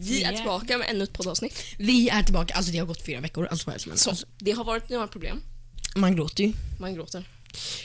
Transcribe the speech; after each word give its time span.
Vi 0.00 0.22
är 0.22 0.32
tillbaka 0.32 0.78
med 0.78 0.90
ännu 0.90 1.04
ett 1.04 1.12
poddavsnitt. 1.12 1.64
Vi 1.78 2.08
är 2.08 2.22
tillbaka, 2.22 2.54
alltså 2.54 2.72
det 2.72 2.78
har 2.78 2.86
gått 2.86 3.06
fyra 3.06 3.20
veckor. 3.20 3.46
Alltså, 3.46 3.70
alltså, 3.70 3.90
Så, 3.96 4.10
alltså, 4.10 4.26
det 4.38 4.52
har 4.52 4.64
varit 4.64 4.88
några 4.88 5.06
problem. 5.08 5.42
man 5.96 6.16
gråter 6.16 6.44
ju. 6.44 6.52
Man 6.78 6.94
gråter. 6.94 7.24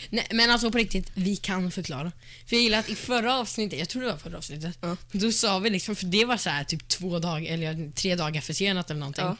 Nej, 0.09 0.27
men 0.31 0.49
alltså 0.51 0.71
på 0.71 0.77
riktigt, 0.77 1.11
vi 1.13 1.35
kan 1.35 1.71
förklara. 1.71 2.11
För 2.47 2.55
jag 2.55 2.63
gillar 2.63 2.79
att 2.79 2.89
i 2.89 2.95
förra 2.95 3.35
avsnittet, 3.39 3.79
jag 3.79 3.89
tror 3.89 4.01
det 4.01 4.07
var 4.11 4.17
förra 4.17 4.37
avsnittet, 4.37 4.77
Ja. 4.81 4.97
då 5.11 5.31
sa 5.31 5.59
vi 5.59 5.69
liksom, 5.69 5.95
för 5.95 6.05
det 6.05 6.25
var 6.25 6.37
så 6.37 6.49
här 6.49 6.63
typ 6.63 6.87
två 6.87 7.19
dagar, 7.19 7.51
eller 7.53 7.91
tre 7.91 8.15
dagar 8.15 8.41
försenat 8.41 8.89
eller 8.89 8.99
någonting. 8.99 9.25
Ja. 9.25 9.37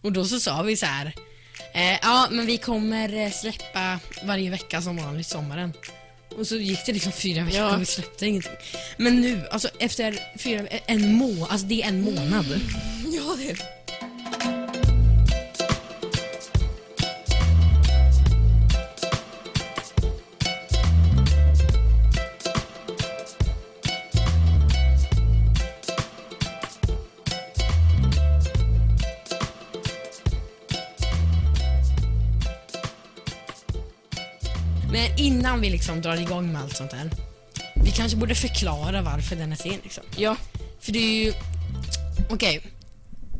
Och 0.00 0.12
då 0.12 0.24
så 0.24 0.40
sa 0.40 0.62
vi 0.62 0.76
så 0.76 0.86
här, 0.86 1.12
eh, 1.74 1.98
ja 2.02 2.28
men 2.30 2.46
vi 2.46 2.58
kommer 2.58 3.12
eh, 3.26 3.30
släppa 3.32 4.00
varje 4.24 4.50
vecka 4.50 4.82
som 4.82 4.96
vanligt 4.96 5.26
sommaren. 5.26 5.72
Och 6.38 6.46
så 6.46 6.56
gick 6.56 6.86
det 6.86 6.92
liksom 6.92 7.12
fyra 7.12 7.44
veckor 7.44 7.58
Ja. 7.60 7.74
och 7.74 7.80
vi 7.80 7.86
släppte 7.86 8.26
ingenting. 8.26 8.52
Men 8.96 9.20
nu, 9.20 9.42
alltså 9.50 9.68
efter 9.80 10.18
fyra, 10.38 10.66
en 10.86 11.12
må, 11.14 11.46
alltså 11.46 11.66
det 11.66 11.82
är 11.82 11.88
en 11.88 12.00
månad. 12.02 12.46
Ja, 13.12 13.36
det 13.38 13.50
är 13.50 13.75
innan 35.56 35.62
vi 35.62 35.70
liksom 35.70 36.00
drar 36.02 36.16
igång 36.20 36.52
med 36.52 36.62
allt 36.62 36.76
sånt 36.76 36.92
här. 36.92 37.10
Vi 37.84 37.90
kanske 37.90 38.16
borde 38.18 38.34
förklara 38.34 39.02
varför 39.02 39.36
den 39.36 39.52
är 39.52 39.56
sen 39.56 39.80
liksom. 39.82 40.04
Ja. 40.16 40.36
För 40.80 40.92
det 40.92 40.98
är 40.98 41.24
ju... 41.24 41.32
Okej. 42.30 42.66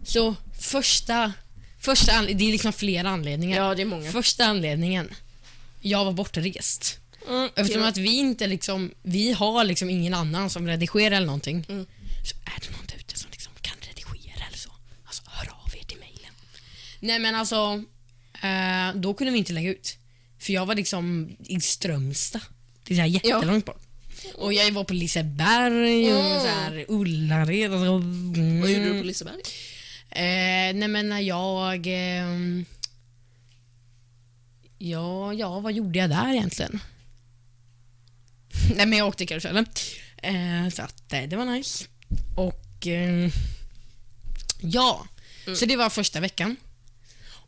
Så 0.04 0.34
första... 0.60 1.32
Första 1.80 2.12
anle- 2.12 2.34
det 2.34 2.44
är 2.44 2.52
liksom 2.52 2.72
flera 2.72 3.08
anledningar. 3.10 3.56
Ja, 3.64 3.74
det 3.74 3.82
är 3.82 3.86
många. 3.86 4.12
Första 4.12 4.44
anledningen. 4.44 5.14
Jag 5.80 6.04
var 6.04 6.12
bortrest. 6.12 6.98
Mm, 7.28 7.50
Eftersom 7.56 7.82
det- 7.82 7.88
att 7.88 7.96
vi 7.96 8.16
inte 8.16 8.46
liksom... 8.46 8.90
Vi 9.02 9.32
har 9.32 9.64
liksom 9.64 9.90
ingen 9.90 10.14
annan 10.14 10.50
som 10.50 10.66
redigerar 10.66 11.16
eller 11.16 11.26
någonting. 11.26 11.66
Mm. 11.68 11.86
Så 12.24 12.36
är 12.36 12.60
det 12.60 12.76
någon 12.76 12.86
där 12.86 12.96
ute 12.98 13.18
som 13.18 13.30
liksom 13.30 13.52
kan 13.60 13.76
redigera 13.80 14.46
eller 14.48 14.58
så. 14.58 14.70
Alltså 15.04 15.22
hör 15.26 15.48
av 15.64 15.74
er 15.80 15.84
till 15.84 15.98
mejlen. 15.98 16.32
Nej 17.00 17.18
men 17.18 17.34
alltså. 17.34 17.82
Eh, 18.42 18.94
då 19.00 19.14
kunde 19.14 19.32
vi 19.32 19.38
inte 19.38 19.52
lägga 19.52 19.70
ut. 19.70 19.96
För 20.38 20.52
jag 20.52 20.66
var 20.66 20.74
liksom 20.74 21.36
i 21.44 21.60
Strömstad. 21.60 22.40
Det 22.84 22.94
är 22.94 22.96
så 22.96 23.00
här 23.00 23.08
jättelångt 23.08 23.64
bort. 23.66 23.82
Och 24.34 24.52
jag 24.52 24.72
var 24.72 24.84
på 24.84 24.94
Liseberg 24.94 26.12
och 26.14 26.20
Mm. 26.20 26.40
så 26.40 26.46
här 26.46 26.84
Ullared 26.88 27.72
och 27.72 27.78
så. 27.80 27.96
Mm. 27.96 28.60
Vad 28.60 28.70
gjorde 28.70 28.92
du 28.92 29.00
på 29.00 29.06
Liseberg? 29.06 29.40
Eh, 30.10 30.74
nej 30.74 30.88
men 30.88 31.08
när 31.08 31.20
jag... 31.20 31.86
ehm, 31.86 32.64
ja, 34.78 35.32
ja, 35.34 35.60
vad 35.60 35.72
gjorde 35.72 35.98
jag 35.98 36.10
där 36.10 36.32
egentligen? 36.32 36.80
nej 38.76 38.86
men 38.86 38.98
jag 38.98 39.08
åkte 39.08 39.26
karusellen. 39.26 39.66
Eh, 40.22 40.68
så 40.72 40.82
att 40.82 41.12
eh, 41.12 41.22
det 41.22 41.36
var 41.36 41.44
nice. 41.44 41.84
Och... 42.36 42.86
Eh, 42.86 43.30
ja, 44.60 45.06
så 45.56 45.66
det 45.66 45.76
var 45.76 45.90
första 45.90 46.20
veckan. 46.20 46.56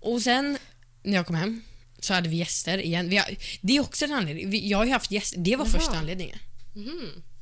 Och 0.01 0.23
sen 0.23 0.59
när 1.03 1.15
jag 1.15 1.27
kom 1.27 1.37
hem 1.37 1.63
så 2.01 2.15
hade 2.15 2.29
vi 2.29 2.37
gäster 2.37 2.79
igen. 2.79 3.09
Vi 3.09 3.17
har, 3.17 3.27
det 3.61 3.77
är 3.77 3.81
också 3.81 4.05
en 4.05 4.13
anledning. 4.13 4.51
Vi, 4.51 4.69
jag 4.69 4.79
har 4.79 4.85
ju 4.85 4.91
haft 4.93 5.11
gäster. 5.11 5.39
Det 5.39 5.57
var 5.57 5.65
Jaha. 5.65 5.73
första 5.79 5.97
anledningen. 5.99 6.39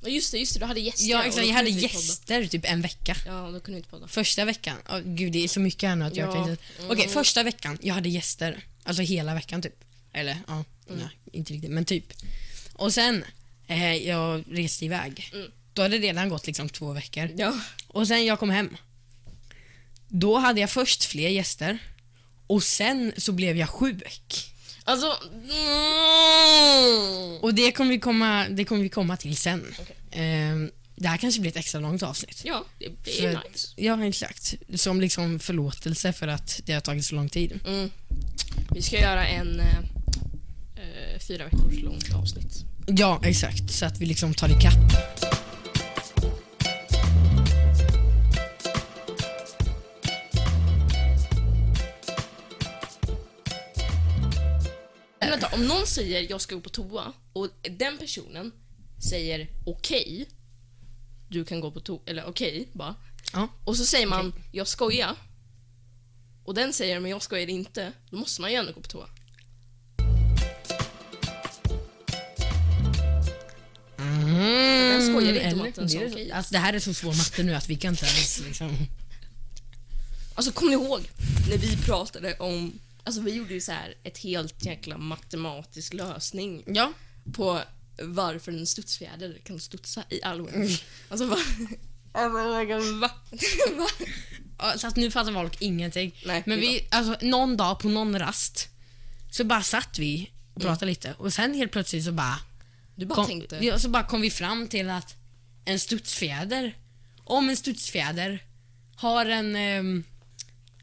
Ja, 0.02 0.08
just 0.08 0.32
det, 0.32 0.38
just 0.38 0.52
det. 0.54 0.58
Du 0.60 0.64
hade 0.66 0.80
gäster. 0.80 1.10
Ja, 1.10 1.22
exakt, 1.24 1.46
jag 1.46 1.54
hade 1.54 1.70
vi 1.70 1.74
podda. 1.74 1.82
gäster 1.82 2.46
typ 2.46 2.64
en 2.70 2.82
vecka. 2.82 3.16
Ja, 3.26 3.50
då 3.50 3.60
kunde 3.60 3.78
inte 3.78 3.90
podda. 3.90 4.08
Första 4.08 4.44
veckan, 4.44 4.76
oh, 4.88 5.00
gud 5.04 5.32
det 5.32 5.44
är 5.44 5.48
så 5.48 5.60
mycket 5.60 5.88
här 5.88 5.96
nu 5.96 6.04
att 6.04 6.16
jag 6.16 6.28
Ja. 6.28 6.32
kan 6.34 6.50
inte... 6.50 6.62
Okej, 6.88 7.08
första 7.08 7.42
veckan, 7.42 7.78
jag 7.82 7.94
hade 7.94 8.08
gäster. 8.08 8.64
Alltså 8.82 9.02
hela 9.02 9.34
veckan 9.34 9.62
typ. 9.62 9.84
Eller 10.12 10.38
ja, 10.46 10.64
nej, 10.88 11.08
inte 11.32 11.52
riktigt 11.52 11.70
men 11.70 11.84
typ. 11.84 12.12
Och 12.72 12.92
sen, 12.94 13.25
eh, 13.66 13.94
jag 13.94 14.44
reste 14.50 14.84
iväg. 14.84 15.31
Mm. 15.32 15.50
Då 15.72 15.82
hade 15.82 15.98
det 15.98 16.06
redan 16.08 16.28
gått 16.28 16.47
liksom 16.47 16.69
två 16.69 16.92
veckor. 16.92 17.31
Ja. 17.36 17.60
Och 17.88 18.08
sen 18.08 18.25
jag 18.26 18.38
kom 18.38 18.50
hem. 18.50 18.76
Då 20.08 20.38
hade 20.38 20.60
jag 20.60 20.70
först 20.70 21.04
fler 21.04 21.28
gäster. 21.28 21.78
Och 22.46 22.62
sen 22.62 23.12
så 23.16 23.32
blev 23.32 23.56
jag 23.56 23.68
sjuk. 23.68 24.52
Alltså... 24.84 25.06
Mm. 25.32 25.46
Och 27.40 27.54
det 27.54 27.72
kommer 27.72 27.90
vi 27.90 28.00
komma, 28.00 28.48
det 28.48 28.64
kommer 28.64 28.82
vi 28.82 28.88
komma 28.88 29.16
till 29.16 29.36
sen. 29.36 29.74
Okej. 29.80 29.96
Ehm, 30.10 30.70
det 30.96 31.08
här 31.08 31.16
kanske 31.16 31.40
blir 31.40 31.50
ett 31.50 31.56
extra 31.56 31.80
långt 31.80 32.02
avsnitt. 32.02 32.42
Ja, 32.44 32.64
det, 32.78 32.88
det 33.04 33.10
För 33.10 33.28
nice. 33.28 33.68
Ja, 33.76 34.04
exakt. 34.04 34.54
Som 34.74 35.00
liksom 35.00 35.38
förlåtelse 35.38 36.12
för 36.12 36.28
att 36.28 36.60
det 36.64 36.72
har 36.72 36.80
tagit 36.80 37.04
så 37.04 37.14
lång 37.14 37.28
tid. 37.28 37.60
Mm. 37.66 37.90
Vi 38.74 38.82
ska 38.82 39.00
göra 39.00 39.26
en 39.26 39.60
eh, 39.60 39.78
eh, 40.76 41.18
fyra 41.28 41.44
veckors 41.44 41.82
långt 41.82 42.14
avsnitt. 42.14 42.64
Ja, 42.86 43.20
exakt. 43.24 43.70
Så 43.70 43.86
att 43.86 44.00
vi 44.00 44.06
liksom 44.06 44.34
tar 44.34 44.48
ikapp. 44.48 45.25
Om 55.56 55.67
någon 55.67 55.87
säger 55.87 56.27
jag 56.31 56.41
ska 56.41 56.55
gå 56.55 56.61
på 56.61 56.69
toa 56.69 57.12
och 57.33 57.49
den 57.62 57.99
personen 57.99 58.53
säger 59.11 59.49
okej, 59.67 60.28
du 61.28 61.44
kan 61.44 61.61
gå 61.61 61.71
på 61.71 61.81
toa, 61.81 62.00
eller 62.06 62.28
okej 62.28 62.69
bara. 62.72 62.94
Ja. 63.33 63.49
Och 63.65 63.77
så 63.77 63.84
säger 63.84 64.06
man 64.06 64.33
jag 64.53 64.69
skojar. 64.69 65.17
Och 66.44 66.55
den 66.55 66.72
säger 66.72 67.00
men 67.00 67.11
jag 67.11 67.22
skojar 67.22 67.49
inte. 67.49 67.93
Då 68.11 68.17
måste 68.17 68.41
man 68.41 68.50
ju 68.50 68.56
ändå 68.56 68.72
gå 68.72 68.81
på 68.81 68.89
toa. 68.89 69.09
Den 73.97 75.12
skojade 75.12 75.44
inte 75.44 75.61
om 75.61 75.69
att 75.69 75.75
den 75.75 75.88
sa 75.88 75.99
Det 75.99 76.06
okej. 76.06 76.33
Alltså 76.33 76.53
det 76.53 76.59
här 76.59 76.73
är 76.73 76.78
så 76.78 76.94
svår 76.94 77.15
matte 77.15 77.43
nu 77.43 77.55
att 77.55 77.69
vi 77.69 77.77
kan 77.77 77.93
inte 77.93 78.06
ens 78.06 78.41
liksom... 78.41 78.77
Alltså 80.34 80.53
kommer 80.53 80.77
ni 80.77 80.84
ihåg 80.84 81.00
när 81.49 81.59
vi 81.59 81.77
pratade 81.77 82.34
om, 82.34 82.78
alltså 83.06 83.21
vi 83.21 83.34
gjorde 83.34 83.55
ju 83.55 83.61
så 83.61 83.72
här 83.72 83.94
ett 84.05 84.19
helt 84.19 84.65
jäkla 84.65 84.99
matematisk 84.99 85.93
lösning 85.94 86.62
Ja. 86.67 86.93
på 87.33 87.61
varför 88.03 88.53
en 88.53 88.67
studsfjäder 88.67 89.39
kan 89.44 89.61
studsa 89.61 90.05
i 90.09 90.22
Alwyn. 90.22 90.55
Mm. 90.55 90.69
Alltså 91.09 91.27
va? 91.27 91.37
va? 92.12 92.71
va? 93.00 93.11
Ja, 94.59 94.78
Så 94.78 94.87
att 94.87 94.97
nu 94.97 95.11
fattar 95.11 95.33
folk 95.33 95.62
ingenting. 95.62 96.15
Nej, 96.27 96.43
Men 96.47 96.61
det 96.61 96.67
är 96.67 96.71
vi, 96.71 96.87
alltså 96.91 97.27
någon 97.27 97.56
dag 97.56 97.78
på 97.78 97.89
någon 97.89 98.19
rast 98.19 98.69
så 99.31 99.44
bara 99.44 99.62
satt 99.62 99.99
vi 99.99 100.17
Mm. 100.56 100.67
och 100.67 100.71
pratade 100.73 100.91
lite 100.91 101.15
och 101.19 101.33
sen 101.33 101.55
helt 101.55 101.73
plötsligt 101.73 102.05
så 102.05 102.12
bara... 102.12 102.38
Du 102.94 103.06
bara 103.06 103.15
Kom, 103.15 103.27
tänkte, 103.27 103.56
ja, 103.62 103.78
så 103.78 103.88
bara 103.88 104.06
kom 104.06 104.21
vi 104.21 104.31
fram 104.31 104.69
till 104.69 104.91
att 104.91 105.15
en 105.65 105.81
studsfjäder, 105.81 106.77
om 107.25 107.49
en 107.49 107.56
studsfjäder 107.56 108.44
har 108.97 109.27
en, 109.27 109.56
ehm, 109.56 110.05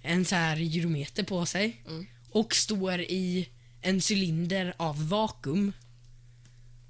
en 0.02 0.26
så 0.26 0.36
här 0.36 0.56
gyrometer 0.58 1.24
på 1.24 1.46
sig 1.46 1.82
Mm. 1.88 2.06
Och 2.34 2.56
står 2.56 3.00
i 3.02 3.50
en 3.82 4.02
cylinder 4.12 4.74
av 4.78 5.08
vakuum. 5.10 5.74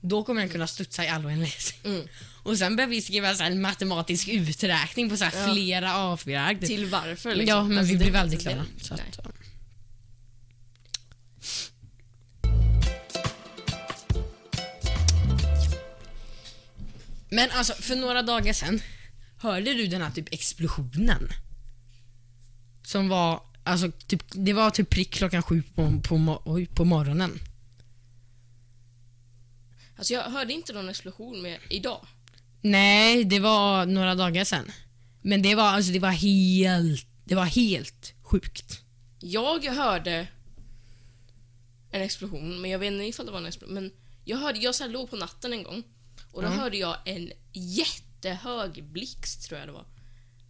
Då 0.02 0.24
kommer 0.24 0.42
den 0.42 0.50
kunna 0.50 0.68
studsa 0.68 1.06
i 1.06 1.08
all 1.08 1.26
oändlighet. 1.26 1.74
Mm. 1.84 2.08
Och 2.44 2.58
sen 2.58 2.76
började 2.76 2.92
vi 2.92 3.02
skriva 3.02 3.34
så 3.36 3.44
en 3.44 3.62
matematisk 3.62 4.28
uträkning 4.28 5.10
på 5.10 5.18
så 5.18 5.24
Ja. 5.26 5.54
flera 5.54 5.96
avbragd. 5.98 6.66
till 6.66 6.86
varför 6.86 7.36
liksom. 7.36 7.58
Ja, 7.58 7.64
men 7.64 7.78
Alltså, 7.78 7.94
vi 7.98 8.04
var 8.04 8.12
väldigt 8.12 8.42
klara. 8.42 8.56
den- 8.56 8.68
Så 8.82 8.94
att, 8.94 9.00
nej. 9.00 9.12
ja. 9.24 9.32
Men 17.30 17.52
alltså, 17.52 17.74
för 17.74 17.96
några 17.96 18.22
dagar 18.22 18.54
sedan 18.54 18.82
hörde 19.38 19.74
du 19.74 19.88
den 19.88 20.02
här 20.02 20.12
typ 20.12 20.34
explosionen? 20.34 21.30
Som 22.84 23.10
var, 23.10 23.42
alltså 23.64 23.92
typ, 23.92 24.24
det 24.32 24.54
var 24.54 24.70
typ 24.70 24.90
prick 24.90 25.14
klockan 25.14 25.44
sju 25.44 25.64
på, 25.76 26.00
på, 26.04 26.42
oj, 26.46 26.66
på 26.66 26.86
morgonen. 26.86 27.40
Alltså 29.98 30.14
jag 30.14 30.24
hörde 30.24 30.54
inte 30.54 30.74
någon 30.74 30.90
explosion 30.90 31.42
med 31.42 31.60
idag. 31.70 32.06
Nej, 32.62 33.24
det 33.24 33.40
var 33.40 33.86
några 33.86 34.16
dagar 34.16 34.44
sedan. 34.44 34.72
Men 35.22 35.42
det 35.42 35.56
var, 35.56 35.64
alltså 35.64 35.92
det 35.92 36.00
var 36.00 36.12
helt, 36.12 37.08
det 37.24 37.36
var 37.36 37.46
helt 37.46 38.14
sjukt. 38.22 38.82
Jag 39.20 39.64
hörde 39.66 40.28
en 41.92 42.02
explosion, 42.02 42.62
men 42.62 42.72
jag 42.72 42.80
vet 42.80 42.92
inte 42.92 43.04
ifall 43.06 43.26
det 43.26 43.32
var 43.32 43.40
en 43.40 43.46
explosion. 43.46 43.74
Men 43.74 43.92
jag 44.26 44.38
hörde, 44.38 44.60
jag 44.60 44.76
så 44.76 44.88
låg 44.88 45.10
på 45.10 45.16
natten 45.16 45.54
en 45.54 45.64
gång 45.64 45.84
och 46.32 46.42
då 46.42 46.48
Ja. 46.48 46.52
hörde 46.52 46.78
jag 46.78 46.98
en 47.06 47.32
jättehög 47.54 48.84
blixt 48.84 49.48
tror 49.48 49.60
jag 49.60 49.68
det 49.68 49.72
var. 49.74 49.86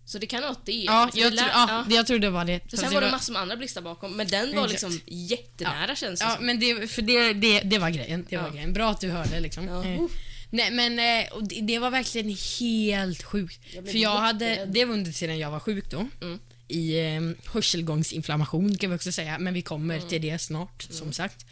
Så 0.06 0.18
det 0.18 0.26
kan 0.28 0.42
vara 0.42 0.52
att 0.52 0.66
det. 0.66 0.72
Ja, 0.72 1.10
för 1.14 1.20
jag, 1.20 1.28
tror, 1.38 1.46
lät- 1.46 1.52
ja, 1.54 1.86
jag 1.90 2.08
tror 2.08 2.20
det 2.20 2.30
var 2.30 2.46
det. 2.46 2.60
För 2.70 2.78
sen 2.78 2.94
var 2.94 3.02
det 3.02 3.12
massor 3.12 3.34
med 3.34 3.42
andra 3.42 3.56
blixtar 3.58 3.82
bakom, 3.82 4.12
men 4.18 4.28
den 4.28 4.56
var 4.56 4.66
Exakt. 4.66 4.94
liksom 4.94 5.02
jättenära 5.08 5.96
känns 5.96 6.20
det 6.20 6.26
Ja, 6.26 6.36
som. 6.36 6.46
men 6.46 6.60
det, 6.60 6.88
för 6.92 7.02
det, 7.02 7.34
det, 7.34 7.60
det 7.60 7.78
var 7.78 7.90
grejen. 7.90 8.26
Det 8.30 8.38
var 8.38 8.44
Ja. 8.48 8.50
grejen. 8.54 8.74
Bra 8.74 8.92
att 8.92 9.02
du 9.02 9.10
hörde 9.10 9.40
liksom. 9.40 9.68
Ja. 9.68 9.86
Eh, 9.86 10.02
Nej 10.50 10.72
men 10.72 11.00
eh, 11.00 11.26
det, 11.42 11.62
det 11.62 11.80
var 11.80 11.90
verkligen 11.92 12.38
helt 12.60 13.24
sjukt. 13.24 13.60
För 13.74 13.98
jag 13.98 14.18
hade, 14.18 14.66
det 14.66 14.86
var 14.86 14.94
under 14.94 15.12
tiden 15.12 15.38
jag 15.40 15.52
var 15.52 15.60
sjuk 15.60 15.90
då. 15.92 16.08
Mm. 16.22 16.40
I 16.68 17.00
eh, 17.00 17.22
hörselgångsinflammation 17.54 18.78
kan 18.78 18.90
vi 18.90 18.96
också 18.96 19.12
säga, 19.12 19.40
men 19.40 19.54
vi 19.54 19.62
kommer 19.62 19.96
Mm. 19.98 20.08
till 20.10 20.22
det 20.22 20.40
snart 20.40 20.88
som 20.90 21.12
sagt. 21.14 21.46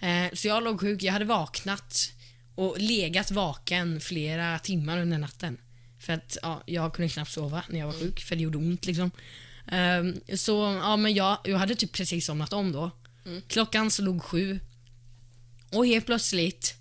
Eh, 0.00 0.34
så 0.34 0.48
jag 0.48 0.64
låg 0.64 0.80
sjuk, 0.80 1.02
jag 1.02 1.12
hade 1.12 1.24
vaknat 1.24 2.12
och 2.54 2.76
legat 2.78 3.30
vaken 3.30 4.00
flera 4.00 4.58
timmar 4.58 4.98
under 4.98 5.18
natten. 5.18 5.58
För 6.00 6.12
att 6.12 6.36
ja, 6.42 6.62
jag 6.66 6.94
kunde 6.94 7.08
knappt 7.08 7.30
sova 7.30 7.64
när 7.68 7.78
jag 7.78 7.86
var 7.86 7.92
sjuk, 7.92 8.20
för 8.20 8.36
det 8.36 8.42
gjorde 8.42 8.58
ont 8.58 8.86
liksom. 8.86 9.10
Ehm, 9.66 10.20
så 10.34 10.78
ja, 10.82 10.96
men 10.96 11.14
jag, 11.14 11.38
jag 11.44 11.58
hade 11.58 11.74
typ 11.74 11.92
precis 11.92 12.26
somnat 12.26 12.52
om 12.52 12.72
då. 12.72 12.90
Klockan 13.48 13.90
slog 13.90 14.22
sju. 14.22 14.60
Och 15.70 15.86
helt 15.86 16.06
plötsligt 16.06 16.74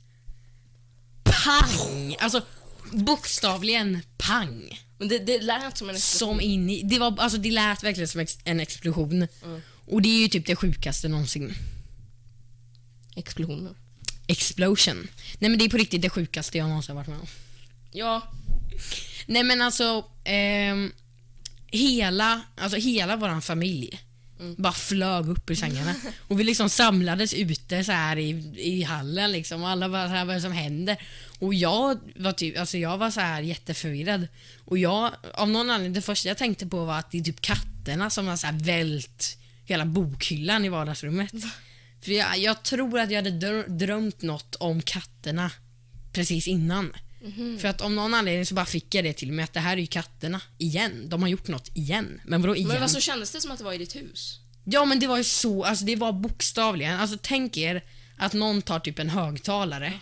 pang! 1.23 2.15
Alltså 2.19 2.41
bokstavligen 2.91 3.99
pang. 4.17 4.79
Men 4.97 5.07
det, 5.07 5.19
det 5.19 5.41
lät 5.41 5.77
som 5.77 5.89
en 5.89 5.95
explosion. 5.95 6.37
Som 6.37 6.41
in 6.41 6.69
i, 6.69 6.83
det, 6.83 6.99
var, 6.99 7.19
alltså, 7.19 7.37
det 7.37 7.51
lät 7.51 7.83
verkligen 7.83 8.07
som 8.07 8.21
ex, 8.21 8.37
en 8.43 8.59
explosion. 8.59 9.27
Och 9.85 10.01
det 10.01 10.09
är 10.09 10.21
ju 10.21 10.27
typ 10.27 10.45
det 10.45 10.55
sjukaste 10.55 11.07
någonsin. 11.07 11.53
Explosioner. 13.15 13.73
Explosion. 14.27 15.07
Nej 15.39 15.49
men 15.49 15.59
det 15.59 15.65
är 15.65 15.69
på 15.69 15.77
riktigt 15.77 16.01
det 16.01 16.09
sjukaste 16.09 16.57
jag 16.57 16.67
någonsin 16.67 16.95
varit 16.95 17.07
med 17.07 17.19
om. 17.19 17.27
Ja, 17.91 18.31
Nej 19.29 19.43
men 19.43 19.61
alltså, 19.61 20.05
ehm, 20.23 20.91
hela, 21.71 22.41
alltså 22.57 22.77
hela 22.77 23.15
våran 23.15 23.41
familj 23.41 23.99
bara 24.57 24.73
flög 24.73 25.29
upp 25.29 25.49
ur 25.49 25.55
sängarna. 25.55 25.95
Och 26.27 26.39
vi 26.39 26.43
liksom 26.43 26.69
samlades 26.69 27.33
ute 27.33 27.83
så 27.83 27.91
här 27.91 28.17
i, 28.17 28.29
i 28.57 28.83
hallen 28.83 29.31
liksom 29.31 29.63
och 29.63 29.69
alla 29.69 29.89
bara 29.89 30.07
så 30.07 30.13
här, 30.13 30.25
vad 30.25 30.33
är 30.35 30.39
det 30.39 30.41
som 30.41 30.51
händer? 30.51 30.97
Och 31.39 31.53
jag 31.53 31.99
var 32.15 32.31
typ, 32.31 32.59
alltså 32.59 32.77
jag 32.77 32.97
var 32.97 33.11
så 33.11 33.19
här 33.19 33.41
jätteförvirrad. 33.41 34.27
Och 34.65 34.77
jag, 34.77 35.11
av 35.33 35.49
någon 35.49 35.69
anledning, 35.69 35.93
det 35.93 36.01
första 36.01 36.27
jag 36.27 36.37
tänkte 36.37 36.67
på 36.67 36.85
var 36.85 36.99
att 36.99 37.11
det 37.11 37.17
är 37.17 37.23
typ 37.23 37.41
katterna 37.41 38.09
som 38.09 38.27
har 38.27 38.35
så 38.35 38.47
här 38.47 38.59
vält 38.59 39.37
hela 39.65 39.85
bokhyllan 39.85 40.65
i 40.65 40.69
vardagsrummet. 40.69 41.31
För 42.01 42.11
jag, 42.11 42.37
jag 42.37 42.63
tror 42.63 42.99
att 42.99 43.11
jag 43.11 43.23
hade 43.23 43.47
drö- 43.47 43.67
drömt 43.67 44.21
något 44.21 44.55
om 44.55 44.81
katterna 44.81 45.51
precis 46.13 46.47
innan. 46.47 46.93
För 47.59 47.67
att 47.67 47.81
om 47.81 47.95
någon 47.95 48.13
anledning 48.13 48.45
så 48.45 48.55
bara 48.55 48.65
fick 48.65 48.95
jag 48.95 49.03
det 49.03 49.13
till 49.13 49.31
mig 49.31 49.43
att 49.43 49.53
det 49.53 49.59
här 49.59 49.77
är 49.77 49.81
ju 49.81 49.87
katterna 49.87 50.41
igen. 50.57 51.09
De 51.09 51.21
har 51.21 51.29
gjort 51.29 51.47
något 51.47 51.77
igen. 51.77 52.21
Men 52.25 52.41
vadå 52.41 52.55
igen? 52.55 52.67
men 52.67 52.81
vad 52.81 52.91
så 52.91 52.99
kändes 52.99 53.31
det 53.31 53.41
som 53.41 53.51
att 53.51 53.57
det 53.57 53.63
var 53.63 53.73
i 53.73 53.77
ditt 53.77 53.95
hus? 53.95 54.39
Ja 54.63 54.85
men 54.85 54.99
det 54.99 55.07
var 55.07 55.17
ju 55.17 55.23
så, 55.23 55.63
alltså 55.63 55.85
det 55.85 55.95
var 55.95 56.11
bokstavligen. 56.11 56.99
Alltså 56.99 57.17
tänk 57.21 57.57
er 57.57 57.83
att 58.17 58.33
någon 58.33 58.61
tar 58.61 58.79
typ 58.79 58.99
en 58.99 59.09
högtalare 59.09 59.93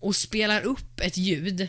och 0.00 0.16
spelar 0.16 0.60
upp 0.60 1.00
ett 1.00 1.16
ljud 1.16 1.68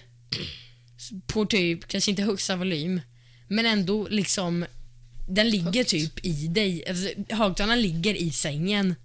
på 1.27 1.45
typ, 1.45 1.87
kanske 1.87 2.11
inte 2.11 2.23
högsta 2.23 2.55
volym, 2.55 3.01
men 3.47 3.65
ändå 3.65 4.07
liksom 4.07 4.65
den 5.27 5.49
ligger 5.49 5.83
typ 5.83 6.25
i 6.25 6.47
dig. 6.47 6.87
Alltså, 6.87 7.09
högtalaren 7.29 7.81
ligger 7.81 8.15
i 8.15 8.31
sängen 8.31 8.95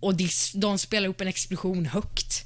och 0.00 0.14
de, 0.14 0.28
de 0.54 0.78
spelar 0.78 1.08
upp 1.08 1.20
en 1.20 1.28
explosion 1.28 1.86
högt. 1.86 2.44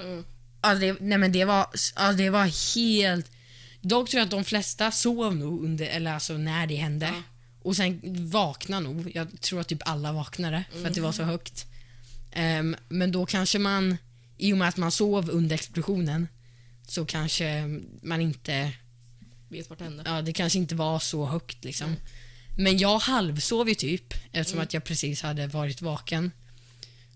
Mm. 0.00 0.24
Alltså 0.62 0.80
det, 0.80 0.96
nej 1.00 1.18
men 1.18 1.32
det 1.32 1.44
var, 1.44 1.66
alltså 1.94 2.16
det 2.16 2.30
var 2.30 2.74
helt... 2.76 3.30
Dock 3.80 4.10
tror 4.10 4.18
jag 4.18 4.24
att 4.24 4.30
de 4.30 4.44
flesta 4.44 4.90
sov 4.90 5.36
nog 5.36 5.64
under, 5.64 5.86
eller 5.86 6.12
alltså 6.14 6.32
när 6.36 6.66
det 6.66 6.74
hände. 6.74 7.06
Ja. 7.06 7.22
Och 7.62 7.76
sen 7.76 8.00
vaknade 8.30 8.82
nog. 8.82 9.10
Jag 9.14 9.40
tror 9.40 9.60
att 9.60 9.68
typ 9.68 9.82
alla 9.88 10.12
vaknade 10.12 10.64
för 10.72 10.88
att 10.88 10.94
det 10.94 11.00
var 11.00 11.12
så 11.12 11.22
högt. 11.22 11.66
Ehm, 12.32 12.76
men 12.88 13.12
då 13.12 13.26
kanske 13.26 13.58
man, 13.58 13.96
i 14.38 14.52
och 14.52 14.58
med 14.58 14.68
att 14.68 14.76
man 14.76 14.90
sov 14.92 15.30
under 15.30 15.54
explosionen, 15.54 16.28
så 16.88 17.04
kanske 17.04 17.64
man 18.02 18.20
inte, 18.20 18.72
Vet 19.48 19.70
vart 19.70 19.78
det 19.78 19.84
hände? 19.84 20.02
ja 20.06 20.22
det 20.22 20.32
kanske 20.32 20.58
inte 20.58 20.74
var 20.74 20.98
så 20.98 21.26
högt 21.26 21.64
liksom. 21.64 21.96
Men 22.58 22.78
jag 22.78 22.98
halvsov 22.98 23.68
ju 23.68 23.74
typ 23.74 24.14
eftersom 24.32 24.58
Mm. 24.58 24.64
att 24.64 24.74
jag 24.74 24.84
precis 24.84 25.22
hade 25.22 25.46
varit 25.46 25.82
vaken. 25.82 26.30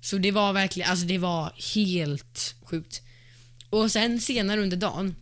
Så 0.01 0.19
det 0.19 0.31
var 0.31 0.53
verkligen, 0.53 0.91
alltså 0.91 1.07
det 1.07 1.19
var 1.19 1.53
helt 1.75 2.55
sjukt. 2.63 3.03
Och 3.71 3.93
sen 3.93 4.21
senare 4.21 4.63
under 4.63 4.77
dagen 4.77 5.17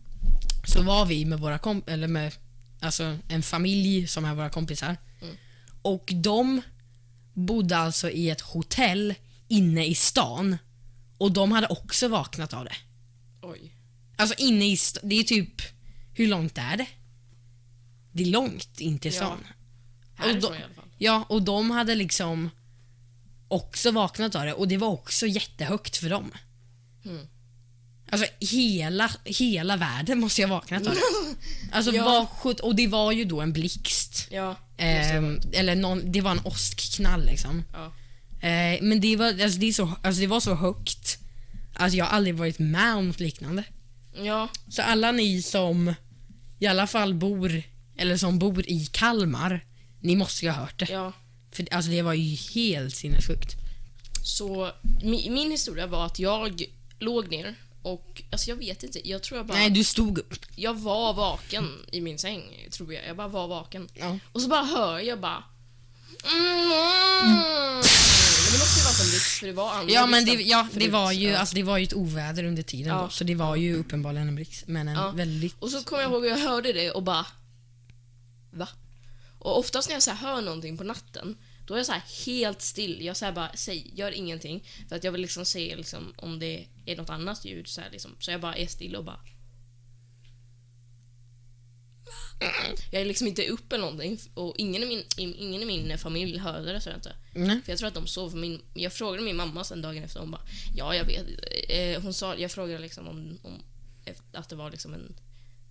så 0.67 0.83
var 0.83 1.05
vi 1.05 1.25
med 1.25 1.39
våra 1.39 1.57
komp 1.59 1.89
eller 1.89 2.07
med 2.07 2.33
alltså 2.79 3.17
en 3.27 3.43
familj 3.43 4.07
som 4.07 4.25
är 4.25 4.35
våra 4.35 4.49
kompisar. 4.49 4.97
Mm. 5.21 5.35
Och 5.81 6.11
de 6.15 6.61
bodde 7.33 7.77
alltså 7.77 8.09
i 8.09 8.29
ett 8.29 8.41
hotell 8.41 9.13
inne 9.47 9.85
i 9.85 9.95
stan. 9.95 10.57
Och 11.17 11.31
de 11.31 11.51
hade 11.51 11.67
också 11.67 12.07
vaknat 12.07 12.53
av 12.53 12.65
det. 12.65 12.75
Oj. 13.41 13.71
Alltså 14.15 14.35
inne 14.37 14.71
i 14.71 14.77
stan, 14.77 15.09
det 15.09 15.15
är 15.15 15.23
typ, 15.23 15.61
hur 16.13 16.27
långt 16.27 16.57
är 16.57 16.77
det? 16.77 16.87
Det 18.11 18.23
är 18.23 18.27
långt 18.27 18.79
in 18.79 18.99
till 18.99 19.13
Ja. 19.13 19.17
stan. 19.17 19.39
Härifrån 20.15 20.41
då- 20.41 20.55
i 20.55 20.63
alla 20.63 20.73
fall. 20.73 20.85
Ja, 20.97 21.25
och 21.29 21.41
de 21.41 21.71
hade 21.71 21.95
liksom 21.95 22.49
också 23.47 23.91
vaknat 23.91 24.35
av 24.35 24.45
det 24.45 24.53
och 24.53 24.67
det 24.67 24.77
var 24.77 24.87
också 24.87 25.27
jättehögt 25.27 25.97
för 25.97 26.09
dem. 26.09 26.31
Mm. 27.05 27.27
Alltså 28.09 28.27
hela, 28.39 29.11
hela 29.25 29.77
världen 29.77 30.19
måste 30.19 30.41
jag 30.41 30.47
ha 30.47 30.55
vaknat 30.55 30.87
av. 30.87 30.93
Alltså 31.71 31.91
Ja. 31.91 32.03
vad 32.05 32.27
sjut- 32.29 32.59
och 32.59 32.75
det 32.75 32.87
var 32.87 33.11
ju 33.11 33.25
då 33.25 33.41
en 33.41 33.53
blixt. 33.53 34.27
Ja. 34.31 34.55
Ehm, 34.77 35.39
eller 35.53 35.75
någon, 35.75 36.11
det 36.11 36.21
var 36.21 36.31
en 36.31 36.45
åskknall 36.45 37.25
liksom. 37.25 37.63
Ja. 37.73 37.85
Eh, 38.47 38.81
men 38.81 39.01
det 39.01 39.15
var, 39.15 39.27
alltså, 39.41 39.59
det, 39.59 39.73
så, 39.73 39.91
alltså, 40.03 40.21
det 40.21 40.27
var 40.27 40.39
så 40.39 40.55
högt. 40.55 41.17
Alltså 41.73 41.97
jag 41.97 42.05
har 42.05 42.11
aldrig 42.11 42.35
varit 42.35 42.59
med 42.59 42.95
om 42.95 43.07
något 43.07 43.19
liknande. 43.19 43.63
Ja. 44.23 44.49
Så 44.69 44.81
alla 44.81 45.11
ni 45.11 45.41
som 45.41 45.93
i 46.59 46.67
alla 46.67 46.87
fall 46.87 47.13
bor, 47.13 47.61
eller 47.97 48.17
som 48.17 48.39
bor 48.39 48.69
i 48.69 48.85
Kalmar, 48.91 49.65
ni 50.01 50.15
måste 50.15 50.45
ju 50.45 50.51
ha 50.51 50.59
hört 50.61 50.79
det. 50.79 50.87
Ja. 50.91 51.13
För 51.51 51.67
alltså 51.71 51.91
det 51.91 52.01
var 52.01 52.13
ju 52.13 52.35
helt 52.35 52.95
sinnessjukt. 52.95 53.55
Så 54.23 54.71
mi, 55.03 55.29
min 55.29 55.51
historia 55.51 55.87
var 55.87 56.05
att 56.05 56.19
jag 56.19 56.63
låg 56.99 57.29
ner 57.31 57.55
och 57.85 58.23
alltså 58.31 58.49
jag 58.49 58.55
vet 58.55 58.83
inte, 58.83 59.09
jag 59.09 59.23
tror 59.23 59.37
jag 59.37 59.45
bara... 59.45 59.57
Nej, 59.57 59.69
du 59.69 59.83
stod 59.83 60.17
upp. 60.17 60.45
Jag 60.55 60.73
var 60.73 61.13
vaken 61.13 61.69
i 61.91 62.01
min 62.01 62.17
säng, 62.19 62.67
tror 62.71 62.93
jag. 62.93 63.07
Jag 63.07 63.17
bara 63.17 63.27
var 63.27 63.47
vaken. 63.47 63.89
Ja. 63.93 64.17
Och 64.31 64.41
så 64.41 64.47
bara 64.47 64.63
hör 64.63 64.99
jag 64.99 65.19
bara... 65.19 65.43
Mm. 66.31 66.67
Men 68.43 68.51
det 68.51 68.59
måste 68.59 68.79
ju 68.79 68.83
vara 68.83 69.03
en 69.03 69.09
blixt 69.09 69.39
för 69.39 69.47
det 69.47 69.53
var 69.53 69.71
andra 69.73 69.93
Ja, 69.93 70.05
men 70.05 70.25
det, 70.25 70.31
ja, 70.31 70.67
det, 70.73 70.89
var 70.89 71.11
ju, 71.11 71.29
Ja. 71.29 71.37
alltså, 71.37 71.55
det 71.55 71.63
var 71.63 71.77
ju 71.77 71.83
ett 71.83 71.93
oväder 71.93 72.43
under 72.43 72.63
tiden 72.63 72.87
Ja. 72.95 73.01
då, 73.01 73.09
så 73.09 73.23
det 73.23 73.35
var 73.35 73.55
ju 73.55 73.75
uppenbarligen 73.75 74.27
en 74.27 74.35
blixt. 74.35 74.67
Men 74.67 74.87
en 74.87 74.95
Ja. 74.95 75.11
väldigt... 75.11 75.55
Och 75.59 75.69
så 75.69 75.83
kommer 75.83 76.01
jag 76.03 76.11
ihåg 76.11 76.25
att 76.27 76.39
jag 76.39 76.47
hörde 76.49 76.73
det 76.73 76.91
och 76.91 77.03
bara... 77.03 77.25
Va? 78.51 78.67
Och 79.39 79.59
oftast 79.59 79.89
när 79.89 79.95
jag 79.95 80.03
så 80.03 80.11
hör 80.11 80.41
någonting 80.41 80.77
på 80.77 80.83
natten, 80.83 81.35
då 81.65 81.73
är 81.73 81.77
jag 81.77 81.85
så 81.85 81.91
här 81.91 82.25
helt 82.25 82.61
still. 82.61 83.05
Jag 83.05 83.17
så 83.17 83.25
här 83.25 83.31
bara 83.31 83.51
säg, 83.55 83.91
gör 83.95 84.11
ingenting. 84.11 84.67
För 84.89 84.95
att 84.95 85.03
jag 85.03 85.11
vill 85.11 85.21
liksom 85.21 85.45
se 85.45 85.75
liksom, 85.75 86.13
om 86.17 86.39
det 86.39 86.67
är 86.85 86.95
något 86.95 87.09
annat 87.09 87.45
ljud. 87.45 87.67
Så, 87.67 87.81
liksom. 87.91 88.15
så 88.19 88.31
jag 88.31 88.41
bara 88.41 88.55
är 88.55 88.67
still 88.67 88.95
och 88.95 89.05
bara... 89.05 89.19
Jag 92.91 93.01
är 93.01 93.05
liksom 93.05 93.27
inte 93.27 93.47
uppe 93.47 93.77
någonting 93.77 94.19
och 94.33 94.55
ingen 94.57 94.83
i 94.83 94.85
min, 94.85 95.03
ingen 95.17 95.61
i 95.61 95.65
min 95.65 95.97
familj 95.97 96.37
hörde 96.37 96.73
det 96.73 96.81
så 96.81 96.89
jag 96.89 96.97
inte. 96.97 97.15
Nej. 97.33 97.61
För 97.61 97.71
jag 97.71 97.79
tror 97.79 97.87
att 97.87 97.93
de 97.93 98.07
sov. 98.07 98.35
Min, 98.35 98.61
jag 98.73 98.93
frågade 98.93 99.23
min 99.23 99.35
mamma 99.35 99.63
sen 99.63 99.81
dagen 99.81 100.03
efter 100.03 100.19
hon 100.19 100.31
bara 100.31 100.41
Ja, 100.75 100.95
jag 100.95 101.05
vet. 101.05 101.25
Eh, 101.69 102.01
hon 102.01 102.13
sa, 102.13 102.35
jag 102.35 102.51
frågade 102.51 102.79
liksom 102.79 103.07
om, 103.07 103.39
om 103.43 103.63
att 104.33 104.49
det 104.49 104.55
var 104.55 104.71
liksom 104.71 104.93
en 104.93 105.15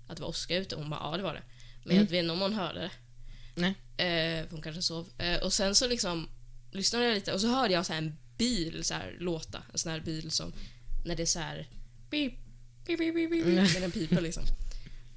att 0.07 0.17
det 0.17 0.23
var 0.23 0.29
åska 0.29 0.57
ute. 0.57 0.77
Hon 0.77 0.91
bara 0.91 1.01
ja, 1.01 1.17
det 1.17 1.23
var 1.23 1.35
det. 1.35 1.43
Men 1.85 1.97
jag 1.97 2.03
vet 2.03 2.13
inte 2.13 2.33
om 2.33 2.41
hon 2.41 2.55
hörde 2.55 2.81
det. 2.81 2.91
Nej. 3.55 3.75
Eh, 3.97 4.47
hon 4.51 4.63
kanske 4.63 4.83
sov. 4.83 5.09
Eh, 5.19 5.43
och 5.43 5.53
sen 5.53 5.75
så 5.75 5.89
liksom 5.89 6.29
lyssnade 6.73 7.05
jag 7.05 7.15
lite 7.15 7.33
och 7.33 7.41
så 7.41 7.49
hörde 7.49 7.75
jag 7.75 7.87
så 7.87 7.93
här 7.93 8.03
en 8.03 8.17
bil 8.39 8.85
så 8.85 8.95
här 8.95 9.17
låta. 9.19 9.63
En 9.73 9.79
sån 9.79 9.93
här 9.93 10.01
bil 10.01 10.31
som 10.31 10.53
när 11.05 11.17
det 11.17 11.23
är 11.23 11.27
så 11.27 11.39
här 11.39 11.69
beep, 12.11 12.33
beep, 12.87 12.99
beep, 12.99 13.15
beep, 13.15 13.31
beep, 13.31 13.47
när 13.47 13.81
den 13.81 13.91
piper 13.91 14.21
liksom. 14.21 14.43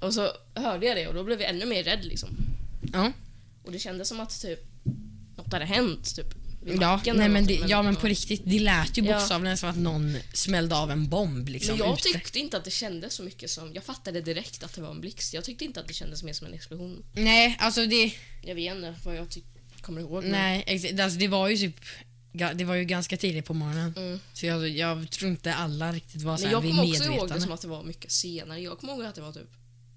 Och 0.00 0.14
så 0.14 0.32
hörde 0.54 0.86
jag 0.86 0.96
det 0.96 1.08
och 1.08 1.14
då 1.14 1.24
blev 1.24 1.40
jag 1.40 1.50
ännu 1.50 1.66
mer 1.66 1.84
rädd 1.84 2.04
liksom. 2.04 2.28
Ja. 2.92 3.12
Och 3.62 3.72
det 3.72 3.78
kändes 3.78 4.08
som 4.08 4.20
att 4.20 4.40
typ 4.40 4.60
något 5.36 5.52
hade 5.52 5.64
hänt 5.64 6.16
typ. 6.16 6.34
Ja, 6.72 6.78
backen 6.96 7.16
nej, 7.16 7.28
men, 7.28 7.46
det, 7.46 7.54
ja, 7.54 7.82
men 7.82 7.94
ja. 7.94 8.00
på 8.00 8.06
riktigt. 8.06 8.42
Det 8.44 8.58
lät 8.58 8.98
ju 8.98 9.02
Ja. 9.04 9.14
bokstavligen 9.18 9.56
som 9.58 9.70
att 9.70 9.76
någon 9.76 10.16
smällde 10.32 10.76
av 10.76 10.90
en 10.90 11.08
bomb 11.08 11.48
liksom, 11.48 11.78
Men 11.78 11.86
jag 11.86 11.98
ute. 11.98 12.08
tyckte 12.08 12.38
inte 12.38 12.56
att 12.56 12.64
det 12.64 12.70
kändes 12.70 13.14
så 13.14 13.22
mycket 13.22 13.50
som... 13.50 13.74
Jag 13.74 13.84
fattade 13.84 14.20
direkt 14.20 14.62
att 14.62 14.72
det 14.74 14.80
var 14.80 14.90
en 14.90 15.00
blixt. 15.00 15.34
Jag 15.34 15.44
tyckte 15.44 15.64
inte 15.64 15.80
att 15.80 15.88
det 15.88 15.94
kändes 15.94 16.22
mer 16.22 16.32
som 16.32 16.46
en 16.46 16.54
explosion. 16.54 17.04
Nej, 17.12 17.56
alltså 17.60 17.86
det... 17.86 18.12
Jag 18.42 18.54
vet 18.54 18.74
inte 18.76 18.94
vad 19.04 19.16
jag 19.16 19.26
kommer 19.80 20.00
ihåg. 20.00 20.22
men- 20.22 20.32
Nej, 20.32 20.64
ex- 20.66 21.00
alltså, 21.00 21.18
det 21.18 21.28
var 21.28 21.48
ju 21.48 21.56
typ... 21.56 21.80
Det 22.54 22.64
var 22.64 22.74
ju 22.74 22.84
ganska 22.84 23.16
tidigt 23.16 23.44
på 23.44 23.54
morgonen. 23.54 23.94
Mm. 23.96 24.20
Så 24.32 24.46
jag, 24.46 24.68
jag 24.68 25.10
tror 25.10 25.30
inte 25.30 25.54
alla 25.54 25.92
riktigt 25.92 26.22
var 26.22 26.36
så 26.36 26.44
här 26.44 26.52
jag 26.52 26.62
kommer 26.62 26.82
också 26.90 27.04
ihåg 27.04 27.28
det 27.28 27.40
som 27.40 27.52
att 27.52 27.60
det 27.60 27.68
var 27.68 27.82
mycket 27.82 28.12
senare. 28.12 28.60
Jag 28.60 28.78
kommer 28.78 28.92
ihåg 28.92 29.04
att 29.04 29.14
det 29.14 29.20
var 29.20 29.32
typ 29.32 29.50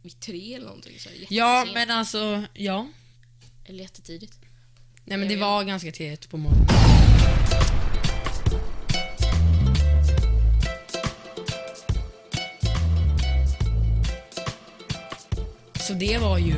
vid 0.04 0.20
tre 0.20 0.54
eller 0.56 0.66
någonting. 0.66 1.00
Så 1.00 1.10
Ja, 1.30 1.68
men 1.74 1.92
alltså, 1.92 2.44
ja. 2.54 2.88
Eller 3.66 3.80
jättetidigt. 3.84 4.34
Nej 5.12 5.18
men 5.18 5.28
det 5.28 5.36
var 5.36 5.64
ganska 5.64 5.92
tidigt 5.92 6.30
på 6.30 6.38
morgonen. 6.38 6.68
Så 15.80 15.94
det 15.94 16.18
var 16.18 16.38
ju 16.38 16.56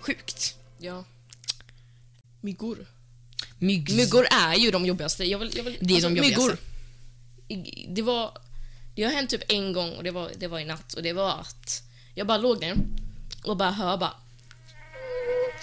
sjukt. 0.00 0.56
Ja. 0.78 1.04
Myggor. 2.40 2.86
Myggs. 3.58 3.94
Myggor 3.94 4.26
är 4.30 4.54
ju 4.54 4.70
de 4.70 4.86
jobbigaste. 4.86 5.24
Jag 5.24 5.38
vill, 5.38 5.56
jag 5.56 5.64
vill, 5.64 5.76
Det 5.80 5.92
är 5.92 5.94
alltså, 5.94 6.08
de 6.08 6.16
jobbigaste. 6.16 6.56
Myggor. 7.48 7.94
Det 7.94 8.02
var... 8.02 8.38
Det 8.94 9.02
har 9.02 9.12
hänt 9.12 9.30
typ 9.30 9.52
en 9.52 9.72
gång 9.72 9.92
och 9.92 10.04
det 10.04 10.10
var, 10.10 10.30
det 10.36 10.48
var 10.48 10.60
i 10.60 10.64
natt 10.64 10.94
och 10.94 11.02
det 11.02 11.12
var 11.12 11.30
att 11.30 11.82
jag 12.14 12.26
bara 12.26 12.38
låg 12.38 12.60
ner 12.60 12.76
och 13.44 13.56
bara 13.56 13.70
hör 13.70 13.96
bara 13.96 14.14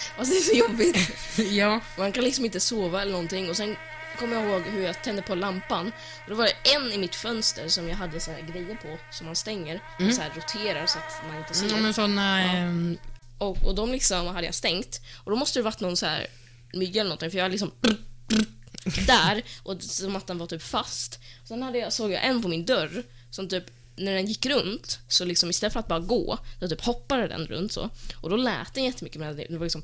Alltså 0.18 0.34
det 0.34 0.38
är 0.38 0.42
så 0.42 0.56
jobbigt. 0.56 1.10
ja. 1.52 1.80
Man 1.98 2.12
kan 2.12 2.24
liksom 2.24 2.44
inte 2.44 2.60
sova 2.60 3.02
eller 3.02 3.12
någonting 3.12 3.50
och 3.50 3.56
sen 3.56 3.76
kommer 4.18 4.36
jag 4.36 4.44
ihåg 4.50 4.62
hur 4.62 4.82
jag 4.82 5.02
tände 5.02 5.22
på 5.22 5.34
lampan. 5.34 5.86
Och 6.24 6.30
då 6.30 6.34
var 6.34 6.44
det 6.44 6.70
en 6.74 6.92
i 6.92 6.98
mitt 6.98 7.14
fönster 7.14 7.68
som 7.68 7.88
jag 7.88 7.96
hade 7.96 8.20
så 8.20 8.30
här 8.30 8.40
grejer 8.40 8.74
på 8.82 8.98
som 9.10 9.26
man 9.26 9.36
stänger 9.36 9.80
och 10.08 10.14
så 10.14 10.20
här 10.22 10.30
roterar 10.36 10.86
så 10.86 10.98
att 10.98 11.26
man 11.28 11.38
inte 11.38 11.54
ser. 11.54 11.66
Mm, 11.68 11.82
men 11.82 11.94
såna... 11.94 12.42
ehm, 12.42 12.98
Och, 13.38 13.64
och 13.66 13.74
de 13.74 13.92
liksom 13.92 14.26
hade 14.26 14.46
jag 14.46 14.54
stängt. 14.54 15.00
Och 15.24 15.30
då 15.30 15.36
måste 15.36 15.58
det 15.58 15.62
varit 15.62 15.80
någon 15.80 15.96
så 15.96 16.06
här 16.06 16.26
mygga 16.72 17.00
eller 17.00 17.08
någonting 17.08 17.30
för 17.30 17.38
jag 17.38 17.50
liksom 17.50 17.70
där 19.06 19.42
och 19.62 19.82
som 19.82 20.16
att 20.16 20.26
den 20.26 20.38
var 20.38 20.46
typ 20.46 20.62
fast. 20.62 21.18
Sen 21.44 21.62
hade 21.62 21.78
jag, 21.78 21.92
såg 21.92 22.12
jag 22.12 22.24
en 22.24 22.42
på 22.42 22.48
min 22.48 22.64
dörr 22.64 23.02
som 23.30 23.48
typ 23.48 23.64
när 23.96 24.14
den 24.14 24.26
gick 24.26 24.46
runt 24.46 24.98
så 25.08 25.24
liksom 25.24 25.50
istället 25.50 25.72
för 25.72 25.80
att 25.80 25.88
bara 25.88 26.00
gå 26.00 26.38
så 26.60 26.68
typ 26.68 26.80
hoppade 26.80 27.28
den 27.28 27.46
runt 27.46 27.72
så. 27.72 27.90
Och 28.14 28.30
då 28.30 28.36
lät 28.36 28.74
den 28.74 28.84
jättemycket 28.84 29.20
men 29.20 29.36
det 29.36 29.58
var 29.58 29.64
liksom 29.66 29.82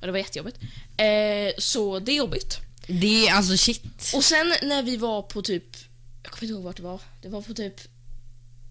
och 0.00 0.06
det 0.06 0.12
var 0.12 0.18
jättejobbigt. 0.18 0.58
Eh, 0.96 1.52
så 1.58 1.98
det 1.98 2.12
är 2.12 2.16
jobbigt. 2.16 2.58
det 2.86 3.28
är 3.28 3.32
alltså 3.34 3.56
shit. 3.56 4.12
Och 4.14 4.24
sen 4.24 4.54
när 4.62 4.82
vi 4.82 4.96
var 4.96 5.22
på 5.22 5.42
typ, 5.42 5.64
jag 6.22 6.32
kommer 6.32 6.42
inte 6.44 6.52
ihåg 6.54 6.62
vart 6.62 6.76
det 6.76 6.82
var. 6.82 7.00
Det 7.22 7.28
var 7.28 7.42
på 7.42 7.54
typ 7.54 7.80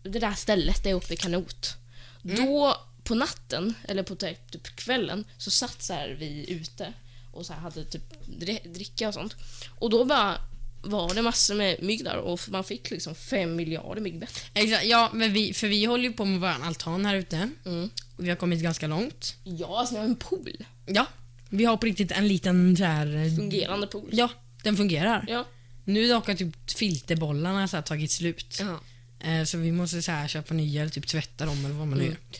det 0.03 0.19
där 0.19 0.33
stället 0.33 0.83
där 0.83 0.93
uppe 0.93 1.13
i 1.13 1.17
Kanot. 1.17 1.73
Då 2.21 2.77
på 3.03 3.15
natten, 3.15 3.73
eller 3.87 4.03
på 4.03 4.15
typ 4.15 4.51
typ 4.51 4.75
kvällen, 4.75 5.25
så 5.37 5.51
satt 5.51 5.81
så 5.83 5.93
vi 6.19 6.45
ute 6.51 6.93
och 7.31 7.45
så 7.45 7.53
hade 7.53 7.85
typ 7.85 8.13
dri- 8.39 8.73
dricka 8.73 9.07
och 9.07 9.13
sånt. 9.13 9.35
Och 9.79 9.89
då 9.89 10.05
bara 10.05 10.37
var 10.83 11.13
det 11.13 11.21
massor 11.21 11.55
med 11.55 11.83
mygg 11.83 12.03
där 12.03 12.17
och 12.17 12.39
man 12.47 12.63
fick 12.63 12.91
liksom 12.91 13.15
fem 13.15 13.55
miljarder 13.55 14.01
myggbett. 14.01 14.43
Exakt, 14.53 14.85
ja, 14.85 15.09
men 15.13 15.33
vi, 15.33 15.53
för 15.53 15.67
vi 15.67 15.85
håller 15.85 16.03
ju 16.03 16.13
på 16.13 16.25
med 16.25 16.39
vår 16.39 16.65
altan 16.65 17.05
här 17.05 17.15
ute. 17.15 17.49
Mm. 17.65 17.89
Och 18.17 18.25
vi 18.25 18.29
har 18.29 18.35
kommit 18.35 18.59
ganska 18.61 18.87
långt. 18.87 19.35
Ja, 19.43 19.79
alltså 19.79 19.95
vi 19.95 19.99
har 19.99 20.05
en 20.07 20.15
pool. 20.15 20.65
Ja. 20.85 21.05
Vi 21.49 21.65
har 21.65 21.77
på 21.77 21.85
riktigt 21.85 22.11
en 22.11 22.27
liten 22.27 22.77
så 22.77 22.83
här... 22.83 23.15
eh, 23.15 23.35
Fungerande 23.35 23.87
pool. 23.87 24.09
Ja, 24.11 24.29
den 24.63 24.77
fungerar. 24.77 25.25
Ja. 25.27 25.45
Nu 25.85 26.11
har 26.11 26.35
typ 26.35 26.71
filterbollarna 26.71 27.67
så 27.67 27.77
här 27.77 27.81
tagit 27.83 28.11
slut. 28.11 28.57
Jaha. 28.59 28.79
Eh, 29.19 29.43
så 29.45 29.57
vi 29.57 29.71
måste 29.71 30.01
så 30.01 30.11
här 30.11 30.27
köpa 30.27 30.53
nya 30.53 30.81
eller 30.81 30.91
typ 30.91 31.07
tvätta 31.07 31.45
dem 31.45 31.65
eller 31.65 31.75
vad 31.75 31.87
man 31.87 31.97
nu 31.97 32.03
Mm. 32.03 32.15
gör. 32.31 32.39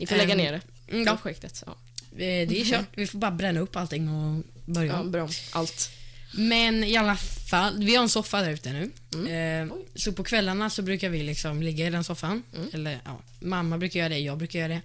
Ni 0.00 0.06
får 0.06 0.16
lägga 0.16 0.32
Ehm, 0.32 0.38
ner 0.38 0.52
det. 0.52 0.60
ja. 1.06 1.16
Projektet. 1.22 1.62
Ja. 1.66 1.72
Eh, 2.12 2.48
Det 2.48 2.60
är 2.60 2.64
kört. 2.64 2.86
Vi 2.96 3.06
får 3.06 3.18
bara 3.18 3.30
bränna 3.30 3.60
upp 3.60 3.76
allting 3.76 4.08
och 4.08 4.42
börja 4.64 4.92
ja, 4.92 5.02
bra. 5.04 5.28
Allt. 5.52 5.90
Men 6.36 6.84
i 6.84 6.96
alla 6.96 7.16
fall, 7.50 7.84
vi 7.84 7.96
har 7.96 8.02
en 8.02 8.08
soffa 8.08 8.40
där 8.40 8.50
ute 8.50 8.72
nu. 8.72 8.90
Mm. 9.14 9.68
Eh, 9.70 9.76
så 9.94 10.12
på 10.12 10.24
kvällarna 10.24 10.70
så 10.70 10.82
brukar 10.82 11.08
vi 11.08 11.22
liksom 11.22 11.62
ligga 11.62 11.86
i 11.86 11.90
den 11.90 12.04
soffan. 12.04 12.42
Mm. 12.56 12.68
Eller 12.72 13.00
ja, 13.04 13.20
mamma 13.40 13.78
brukar 13.78 14.00
göra 14.00 14.08
det, 14.08 14.18
jag 14.18 14.38
brukar 14.38 14.58
göra 14.58 14.68
det. 14.68 14.82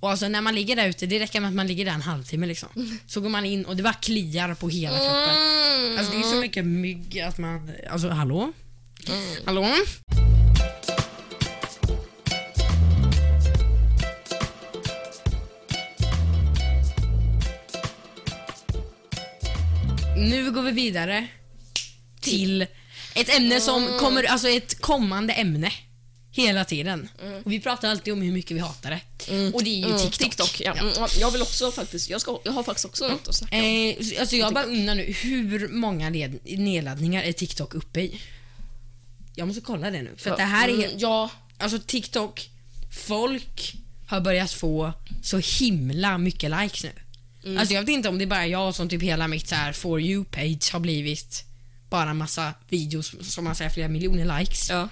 Och 0.00 0.10
alltså 0.10 0.28
när 0.28 0.40
man 0.40 0.54
ligger 0.54 0.76
där 0.76 0.88
ute, 0.88 1.06
det 1.06 1.18
räcker 1.18 1.40
med 1.40 1.48
att 1.48 1.54
man 1.54 1.66
ligger 1.66 1.84
där 1.84 1.92
en 1.92 2.02
halvtimme 2.02 2.46
liksom. 2.46 2.68
Mm. 2.76 2.98
Så 3.06 3.20
går 3.20 3.28
man 3.28 3.44
in 3.44 3.64
och 3.64 3.76
det 3.76 3.82
bara 3.82 3.94
kliar 3.94 4.54
på 4.54 4.68
hela 4.68 4.96
kroppen. 4.96 5.98
Alltså 5.98 6.12
det 6.12 6.18
är 6.18 6.30
så 6.30 6.40
mycket 6.40 6.64
mygg 6.64 7.20
att 7.20 7.38
man... 7.38 7.70
Alltså 7.90 8.08
hallå? 8.08 8.52
Mm. 9.08 9.36
Hallå? 9.44 9.74
Nu 20.18 20.50
går 20.52 20.62
vi 20.62 20.70
vidare 20.72 21.26
till 22.20 22.66
ett 23.14 23.36
ämne 23.36 23.60
som 23.60 23.86
Mm. 23.86 23.98
kommer, 23.98 24.24
alltså 24.24 24.48
ett 24.48 24.80
kommande 24.80 25.32
ämne. 25.32 25.72
Hela 26.30 26.64
tiden. 26.64 27.08
Mm. 27.22 27.42
Och 27.42 27.52
vi 27.52 27.60
pratar 27.60 27.88
alltid 27.90 28.12
om 28.12 28.22
hur 28.22 28.32
mycket 28.32 28.56
vi 28.56 28.60
hatar 28.60 28.90
det. 28.90 29.00
Och 29.54 29.64
det 29.64 29.70
är 29.70 29.78
ju 29.78 29.84
Mm, 29.84 29.98
TikTok. 29.98 30.18
TikTok 30.18 30.60
ja. 30.60 30.72
Mm, 30.72 30.92
ja, 30.96 31.08
Jag 31.20 31.30
vill 31.30 31.42
också 31.42 31.72
faktiskt, 31.72 32.10
jag, 32.10 32.20
ska, 32.20 32.40
jag 32.44 32.52
har 32.52 32.62
faktiskt 32.62 32.84
också 32.84 33.08
något 33.08 33.28
att 33.28 33.34
snacka 33.34 33.56
om. 33.56 33.62
Eh, 33.64 34.20
alltså 34.20 34.36
jag 34.36 34.54
bara 34.54 34.64
undrar 34.64 34.94
nu, 34.94 35.02
hur 35.22 35.68
många 35.68 36.10
led, 36.10 36.38
nedladdningar 36.58 37.22
är 37.22 37.32
TikTok 37.32 37.74
uppe 37.74 38.00
i? 38.00 38.20
Jag 39.34 39.46
måste 39.48 39.60
kolla 39.62 39.90
det 39.90 40.02
nu. 40.02 40.10
För 40.16 40.30
att 40.30 40.36
det 40.36 40.42
här 40.42 40.68
är... 40.68 40.72
Mm, 40.74 40.90
ja, 40.98 41.30
Alltså 41.60 41.78
TikTok, 41.86 42.50
folk 43.06 43.74
har 44.08 44.20
börjat 44.20 44.52
få 44.52 44.92
så 45.22 45.38
himla 45.38 46.18
mycket 46.18 46.50
likes 46.62 46.84
nu. 46.84 46.90
Mm. 47.48 47.58
Alltså 47.60 47.74
jag 47.74 47.80
vet 47.82 47.88
inte 47.90 48.08
om 48.08 48.18
det 48.18 48.24
är 48.24 48.26
bara 48.26 48.46
jag 48.46 48.74
som 48.74 48.88
typ 48.88 49.02
hela 49.02 49.28
mitt 49.28 49.48
så 49.48 49.54
här 49.54 49.72
for 49.72 50.00
you-page 50.00 50.72
har 50.72 50.80
blivit 50.80 51.44
bara 51.90 52.14
massa 52.14 52.54
videos 52.68 53.14
som 53.34 53.44
man 53.44 53.54
säger 53.54 53.70
flera 53.70 53.88
miljoner 53.88 54.38
likes. 54.38 54.70
ja. 54.70 54.88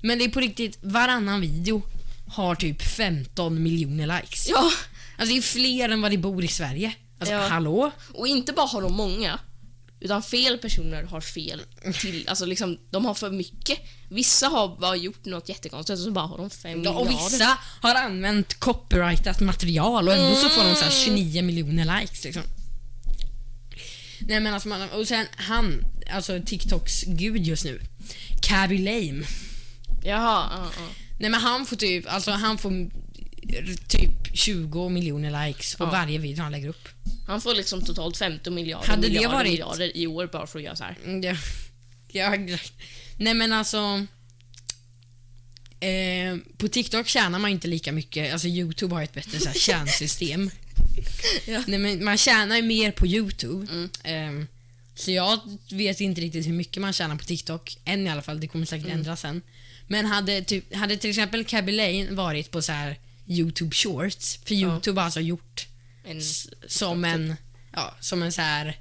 Men 0.00 0.18
det 0.18 0.24
är 0.24 0.28
på 0.28 0.40
riktigt, 0.40 0.78
varannan 0.82 1.40
video 1.40 1.82
har 2.28 2.54
typ 2.54 2.82
15 2.82 3.62
miljoner 3.62 4.20
likes. 4.20 4.48
ja. 4.48 4.70
Alltså 5.18 5.32
det 5.34 5.38
är 5.38 5.42
fler 5.42 5.88
än 5.88 6.00
vad 6.02 6.10
det 6.10 6.18
bor 6.18 6.44
i 6.44 6.48
Sverige. 6.48 6.92
Alltså 7.18 7.34
Ja. 7.34 7.46
hallå? 7.48 7.90
Och 8.14 8.28
inte 8.28 8.52
bara 8.52 8.66
har 8.66 8.82
de 8.82 8.92
många, 8.92 9.38
utan 10.00 10.22
fel 10.22 10.58
personer 10.58 11.02
har 11.02 11.20
fel 11.20 11.62
till, 12.00 12.28
alltså 12.28 12.44
liksom, 12.46 12.78
de 12.90 13.04
har 13.04 13.14
för 13.14 13.30
mycket. 13.30 13.78
Vissa 14.08 14.46
har 14.48 14.76
bara 14.80 14.96
gjort 14.96 15.24
något 15.24 15.48
jättekonstigt 15.48 15.98
och 15.98 16.04
så 16.04 16.10
bara 16.10 16.26
har 16.26 16.38
de 16.38 16.50
fem 16.50 16.82
Ja, 16.84 16.90
och 16.90 17.06
miljarder. 17.06 17.30
vissa 17.30 17.58
har 17.80 17.94
använt 17.94 18.54
copyrightat 18.60 19.40
material 19.40 20.08
och 20.08 20.14
ändå 20.14 20.36
så 20.36 20.48
får 20.48 20.64
de 20.64 20.74
så 20.74 20.84
här 20.84 20.90
29 21.04 21.42
miljoner 21.42 22.00
likes. 22.00 22.24
Liksom. 22.24 22.42
Nej 24.20 24.40
men 24.40 24.54
alltså 24.54 24.68
man, 24.68 24.90
och 24.90 25.08
sen 25.08 25.26
han, 25.36 25.84
alltså 26.10 26.40
TikToks 26.46 27.02
gud 27.06 27.46
just 27.46 27.64
nu, 27.64 27.80
Cabby 28.42 28.78
Lame. 28.78 29.24
Jaha, 30.04 30.48
ja, 30.50 30.70
ja. 30.78 30.86
Nej 31.18 31.30
men 31.30 31.40
han 31.40 31.66
får 31.66 31.76
typ, 31.76 32.04
alltså 32.08 32.30
han 32.30 32.58
får 32.58 32.90
typ 33.88 34.10
20 34.36 34.88
miljoner 34.88 35.46
likes 35.46 35.74
på 35.74 35.84
Ja. 35.84 35.90
varje 35.90 36.18
video 36.18 36.42
han 36.42 36.52
lägger 36.52 36.68
upp. 36.68 36.88
Han 37.26 37.40
får 37.40 37.54
liksom 37.54 37.84
totalt 37.84 38.16
15 38.16 38.54
miljarder, 38.54 38.86
Hade 38.88 39.02
miljarder, 39.08 39.28
varit- 39.36 39.50
miljarder 39.50 39.96
i 39.96 40.06
år 40.06 40.26
bara 40.32 40.46
för 40.46 40.58
att 40.58 40.64
göra 40.64 40.76
så 40.76 40.84
här. 40.84 40.98
Mm, 41.04 41.22
Ja, 41.22 41.36
ja. 42.36 42.58
Nej 43.16 43.34
men 43.34 43.52
alltså... 43.52 44.06
Eh, 45.80 46.36
på 46.56 46.68
TikTok 46.68 47.08
tjänar 47.08 47.38
man 47.38 47.50
inte 47.50 47.68
lika 47.68 47.92
mycket. 47.92 48.32
Alltså 48.32 48.48
Youtube 48.48 48.94
har 48.94 49.02
ett 49.02 49.12
bättre 49.14 49.38
så 49.40 49.48
här, 49.48 49.54
tjänsystem. 49.54 50.50
Ja. 51.46 51.62
Nej, 51.66 51.78
men 51.78 52.04
man 52.04 52.16
tjänar 52.18 52.56
ju 52.56 52.62
mer 52.62 52.90
på 52.90 53.06
Youtube. 53.06 53.88
Eh, 54.04 54.32
så 54.94 55.10
jag 55.10 55.40
vet 55.70 56.00
inte 56.00 56.20
riktigt 56.20 56.46
hur 56.46 56.52
mycket 56.52 56.80
man 56.82 56.92
tjänar 56.92 57.16
på 57.16 57.24
TikTok. 57.24 57.78
Än 57.84 58.06
i 58.06 58.10
alla 58.10 58.22
fall, 58.22 58.40
det 58.40 58.48
kommer 58.48 58.66
säkert 58.66 58.88
ändras 58.88 59.20
sen. 59.20 59.42
Men 59.86 60.06
hade, 60.06 60.42
typ, 60.42 60.74
hade 60.74 60.96
till 60.96 61.10
exempel 61.10 61.44
Cabby 61.44 61.72
Lane 61.72 62.10
varit 62.10 62.50
på 62.50 62.62
så 62.62 62.72
här 62.72 62.96
Youtube 63.26 63.74
Shorts, 63.74 64.38
för 64.44 64.54
Youtube 64.54 65.00
har 65.00 65.04
alltså 65.04 65.20
gjort 65.20 65.66
En, 66.04 66.20
som 66.68 67.04
en, 67.04 67.36
ja, 67.72 67.94
som 68.00 68.22
en 68.22 68.32
så 68.32 68.42
här 68.42 68.80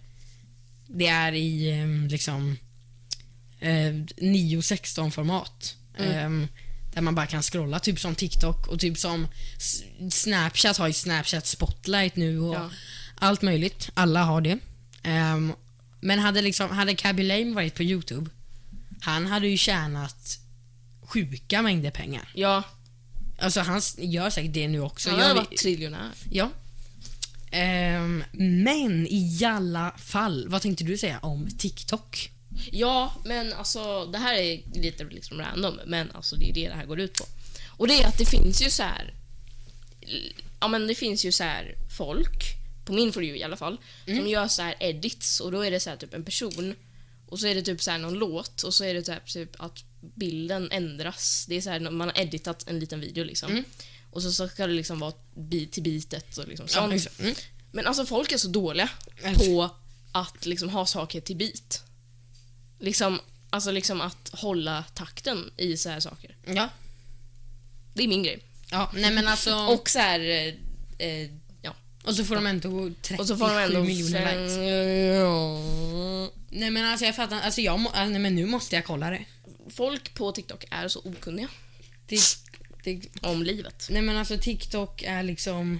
det 0.87 1.07
är 1.07 1.33
i 1.33 1.71
liksom 2.09 2.57
eh, 3.59 3.69
9-16 4.17 5.09
format. 5.11 5.75
Eh, 5.97 6.29
där 6.93 7.01
man 7.01 7.15
bara 7.15 7.25
kan 7.27 7.41
scrolla, 7.43 7.79
typ 7.79 7.99
som 7.99 8.15
TikTok 8.15 8.67
och 8.67 8.79
typ 8.79 8.97
som 8.97 9.27
Snapchat 10.11 10.77
har 10.77 10.87
ju 10.87 10.93
Snapchat 10.93 11.45
Spotlight 11.45 12.15
nu 12.15 12.39
och 12.39 12.55
Ja. 12.55 12.69
allt 13.15 13.41
möjligt. 13.41 13.89
Alla 13.93 14.23
har 14.23 14.41
det. 14.41 14.59
Ehm, 15.03 15.53
men 16.01 16.19
hade 16.19 16.41
liksom, 16.41 16.69
hade 16.69 16.95
Cabby 16.95 17.23
Lame 17.23 17.53
varit 17.53 17.75
på 17.75 17.83
Youtube, 17.83 18.29
han 19.01 19.25
hade 19.25 19.47
ju 19.47 19.57
tjänat 19.57 20.39
sjuka 21.01 21.61
mängder 21.61 21.91
pengar. 21.91 22.29
ja, 22.33 22.63
Alltså 23.39 23.59
han 23.59 23.81
gör 23.97 24.29
säkert 24.29 24.53
det 24.53 24.67
nu 24.67 24.79
också. 24.81 25.09
han 25.09 25.19
Jag 25.19 25.27
vet- 25.27 25.37
varit 25.37 25.57
triljonär. 25.59 26.11
Ja. 26.31 26.49
Ehm, 27.51 28.23
men 28.33 29.07
i 29.07 29.39
alla 29.45 29.91
fall, 29.97 30.45
vad 30.49 30.61
tänkte 30.61 30.83
du 30.83 30.97
säga 30.97 31.19
om 31.19 31.47
TikTok? 31.57 32.29
Ja, 32.71 33.15
men 33.25 33.53
alltså 33.53 34.05
det 34.05 34.17
här 34.17 34.35
är 34.35 34.61
lite 34.73 35.03
liksom 35.03 35.37
random, 35.39 35.79
men 35.85 36.11
alltså 36.11 36.35
det 36.35 36.49
är 36.49 36.53
det 36.53 36.67
det 36.69 36.75
här 36.75 36.85
går 36.85 36.99
ut 36.99 37.13
på. 37.13 37.25
Och 37.77 37.87
det 37.87 37.93
är 38.03 38.07
att 38.07 38.17
det 38.17 38.25
finns 38.25 38.61
ju 38.61 38.69
så 38.69 38.83
här. 38.83 39.13
Ja, 40.59 40.67
men 40.67 40.87
det 40.87 40.95
finns 40.95 41.25
ju 41.25 41.31
så 41.31 41.43
här 41.43 41.75
folk, 41.97 42.43
på 42.85 42.93
min 42.93 43.13
For 43.13 43.23
i 43.23 43.43
alla 43.43 43.57
fall, 43.57 43.77
som 44.05 44.27
gör 44.27 44.47
så 44.47 44.61
här 44.61 44.75
edits 44.79 45.39
och 45.39 45.51
då 45.51 45.61
är 45.65 45.71
det 45.71 45.79
så 45.79 45.89
här 45.89 45.97
typ 45.97 46.13
en 46.13 46.23
person 46.23 46.75
och 47.27 47.39
så 47.39 47.47
är 47.47 47.55
det 47.55 47.61
typ 47.61 47.81
så 47.81 47.91
här 47.91 47.97
någon 47.97 48.13
låt 48.13 48.63
och 48.63 48.73
så 48.73 48.83
är 48.83 48.93
det 48.93 49.01
typ, 49.01 49.25
typ 49.25 49.61
att 49.61 49.83
bilden 50.15 50.71
ändras. 50.71 51.45
Det 51.49 51.55
är 51.55 51.61
så 51.61 51.69
här, 51.69 51.79
man 51.79 52.07
har 52.07 52.19
editat 52.19 52.67
en 52.67 52.79
liten 52.79 52.99
video 52.99 53.23
liksom. 53.23 53.63
Och 54.11 54.21
så, 54.21 54.31
så 54.31 54.47
ska 54.47 54.67
det 54.67 54.73
liksom 54.73 54.99
vara 54.99 55.13
bit 55.35 55.71
till 55.71 55.83
bitet 55.83 56.37
och 56.37 56.47
liksom 56.47 56.67
sånt. 56.67 56.93
exakt. 56.93 57.19
Mm. 57.19 57.35
Men 57.71 57.87
alltså 57.87 58.05
folk 58.05 58.31
är 58.31 58.37
så 58.37 58.47
dåliga 58.47 58.89
på 59.35 59.69
att 60.11 60.45
liksom 60.45 60.69
ha 60.69 60.85
saker 60.85 61.21
till 61.21 61.35
bit. 61.35 61.83
Liksom, 62.79 63.19
alltså 63.49 63.71
liksom 63.71 64.01
att 64.01 64.29
hålla 64.33 64.83
takten 64.93 65.51
i 65.57 65.77
så 65.77 65.89
här 65.89 65.99
saker. 65.99 66.35
Ja. 66.45 66.69
Det 67.93 68.03
är 68.03 68.07
min 68.07 68.23
grej. 68.23 68.39
Ja, 68.71 68.91
nej 68.93 69.11
men 69.11 69.27
alltså... 69.27 69.55
Och 69.55 69.89
så 69.89 69.99
här... 69.99 70.19
Eh, 70.19 70.53
eh, 71.07 71.29
ja. 71.61 71.75
och 72.03 72.15
så 72.15 72.25
får 72.25 72.35
de 72.35 72.45
ändå 72.45 72.91
37 73.01 73.21
Och 73.21 73.27
så 73.27 73.37
får 73.37 73.47
de 73.47 73.57
ändå 73.57 73.83
miljoner 73.83 74.19
likes. 74.19 74.57
Ja. 75.19 76.31
Nej 76.49 76.69
men 76.69 76.85
alltså 76.85 77.05
jag 77.05 77.15
fattar 77.15 77.41
alltså 77.41 77.61
jag 77.61 77.87
nej 77.93 78.19
men 78.19 78.35
nu 78.35 78.45
måste 78.45 78.75
jag 78.75 78.85
kolla 78.85 79.09
det. 79.09 79.25
Folk 79.69 80.13
på 80.13 80.31
TikTok 80.31 80.65
är 80.71 80.87
så 80.87 80.99
okunniga 80.99 81.47
det, 82.07 82.19
det 82.83 83.01
om 83.21 83.43
livet. 83.43 83.87
nej 83.89 84.01
men 84.01 84.17
alltså 84.17 84.37
TikTok 84.37 85.03
är 85.03 85.23
liksom... 85.23 85.79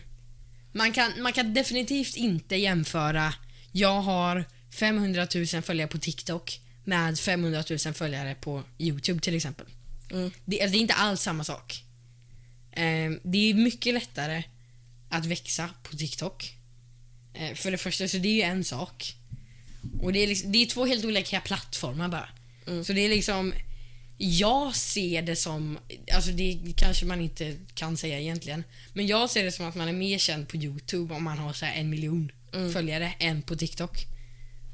Man 0.71 0.93
kan, 0.93 1.21
man 1.21 1.33
kan 1.33 1.53
definitivt 1.53 2.15
inte 2.15 2.55
jämföra, 2.55 3.33
jag 3.71 4.01
har 4.01 4.45
500 4.71 5.27
000 5.35 5.45
följare 5.45 5.87
på 5.87 5.97
TikTok 5.97 6.61
med 6.83 7.19
500 7.19 7.63
000 7.85 7.93
följare 7.93 8.35
på 8.35 8.63
YouTube 8.77 9.19
till 9.19 9.35
exempel. 9.35 9.65
Mm. 10.11 10.31
Det, 10.45 10.61
alltså, 10.61 10.71
det 10.71 10.77
är 10.77 10.81
inte 10.81 10.93
alls 10.93 11.21
samma 11.21 11.43
sak. 11.43 11.83
Eh, 12.71 13.11
det 13.23 13.37
är 13.49 13.53
mycket 13.53 13.93
lättare 13.93 14.43
att 15.09 15.25
växa 15.25 15.69
på 15.83 15.97
TikTok. 15.97 16.53
Eh, 17.33 17.53
för 17.53 17.71
det 17.71 17.77
första 17.77 18.07
så 18.07 18.17
det 18.17 18.27
är 18.27 18.33
ju 18.33 18.41
en 18.41 18.63
sak. 18.63 19.15
Och 20.01 20.13
det 20.13 20.19
är, 20.19 20.27
liksom, 20.27 20.51
det 20.51 20.57
är 20.57 20.65
två 20.65 20.85
helt 20.85 21.05
olika 21.05 21.41
plattformar 21.41 22.07
bara. 22.09 22.29
Så 22.83 22.93
det 22.93 23.01
är 23.01 23.09
liksom... 23.09 23.53
Jag 24.17 24.75
ser 24.75 25.21
det 25.21 25.35
som, 25.35 25.77
alltså 26.13 26.31
det 26.31 26.59
kanske 26.75 27.05
man 27.05 27.21
inte 27.21 27.55
kan 27.73 27.97
säga 27.97 28.19
egentligen, 28.19 28.63
men 28.93 29.07
jag 29.07 29.29
ser 29.29 29.43
det 29.43 29.51
som 29.51 29.65
att 29.65 29.75
man 29.75 29.87
är 29.87 29.93
mer 29.93 30.17
känd 30.17 30.47
på 30.47 30.57
Youtube 30.57 31.13
om 31.13 31.23
man 31.23 31.37
har 31.37 31.53
så 31.53 31.65
en 31.65 31.89
miljon 31.89 32.31
följare 32.73 33.13
än 33.19 33.41
på 33.41 33.55
TikTok. 33.55 34.05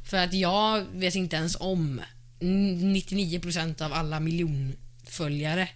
För 0.03 0.17
att 0.17 0.33
jag 0.33 0.86
vet 0.93 1.15
inte 1.15 1.36
ens 1.36 1.57
om 1.60 2.01
99% 2.39 3.81
av 3.81 3.93
alla 3.93 4.19
miljonföljare 4.19 5.69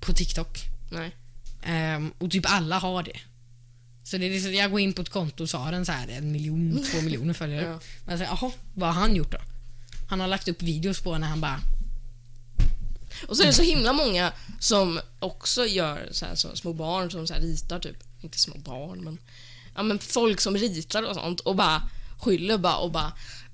på 0.00 0.12
TikTok. 0.12 0.58
Nej. 0.90 1.10
Ehm, 1.64 2.12
och 2.18 2.30
typ 2.30 2.44
alla 2.46 2.78
har 2.78 3.02
det. 3.02 3.18
Så 4.04 4.18
det 4.18 4.26
är 4.26 4.30
liksom, 4.30 4.54
jag 4.54 4.70
går 4.70 4.80
in 4.80 4.92
på 4.92 5.02
ett 5.02 5.08
konto 5.08 5.42
och 5.42 5.50
så 5.50 5.58
har 5.58 5.72
den 5.72 5.86
så 5.86 5.92
här 5.92 6.08
en 6.08 6.32
miljon, 6.32 6.84
två 6.92 7.00
miljoner 7.00 7.34
följare. 7.34 7.62
Ja. 7.66 7.80
Men 8.04 8.10
jag 8.12 8.18
säger, 8.18 8.30
jaha, 8.30 8.52
vad 8.74 8.94
har 8.94 9.00
han 9.00 9.16
gjort 9.16 9.32
då? 9.32 9.38
Han 10.08 10.20
har 10.20 10.28
lagt 10.28 10.48
upp 10.48 10.62
videos 10.62 11.00
på 11.00 11.18
när 11.18 11.26
han 11.26 11.40
bara 11.40 11.60
Och 13.28 13.36
så 13.36 13.42
är 13.42 13.46
det 13.46 13.52
så 13.52 13.62
himla 13.62 13.92
många 13.92 14.32
som 14.60 15.00
också 15.18 15.66
gör 15.66 16.08
så 16.12 16.26
här, 16.26 16.34
så 16.34 16.56
små 16.56 16.72
barn 16.72 17.10
som 17.10 17.26
så 17.26 17.34
här 17.34 17.40
ritar 17.40 17.78
typ. 17.78 17.96
Inte 18.20 18.38
små 18.38 18.54
barn 18.58 19.04
men, 19.04 19.18
ja, 19.74 19.82
men 19.82 19.98
folk 19.98 20.40
som 20.40 20.56
ritar 20.56 21.02
och 21.02 21.14
sånt 21.14 21.40
och 21.40 21.56
bara 21.56 21.82
skyller 22.20 22.58
bara 22.58 22.76
och 22.76 22.90
bara 22.90 23.12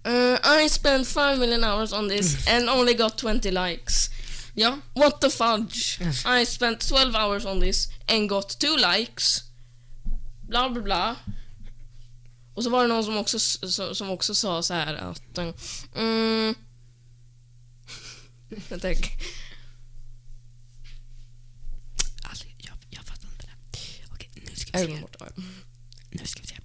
uh, 0.09 0.65
I 0.65 0.69
spent 0.69 1.09
5 1.09 1.39
million 1.41 1.65
hours 1.65 1.93
on 1.93 2.09
this 2.09 2.49
and 2.49 2.71
only 2.71 2.95
got 2.95 3.21
20 3.21 3.51
likes. 3.51 4.09
Ja, 4.55 4.79
What 4.95 5.21
the 5.21 5.31
fudge? 5.31 6.01
I 6.41 6.47
spent 6.47 6.89
12 6.89 7.15
hours 7.17 7.45
on 7.47 7.61
this 7.61 7.89
and 8.09 8.29
got 8.29 8.59
2 8.61 8.67
likes. 8.77 9.43
Bla 10.49 10.71
bla 10.71 10.83
bla. 10.83 11.17
Och 12.55 12.65
så 12.65 12.71
var 12.71 12.83
det 12.83 12.89
någon 12.89 13.05
som 13.05 13.17
också, 13.17 13.39
som, 13.39 13.95
som 13.95 14.11
också 14.11 14.35
sa 14.35 14.63
så 14.63 14.75
här 14.75 14.95
att... 14.95 15.39
eh, 15.39 15.51
Mm, 15.97 16.55
jag 18.69 18.81
tänker, 18.83 19.11
alltså 22.23 22.45
jag, 22.59 22.75
jag 22.91 23.05
fattar 23.05 23.29
inte 23.29 23.47
det. 23.47 23.79
Okej, 24.13 24.31
nu 24.35 24.57
ska 24.79 24.87
vi 24.87 24.97
se. 24.97 25.07
det. 25.19 25.43
Nu 26.11 26.27
ska 26.27 26.41
vi 26.43 26.49
se. 26.49 26.57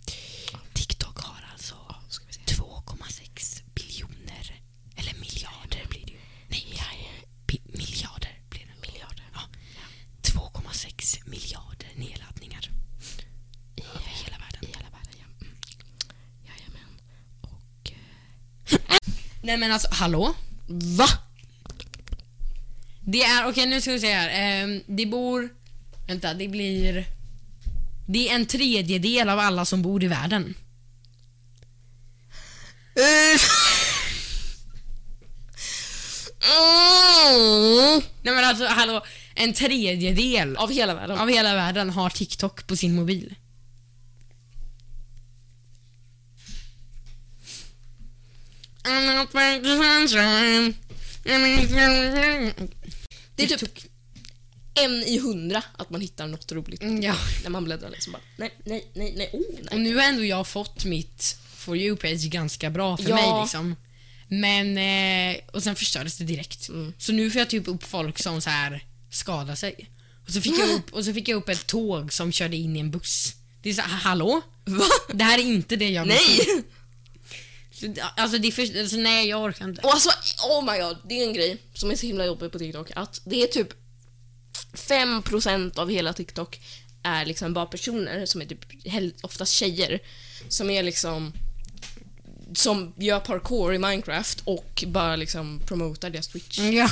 TikTok 0.74 1.20
har 1.20 1.50
alltså 1.54 1.76
2,6 2.46 3.62
biljoner, 3.76 4.62
eller 4.96 5.14
miljarder 5.14 5.86
blir 5.90 6.06
det 6.06 6.12
ju. 6.12 6.18
Nej, 6.48 6.60
miljarder. 6.68 7.10
Miljarder 7.78 8.40
blir 8.50 8.66
det. 8.66 8.88
Miljarder. 8.88 9.26
Ja. 9.34 9.42
2,6 10.22 11.30
miljarder 11.30 11.90
nedladdningar. 11.96 12.70
Över 13.78 14.10
hela 14.24 14.38
världen. 14.38 14.64
I 14.64 14.68
hela 14.68 14.90
världen, 14.90 15.14
ja. 15.20 15.26
Mm. 15.42 15.56
Jajamän. 16.46 16.90
Och... 17.42 17.92
Nej 19.41 19.58
men 19.58 19.72
alltså, 19.72 19.88
hallå? 19.91 20.36
Va? 20.98 21.08
Det 23.02 23.24
är, 23.24 23.50
okej 23.50 23.65
nu 23.65 23.82
ska 23.82 23.91
vi 23.91 24.00
se 24.00 24.13
här. 24.13 24.30
Ehm, 24.30 24.84
det 24.88 25.06
bor, 25.06 25.50
vänta 26.08 26.34
det 26.34 26.48
blir, 26.48 27.06
det 28.08 28.30
är 28.30 28.36
en 28.36 28.46
tredjedel 28.46 29.30
av 29.30 29.39
alla 29.39 29.65
som 29.65 29.82
bor 29.82 30.04
i 30.04 30.08
världen. 30.08 30.56
Mm. 32.96 33.38
Nej 38.22 38.34
men 38.34 38.43
alltså 38.46 38.65
hallå, 38.65 39.06
en 39.36 39.54
tredjedel 39.54 40.58
Av 40.58 40.72
hela 40.72 40.93
världen. 40.96 41.20
av 41.20 41.30
hela 41.30 41.56
världen 41.56 41.89
har 41.89 42.10
TikTok 42.10 42.67
på 42.67 42.76
sin 42.76 42.96
mobil. 42.96 43.36
Det 53.36 53.43
är 53.43 53.58
typ 53.58 53.80
en 54.84 55.04
i 55.04 55.20
hundra 55.20 55.63
att 55.78 55.90
man 55.90 56.02
hittar 56.02 56.28
något 56.28 56.52
roligt 56.52 56.82
Mm, 56.82 57.02
Ja. 57.04 57.16
när 57.44 57.50
man 57.50 57.63
bläddrar 57.63 57.90
liksom 57.90 58.13
bara 58.13 58.22
nej, 58.38 58.54
nej, 58.66 58.88
nej, 58.94 59.13
nej, 59.18 59.30
oh, 59.34 59.40
Och 59.60 59.66
nej. 59.72 59.80
nu 59.80 59.96
har 59.96 60.04
ändå 60.04 60.26
jag 60.26 60.48
fått 60.48 60.86
mitt 60.86 61.38
For 61.56 61.76
You-page 61.78 62.30
ganska 62.30 62.70
bra 62.70 62.98
för 62.98 63.10
Ja. 63.10 63.16
mig 63.16 63.42
liksom. 63.44 63.76
Men, 64.28 64.78
eh, 64.78 65.42
och 65.54 65.63
sen 65.63 65.76
förstördes 65.76 66.18
det 66.18 66.24
direkt. 66.24 66.70
Mm. 66.70 66.94
Så 66.98 67.12
nu 67.12 67.32
får 67.32 67.40
jag 67.40 67.50
typ 67.50 67.68
upp 67.68 67.84
folk 67.84 68.20
som 68.20 68.42
så 68.42 68.50
här 68.50 68.84
skadar 69.12 69.56
sig. 69.56 69.90
Och 70.28 70.34
så, 70.34 70.42
fick 70.42 70.60
jag 70.60 70.70
upp, 70.70 70.94
och 70.94 71.06
så 71.06 71.13
fick 71.13 71.28
jag 71.28 71.36
upp 71.38 71.50
ett 71.50 71.68
tåg 71.68 72.13
som 72.13 72.32
körde 72.32 72.56
in 72.56 72.76
i 72.76 72.80
en 72.80 72.92
buss. 72.92 73.34
Det 73.62 73.70
är 73.70 73.74
så 73.74 73.82
här, 73.82 73.90
hallå? 73.98 74.42
Va? 74.66 74.86
Det 75.13 75.24
här 75.24 75.40
är 75.40 75.44
inte 75.44 75.76
det 75.76 75.90
jag 75.90 76.04
vill. 76.06 76.13
Nej! 76.13 76.63
Så, 77.72 77.94
Alltså, 78.16 78.38
det 78.38 78.48
är 78.48 78.52
för, 78.52 78.80
alltså 78.80 78.98
nej, 78.98 79.28
jag 79.28 79.44
orkar 79.44 79.66
inte. 79.66 79.82
Och 79.82 79.94
alltså, 79.94 80.10
oh 80.50 80.74
my 80.74 80.80
god, 80.82 80.98
det 81.10 81.20
är 81.20 81.28
en 81.28 81.34
grej 81.34 81.58
som 81.74 81.92
är 81.92 81.96
så 81.96 82.06
himla 82.06 82.26
jobbig 82.26 82.52
på 82.52 82.60
TikTok 82.60 82.92
att 82.96 83.22
det 83.26 83.44
är 83.44 83.48
typ 83.48 83.68
5% 84.74 85.80
av 85.80 85.89
hela 85.89 86.13
TikTok 86.13 86.60
är 87.04 87.26
liksom 87.26 87.54
bara 87.54 87.65
personer 87.65 88.26
som 88.26 88.41
är 88.41 88.46
typ 88.46 88.65
oftast 89.22 89.54
tjejer 89.54 90.00
som 90.50 90.70
är 90.70 90.84
liksom 90.84 91.34
som 92.56 92.93
gör 92.98 93.20
parkour 93.20 93.74
i 93.74 93.78
Minecraft 93.78 94.41
och 94.43 94.84
bara 94.88 95.15
liksom 95.15 95.62
promotar 95.65 96.10
deras 96.10 96.28
Twitch. 96.28 96.60
Ja. 96.60 96.89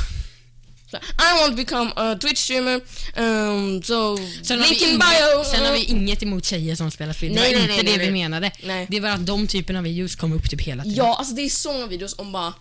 Så, 0.91 0.97
I 0.97 1.41
want 1.41 1.51
to 1.51 1.56
become 1.56 1.91
a 1.95 2.17
Twitch 2.21 2.43
streamer, 2.43 2.82
um, 3.17 3.84
so 3.84 4.17
Sen 4.43 4.60
har, 4.60 4.67
link 4.67 4.82
vi 4.82 4.86
in 4.86 4.89
inget, 4.89 4.99
bio. 4.99 5.43
sen 5.43 5.65
har 5.65 5.73
vi 5.73 5.84
inget 5.84 6.23
emot 6.23 6.45
tjejer 6.45 6.75
som 6.75 6.91
spelar 6.91 7.13
spel. 7.13 7.34
Det 7.34 7.39
Nej, 7.39 7.54
var 7.54 7.62
nej, 7.62 7.62
inte 7.62 7.84
nej, 7.84 7.84
det 7.84 7.97
nej, 7.97 8.08
vi 8.08 8.12
nej. 8.12 8.21
menade. 8.23 8.51
Nej. 8.63 8.88
Det 8.89 8.99
var 8.99 9.10
att 9.10 9.25
de 9.25 9.47
typerna 9.47 9.80
av 9.80 9.84
videos 9.84 10.15
kom 10.15 10.34
upp 10.34 10.49
typ 10.49 10.62
hela 10.62 10.84
tiden. 10.84 10.97
Ja, 10.97 11.15
alltså 11.15 11.36
det 11.36 11.41
är 11.41 11.49
så 11.49 11.73
många 11.73 11.88
videos 11.88 12.15
om 12.17 12.32
bara 12.32 12.54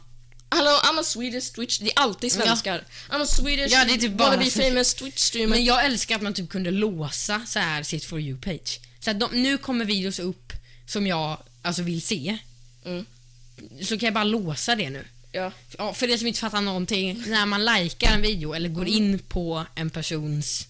Hello, 0.55 0.71
I'm 0.71 1.01
a 1.01 1.05
Swedish 1.05 1.53
Twitch. 1.53 1.79
Det 1.79 1.91
är 1.91 1.99
alltid 1.99 2.33
svenskar. 2.33 2.85
I'm 3.11 3.23
a 3.23 3.27
Swedish 3.27 3.73
Ja, 3.73 3.85
det 3.85 3.93
är 3.95 3.99
typ 3.99 4.11
wanna 4.13 4.37
bara- 4.37 4.45
be 4.45 4.51
famous 4.51 4.95
Twitch 4.95 5.19
streamer. 5.21 5.49
Men 5.49 5.65
jag 5.65 5.85
älskar 5.85 6.17
att 6.17 6.23
man 6.23 6.35
typ 6.35 6.49
kunde 6.51 6.71
låsa 6.71 7.43
så 7.47 7.59
här 7.59 7.83
sitt 7.83 8.05
For 8.05 8.21
You-page. 8.21 8.81
Så 9.01 9.11
att 9.11 9.21
de, 9.21 9.43
nu 9.43 9.59
kommer 9.59 9.85
videos 9.85 10.19
upp 10.19 10.53
som 10.87 11.07
jag 11.07 11.39
alltså 11.63 11.83
vill 11.83 12.03
se. 12.03 12.39
Mm. 12.85 13.07
Så 13.83 13.99
kan 13.99 14.07
jag 14.07 14.15
bara 14.15 14.25
låsa 14.25 14.75
det 14.77 14.91
nu. 14.91 15.05
Ja. 15.33 15.53
Ja, 15.79 15.95
för 15.95 16.07
det 16.07 16.19
som 16.19 16.27
inte 16.27 16.41
fattar 16.41 16.61
någonting, 16.61 17.25
när 17.27 17.47
man 17.47 17.65
likar 17.65 18.13
en 18.15 18.23
video 18.23 18.53
eller 18.55 18.69
går 18.69 18.87
in 18.89 19.19
på 19.19 19.67
en 19.75 19.91
persons 19.91 20.67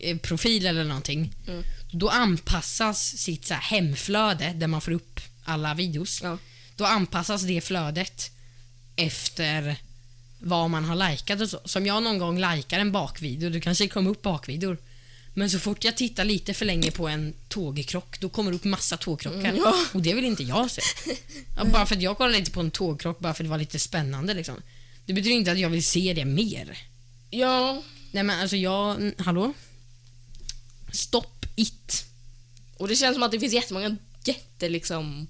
eh, 0.00 0.16
profil 0.18 0.66
eller 0.66 0.84
någonting, 0.84 1.34
Mm. 1.48 1.64
då 1.92 2.08
anpassas 2.08 3.16
sitt 3.16 3.46
så 3.46 3.54
här 3.54 3.60
hemflöde 3.60 4.52
där 4.56 4.66
man 4.66 4.80
får 4.80 4.92
upp 4.92 5.20
alla 5.44 5.74
videos. 5.74 6.20
Ja. 6.22 6.38
Då 6.76 6.84
anpassas 6.84 7.42
det 7.42 7.60
flödet 7.60 8.30
efter 8.98 9.76
vad 10.38 10.70
man 10.70 10.84
har 10.84 11.10
likat 11.10 11.40
och 11.40 11.50
så. 11.50 11.60
Som 11.64 11.86
jag 11.86 12.02
någon 12.02 12.18
gång 12.18 12.40
likar 12.40 12.80
en 12.80 12.92
bakvideo, 12.92 13.50
då 13.50 13.60
kanske 13.60 13.88
kommer 13.88 14.10
upp 14.10 14.22
bakvideor. 14.22 14.78
Men 15.34 15.50
så 15.50 15.58
fort 15.58 15.84
jag 15.84 15.96
tittar 15.96 16.24
lite 16.24 16.54
för 16.54 16.64
länge 16.64 16.90
på 16.90 17.08
en 17.08 17.34
tågkrock, 17.48 18.20
då 18.20 18.28
kommer 18.28 18.50
det 18.50 18.56
upp 18.56 18.64
massa 18.64 18.96
tågkrockar. 18.96 19.48
Mm, 19.48 19.56
ja. 19.56 19.84
Och 19.92 20.02
det 20.02 20.14
vill 20.14 20.24
inte 20.24 20.42
jag 20.42 20.70
se. 20.70 20.82
Ja, 21.56 21.64
bara 21.64 21.86
för 21.86 21.94
att 21.96 22.02
jag 22.02 22.16
kollade 22.16 22.38
lite 22.38 22.50
på 22.50 22.60
en 22.60 22.70
tågkrock, 22.70 23.18
bara 23.18 23.34
för 23.34 23.44
att 23.44 23.46
det 23.46 23.50
var 23.50 23.58
lite 23.58 23.78
spännande 23.78 24.34
liksom. 24.34 24.54
Det 25.06 25.12
betyder 25.12 25.36
inte 25.36 25.52
att 25.52 25.58
jag 25.58 25.70
vill 25.70 25.84
se 25.84 26.12
det 26.14 26.24
mer. 26.24 26.78
Ja, 27.30 27.82
Nej 28.12 28.22
men 28.22 28.40
alltså 28.40 28.56
jag, 28.56 29.12
hallå? 29.18 29.52
Stopp 30.92 31.46
it. 31.56 32.04
och 32.76 32.88
det 32.88 32.96
känns 32.96 33.14
som 33.14 33.22
att 33.22 33.32
det 33.32 33.40
finns 33.40 33.52
jättemånga 33.52 33.96
jätte 34.24 34.68
liksom 34.68 35.26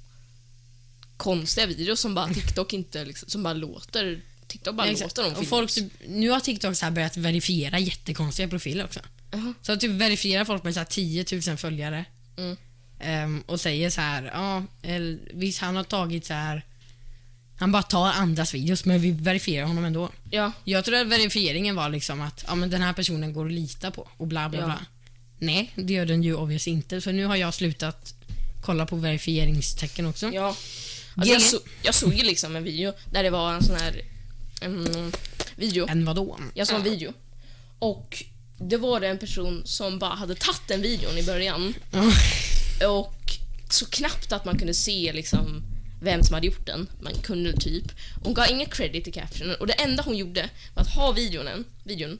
konstiga 1.18 1.66
videos 1.66 2.00
som 2.00 2.14
bara 2.14 2.28
TikTok 2.34 2.72
inte 2.72 3.04
liksom, 3.04 3.28
som 3.28 3.42
bara 3.42 3.54
låter 3.54 4.20
TikTok 4.46 4.74
bara 4.74 4.86
Exakt. 4.86 5.16
låter 5.16 5.30
dem 5.30 5.40
och 5.40 5.46
folk, 5.48 5.70
typ, 5.70 5.92
Nu 6.08 6.30
har 6.30 6.40
TikTok 6.40 6.76
så 6.76 6.84
här 6.84 6.92
börjat 6.92 7.16
verifiera 7.16 7.78
jättekonstiga 7.78 8.48
profiler 8.48 8.84
också. 8.84 9.00
Jaha. 9.30 9.54
Så 9.62 9.76
typ 9.76 9.90
verifierar 9.90 10.44
folk 10.44 10.64
med 10.64 10.74
så 10.74 10.80
här 10.80 10.84
10 10.84 11.24
000 11.48 11.56
följare. 11.56 12.04
Mm. 12.36 12.56
Ehm, 13.00 13.40
och 13.46 13.60
säger 13.60 13.90
så 13.90 14.00
här, 14.00 14.22
ja, 14.34 14.64
eller, 14.82 15.18
visst 15.34 15.60
han 15.60 15.76
har 15.76 15.84
tagit 15.84 16.26
så 16.26 16.34
här. 16.34 16.62
Han 17.58 17.72
bara 17.72 17.82
tar 17.82 18.06
andras 18.12 18.54
videos 18.54 18.84
men 18.84 19.00
vi 19.00 19.10
verifierar 19.10 19.66
honom 19.66 19.84
ändå. 19.84 20.10
Ja, 20.30 20.52
Jag 20.64 20.84
tror 20.84 20.96
att 20.96 21.06
verifieringen 21.06 21.76
var 21.76 21.88
liksom 21.88 22.20
att 22.20 22.44
ja, 22.46 22.54
men 22.54 22.70
den 22.70 22.82
här 22.82 22.92
personen 22.92 23.32
går 23.32 23.46
att 23.46 23.52
lita 23.52 23.90
på 23.90 24.08
och 24.16 24.26
bla 24.26 24.48
bla 24.48 24.60
Ja. 24.60 24.64
bla. 24.66 24.86
Nej, 25.38 25.72
det 25.74 25.92
gör 25.92 26.06
den 26.06 26.22
ju 26.22 26.34
obviously 26.34 26.72
inte. 26.72 27.00
Så 27.00 27.12
nu 27.12 27.24
har 27.24 27.36
jag 27.36 27.54
slutat 27.54 28.14
kolla 28.62 28.86
på 28.86 28.96
verifieringstecken 28.96 30.06
också. 30.06 30.30
Ja. 30.34 30.56
Alltså 31.14 31.32
jag, 31.32 31.42
så, 31.42 31.60
jag 31.82 31.94
såg 31.94 32.14
ju 32.14 32.22
liksom 32.22 32.56
en 32.56 32.64
video 32.64 32.92
där 33.12 33.22
det 33.22 33.30
var 33.30 33.54
en 33.54 33.64
sån 33.64 33.76
här 33.76 34.02
mm, 34.60 35.12
video. 35.56 35.86
Än 35.88 36.04
vadå? 36.04 36.38
Jag 36.54 36.66
såg 36.66 36.76
en 36.76 36.82
video. 36.82 37.12
Och 37.78 38.24
det 38.58 38.76
var 38.76 39.00
det 39.00 39.08
en 39.08 39.18
person 39.18 39.62
som 39.64 39.98
bara 39.98 40.14
hade 40.14 40.34
tagit 40.34 40.68
den 40.68 40.82
videon 40.82 41.18
i 41.18 41.22
början. 41.22 41.74
Och 42.88 43.38
så 43.70 43.86
knappt 43.86 44.32
att 44.32 44.44
man 44.44 44.58
kunde 44.58 44.74
se 44.74 45.12
liksom 45.12 45.62
vem 46.00 46.22
som 46.22 46.34
hade 46.34 46.46
gjort 46.46 46.66
den. 46.66 46.88
Man 47.00 47.14
kunde 47.14 47.52
typ. 47.52 47.84
Hon 48.24 48.34
gav 48.34 48.50
ingen 48.50 48.68
credit 48.68 49.08
i 49.08 49.12
captionen 49.12 49.56
och 49.56 49.66
det 49.66 49.72
enda 49.72 50.02
hon 50.02 50.16
gjorde 50.16 50.50
var 50.74 50.82
att 50.82 50.94
ha 50.94 51.12
videon, 51.12 51.64
videon. 51.84 52.18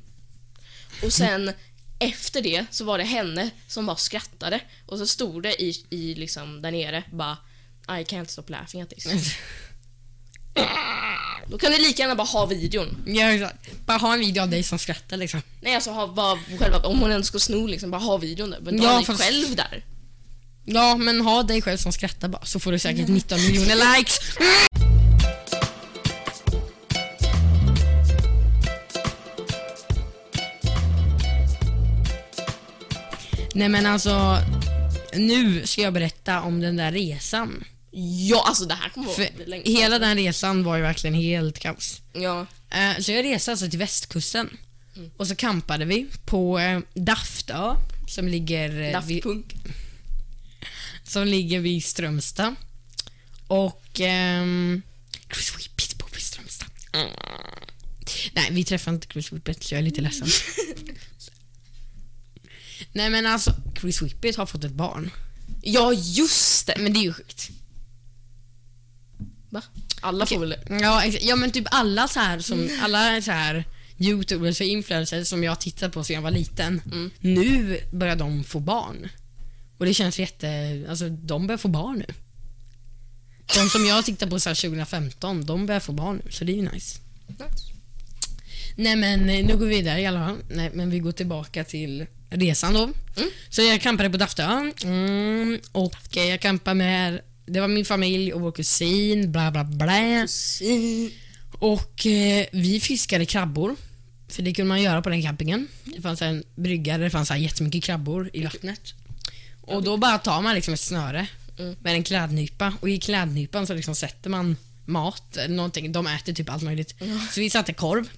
Och 1.02 1.12
sen 1.12 1.52
efter 1.98 2.42
det 2.42 2.66
så 2.70 2.84
var 2.84 2.98
det 2.98 3.04
henne 3.04 3.50
som 3.68 3.86
bara 3.86 3.96
skrattade 3.96 4.60
och 4.86 4.98
så 4.98 5.06
stod 5.06 5.42
det 5.42 5.62
i, 5.62 5.84
i 5.90 6.14
liksom 6.14 6.62
där 6.62 6.70
nere 6.70 7.02
bara 7.12 7.36
I 7.88 8.04
can't 8.04 8.30
stop 8.30 8.50
laughing 8.50 8.80
at 8.82 8.90
this. 8.90 9.06
Då 11.50 11.58
kan 11.58 11.72
du 11.72 11.78
lika 11.78 12.02
gärna 12.02 12.14
bara 12.14 12.26
ha 12.26 12.46
videon. 12.46 12.96
Ja, 13.06 13.32
exakt. 13.32 13.86
Bara 13.86 13.98
ha 13.98 14.12
en 14.14 14.20
video 14.20 14.42
av 14.42 14.48
dig 14.50 14.62
som 14.62 14.78
skrattar 14.78 15.16
liksom. 15.16 15.42
Nej 15.60 15.74
alltså 15.74 15.90
ha 15.90 16.06
bara 16.06 16.38
själva, 16.58 16.78
om 16.78 16.98
hon 17.00 17.10
ändå 17.10 17.24
ska 17.24 17.38
sno 17.38 17.66
liksom, 17.66 17.90
bara 17.90 18.00
ha 18.02 18.16
videon 18.16 18.50
där. 18.50 18.60
Men 18.60 18.76
Ja, 18.82 18.84
ja, 18.84 18.96
dig 18.96 19.04
fast- 19.06 19.22
själv 19.22 19.56
där. 19.56 19.84
Ja, 20.64 20.96
men 20.96 21.20
ha 21.20 21.42
dig 21.42 21.62
själv 21.62 21.76
som 21.78 21.92
skrattar 21.92 22.28
bara 22.28 22.44
så 22.44 22.60
får 22.60 22.72
du 22.72 22.78
säkert 22.78 23.08
19 23.08 23.38
miljoner 23.46 23.96
likes. 23.98 24.18
Nej 33.54 33.68
men 33.68 33.86
alltså, 33.86 34.38
nu 35.14 35.66
ska 35.66 35.82
jag 35.82 35.92
berätta 35.92 36.40
om 36.42 36.60
den 36.60 36.76
där 36.76 36.92
resan. 36.92 37.64
Ja, 38.28 38.44
alltså 38.46 38.64
det 38.64 38.74
här 38.74 38.88
kommer 38.88 39.06
vara 39.06 39.28
längsta. 39.46 39.70
hela 39.70 39.98
den 39.98 40.16
resan 40.16 40.64
var 40.64 40.76
ju 40.76 40.82
verkligen 40.82 41.14
helt 41.14 41.58
kaos. 41.58 42.00
Ja. 42.12 42.46
Eh, 42.70 42.98
Så 43.00 43.12
jag 43.12 43.24
reste 43.24 43.50
alltså 43.50 43.70
till 43.70 43.78
västkusten. 43.78 44.56
Och 45.16 45.26
så 45.26 45.34
campade 45.36 45.84
vi 45.84 46.06
på 46.24 46.58
eh, 46.58 46.80
Daftö 46.94 47.74
som 48.08 48.28
ligger, 48.28 48.80
eh, 48.82 48.92
Daft 48.92 49.08
vid, 49.08 49.24
som 51.04 51.26
ligger 51.26 51.60
vid 51.60 51.84
Strömstad. 51.84 52.54
Och... 53.46 54.00
ehm, 54.00 54.82
Chris 55.32 55.56
Whippet 55.58 55.98
bor 55.98 56.08
vid 56.12 56.22
Strömstad. 56.22 56.68
Nej, 58.32 58.48
vi 58.50 58.64
träffade 58.64 58.94
inte 58.94 59.06
Chris 59.12 59.32
Whippet 59.32 59.64
så 59.64 59.74
jag 59.74 59.78
är 59.78 59.82
lite 59.82 60.00
ledsen. 60.00 60.28
Nej 62.92 63.10
men 63.10 63.26
alltså, 63.26 63.54
Chris 63.80 64.02
Whippet 64.02 64.36
har 64.36 64.46
fått 64.46 64.64
ett 64.64 64.72
barn. 64.72 65.10
Ja, 65.62 65.92
just 65.92 66.66
det! 66.66 66.74
Men 66.78 66.92
det 66.92 66.98
är 66.98 67.02
ju 67.02 67.12
sjukt. 67.12 67.50
Va? 69.50 69.62
Alla 70.00 70.26
får 70.26 70.38
väl 70.40 70.48
det? 70.48 70.60
Ja, 70.80 71.04
ja 71.06 71.36
men 71.36 71.50
typ 71.50 71.64
alla 71.70 72.08
så 72.08 72.20
här 72.20 72.38
som, 72.38 72.70
alla 72.82 73.22
så 73.22 73.30
här 73.30 73.64
youtubers 73.98 74.60
och 74.60 74.66
influencers 74.66 75.28
som 75.28 75.44
jag 75.44 75.60
tittat 75.60 75.92
på 75.92 76.04
sedan 76.04 76.14
jag 76.14 76.22
var 76.22 76.30
liten. 76.30 76.82
Nu 77.20 77.80
börjar 77.90 78.16
de 78.16 78.44
få 78.44 78.60
barn. 78.60 79.08
Och 79.78 79.86
det 79.86 79.94
känns 79.94 80.18
jätte, 80.18 80.84
alltså 80.88 81.08
de 81.08 81.46
börjar 81.46 81.58
få 81.58 81.68
barn 81.68 81.98
nu. 81.98 82.14
De 83.54 83.68
som 83.68 83.86
jag 83.86 84.04
tittade 84.04 84.30
på 84.30 84.40
så 84.40 84.48
här 84.50 84.54
2015, 84.54 85.46
de 85.46 85.66
börjar 85.66 85.80
få 85.80 85.92
barn 85.92 86.22
nu 86.24 86.30
så 86.30 86.44
det 86.44 86.52
är 86.52 86.56
ju 86.56 86.70
nice. 86.72 86.98
Nej 88.76 88.96
men 88.96 89.30
eh, 89.30 89.46
nu 89.46 89.56
går 89.56 89.66
vi 89.66 89.76
vidare 89.76 90.00
i 90.00 90.06
alla 90.06 90.26
fall. 90.26 90.36
Nej 90.48 90.70
men 90.74 90.90
vi 90.90 90.98
går 90.98 91.12
tillbaka 91.12 91.64
till 91.64 92.06
resan 92.30 92.74
då. 92.74 92.90
Så 93.48 93.62
jag 93.62 93.80
campade 93.80 94.10
på 94.10 94.16
Daftö. 94.16 94.72
Mm, 94.84 95.60
och 95.72 96.16
eh, 96.16 96.24
jag 96.24 96.40
campade 96.40 96.74
med, 96.74 97.20
det 97.48 97.60
var 97.60 97.68
min 97.68 97.84
familj 97.84 98.32
och 98.32 98.40
vår 98.40 98.52
kusin, 98.52 99.32
bla 99.32 99.50
bla 99.50 99.64
bla. 99.64 100.26
Och 101.52 102.06
eh, 102.06 102.46
vi 102.52 102.80
fiskade 102.80 103.26
krabbor. 103.26 103.76
För 104.28 104.42
det 104.42 104.54
kunde 104.54 104.68
man 104.68 104.82
göra 104.82 105.02
på 105.02 105.08
den 105.08 105.22
campingen. 105.22 105.68
Det 105.84 106.02
fanns 106.02 106.22
en 106.22 106.44
brygga 106.54 106.98
där 106.98 107.04
det 107.04 107.10
fanns 107.10 107.28
så 107.28 107.34
här 107.34 107.40
jättemycket 107.40 107.84
krabbor 107.84 108.30
i 108.32 108.44
vattnet. 108.44 108.94
Och 109.60 109.82
då 109.82 109.96
bara 109.96 110.18
tar 110.18 110.42
man 110.42 110.54
liksom 110.54 110.74
ett 110.74 110.80
snöre 110.80 111.26
med 111.80 111.94
en 111.94 112.02
klädnypa 112.02 112.74
och 112.80 112.90
i 112.90 112.98
klädnypan 112.98 113.66
så 113.66 113.74
liksom 113.74 113.94
sätter 113.94 114.30
man 114.30 114.56
mat 114.84 115.36
eller 115.36 115.54
någonting. 115.54 115.92
De 115.92 116.06
äter 116.06 116.32
typ 116.32 116.50
allt 116.50 116.62
möjligt. 116.62 116.94
Så 117.30 117.40
vi 117.40 117.50
satte 117.50 117.72
korv 117.72 118.08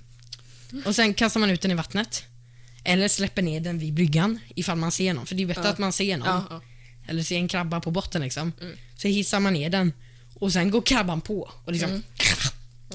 och 0.84 0.96
sen 0.96 1.14
kastar 1.14 1.40
man 1.40 1.50
ut 1.50 1.60
den 1.60 1.70
i 1.70 1.74
vattnet. 1.74 2.24
Eller 2.84 3.08
släpper 3.08 3.42
ner 3.42 3.60
den 3.60 3.78
vid 3.78 3.94
bryggan 3.94 4.38
ifall 4.54 4.76
man 4.76 4.92
ser 4.92 5.14
någon. 5.14 5.26
För 5.26 5.34
det 5.34 5.42
är 5.42 5.46
bättre 5.46 5.68
att 5.68 5.78
man 5.78 5.92
ser 5.92 6.16
någon. 6.16 6.28
Ja, 6.28 6.44
ja. 6.50 6.60
Eller 7.06 7.22
ser 7.22 7.36
en 7.36 7.48
krabba 7.48 7.80
på 7.80 7.90
botten 7.90 8.22
liksom. 8.22 8.52
Så 9.02 9.08
hissar 9.08 9.40
man 9.40 9.52
ner 9.52 9.70
den 9.70 9.92
och 10.34 10.52
sen 10.52 10.70
går 10.70 10.82
krabban 10.82 11.20
på 11.20 11.50
och 11.64 11.72
liksom, 11.72 12.02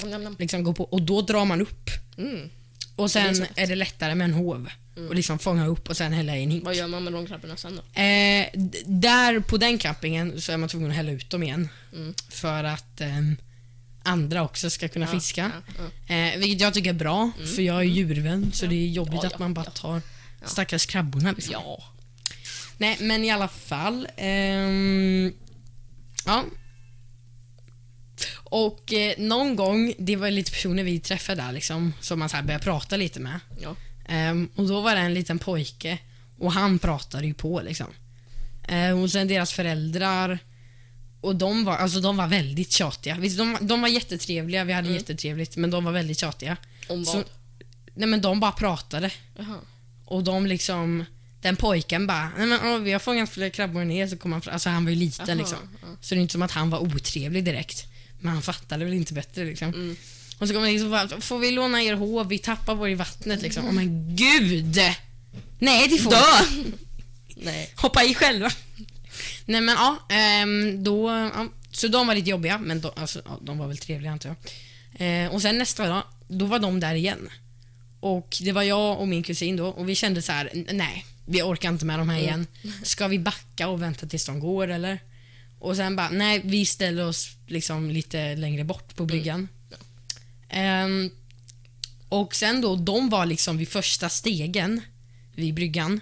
nam. 0.04 0.36
liksom 0.40 0.64
går 0.64 0.74
på 0.74 0.84
och 0.84 1.02
då 1.02 1.22
drar 1.22 1.46
man 1.46 1.62
upp. 1.62 1.90
Mm. 2.18 2.50
Och 2.96 3.10
Det 3.10 3.20
är 3.20 3.34
sen 3.34 3.46
är, 3.56 3.68
det 3.68 3.76
lättare 3.76 4.16
med 4.16 4.26
en 4.26 4.34
hov. 4.34 4.70
Och 5.10 5.16
liksom 5.16 5.40
fånga 5.40 5.68
upp 5.68 5.90
och 5.90 5.98
sen 5.98 6.14
hälla 6.14 6.38
i 6.38 6.44
en 6.44 6.52
hink. 6.52 6.66
Vad 6.66 6.76
gör 6.76 6.88
man 6.88 7.04
med 7.04 7.14
de 7.14 7.28
krabborna 7.28 7.58
sen 7.58 7.76
då? 7.76 8.02
Eh, 8.02 8.48
där 8.86 9.40
på 9.40 9.58
den 9.58 9.78
campingen 9.78 10.42
så 10.42 10.52
är 10.52 10.58
man 10.58 10.70
tvungen 10.70 10.90
att 10.90 10.96
hälla 10.98 11.12
ut 11.12 11.30
dem 11.30 11.44
igen. 11.44 11.70
För 12.30 12.64
att 12.64 13.02
ehm, 13.02 13.36
andra 14.04 14.44
också 14.44 14.70
ska 14.70 14.88
kunna 14.88 15.06
Ja, 15.06 15.12
fiska. 15.12 15.52
ja, 15.78 15.84
ja. 16.08 16.16
Eh, 16.16 16.38
vilket 16.40 16.62
jag 16.62 16.74
tycker 16.74 16.90
är 16.90 16.94
bra, 16.94 17.32
för 17.56 17.62
jag 17.62 17.78
är 17.80 17.84
djurvän 17.84 18.52
så 18.54 18.66
det 18.66 18.76
är 18.76 18.88
jobbigt 18.88 19.20
Ja, 19.22 19.26
att 19.28 19.32
ja, 19.32 19.40
man 19.40 19.54
bara 19.54 19.66
ja. 19.66 19.72
tar 19.72 20.02
stackars 20.46 20.86
krabborna. 20.86 21.32
Liksom. 21.32 21.54
Ja. 21.54 21.84
Nej, 22.78 22.98
men 23.00 23.24
i 23.24 23.32
alla 23.32 23.48
fall. 23.48 24.08
ehm, 24.18 25.34
ja. 26.26 26.46
Och 28.44 28.94
eh, 28.94 29.14
någon 29.18 29.56
gång, 29.56 29.94
det 29.98 30.16
var 30.16 30.32
lite 30.32 30.52
personer 30.52 30.84
vi 30.84 31.00
träffade 31.00 31.42
där 31.42 31.52
liksom, 31.52 31.94
som 32.02 32.20
man 32.20 32.30
så 32.30 32.36
här 32.36 32.44
började 32.44 32.64
prata 32.64 32.98
lite 32.98 33.20
med. 33.20 33.40
Ja. 33.62 33.76
Ehm, 34.08 34.50
och 34.56 34.68
då 34.68 34.82
var 34.82 34.96
det 34.96 35.02
en 35.02 35.14
liten 35.14 35.40
pojke 35.40 35.98
och 36.40 36.52
han 36.52 36.80
pratade 36.80 37.28
ju 37.28 37.34
på 37.34 37.62
liksom. 37.62 37.88
Ehm, 38.68 39.02
och 39.02 39.12
sen 39.12 39.28
deras 39.28 39.54
föräldrar 39.54 40.40
och 41.22 41.36
de 41.36 41.66
var, 41.66 41.78
alltså, 41.78 42.00
de 42.00 42.18
var 42.18 42.28
väldigt 42.28 42.72
tjatiga. 42.72 43.16
Visst, 43.16 43.38
de, 43.38 43.58
de 43.62 43.82
var 43.82 43.88
jättetrevliga, 43.88 44.64
vi 44.64 44.74
hade 44.74 44.94
jättetrevligt, 44.94 45.58
men 45.58 45.72
de 45.72 45.84
var 45.84 45.92
väldigt 45.92 46.20
tjatiga. 46.20 46.58
Om 46.90 47.04
vad? 47.04 47.16
Så, 47.16 47.24
nej 47.94 48.10
men 48.10 48.22
de 48.22 48.40
bara 48.40 48.52
pratade. 48.52 49.12
Jaha. 49.38 49.58
Och 50.06 50.24
de 50.24 50.46
liksom, 50.46 51.06
den 51.46 51.56
pojken 51.56 52.08
bara, 52.08 52.32
nej 52.38 52.48
men 52.48 52.60
åh, 52.66 52.80
vi 52.80 52.92
har 52.92 53.00
fångat 53.00 53.30
fler 53.30 53.50
krabbor 53.50 53.82
än 53.82 53.92
er, 53.92 54.08
så 54.08 54.18
kom 54.18 54.32
han 54.32 54.42
fram. 54.42 54.54
Alltså 54.54 54.70
han 54.70 54.84
var 54.86 54.92
ju 54.92 54.98
liten 54.98 55.26
Jaha, 55.28 55.36
liksom. 55.38 55.58
Så 56.02 56.16
det 56.16 56.20
är 56.20 56.22
inte 56.22 56.32
som 56.32 56.42
att 56.42 56.52
han 56.52 56.70
var 56.70 56.80
otrevlig 56.80 57.44
direkt. 57.44 57.86
Men 58.20 58.34
han 58.34 58.42
fattade 58.42 58.86
väl 58.86 58.94
inte 58.94 59.14
bättre 59.14 59.46
liksom. 59.46 59.68
Mm. 59.68 59.96
Och 60.40 60.48
så 60.48 60.54
kommer 60.54 60.72
liksom 60.72 60.92
bara, 60.92 61.22
får 61.22 61.40
vi 61.40 61.52
låna 61.52 61.84
er 61.84 61.94
hov? 61.94 62.28
Vi 62.28 62.40
tappar 62.40 62.76
vår 62.76 62.90
i 62.90 62.96
vattnet 62.96 63.42
liksom. 63.42 63.66
Åh 63.66 63.72
men 63.72 64.16
gud! 64.16 64.80
Nej 65.60 65.88
det 65.88 65.98
får 65.98 66.12
Dö! 66.12 66.64
Nej. 67.36 67.74
Hoppa 67.76 68.04
i 68.04 68.14
själva. 68.14 68.52
Nej 69.46 69.62
men 69.62 69.76
ja, 69.76 69.98
ehm, 70.10 70.84
då, 70.84 71.10
ja, 71.10 71.48
så 71.72 71.88
de 71.88 72.08
var 72.08 72.16
lite 72.16 72.30
jobbiga, 72.30 72.58
men 72.58 72.82
de, 72.82 72.92
alltså, 72.96 73.22
ja, 73.26 73.40
de 73.42 73.58
var 73.58 73.68
väl 73.68 73.78
trevliga 73.78 74.12
antar 74.12 74.30
jag. 74.30 75.26
Eh, 75.26 75.34
och 75.34 75.42
sen 75.42 75.58
nästa 75.58 75.88
dag, 75.88 76.04
då 76.28 76.46
var 76.46 76.60
de 76.60 76.80
där 76.80 76.96
igen. 76.96 77.30
Och 78.00 78.38
det 78.42 78.52
var 78.52 78.64
jag 78.64 79.00
och 79.00 79.08
min 79.08 79.24
kusin 79.24 79.56
då 79.56 79.68
och 79.68 79.90
vi 79.90 79.96
kände 79.96 80.22
så 80.22 80.32
här: 80.32 80.50
"N- 80.54 80.68
nej, 80.72 81.06
vi 81.26 81.42
orkar 81.42 81.70
inte 81.70 81.86
med 81.86 82.00
de 82.00 82.10
här 82.10 82.20
igen. 82.20 82.48
Ska 82.84 83.08
vi 83.08 83.20
backa 83.20 83.68
och 83.68 83.82
vänta 83.82 84.08
tills 84.08 84.26
de 84.26 84.40
går 84.40 84.68
eller? 84.68 85.00
Och 85.60 85.76
sen 85.76 85.96
bara, 85.96 86.10
nej 86.10 86.42
vi 86.44 86.66
ställer 86.66 87.06
oss 87.06 87.30
liksom 87.48 87.90
lite 87.92 88.36
längre 88.36 88.64
bort 88.64 88.96
på 88.96 89.06
bryggan. 89.06 89.48
Ehm, 90.50 91.10
och 92.10 92.36
sen 92.36 92.62
då, 92.62 92.76
de 92.76 93.10
var 93.10 93.26
liksom 93.26 93.58
vid 93.58 93.68
första 93.68 94.10
stegen 94.10 94.82
vid 95.36 95.54
bryggan. 95.54 96.00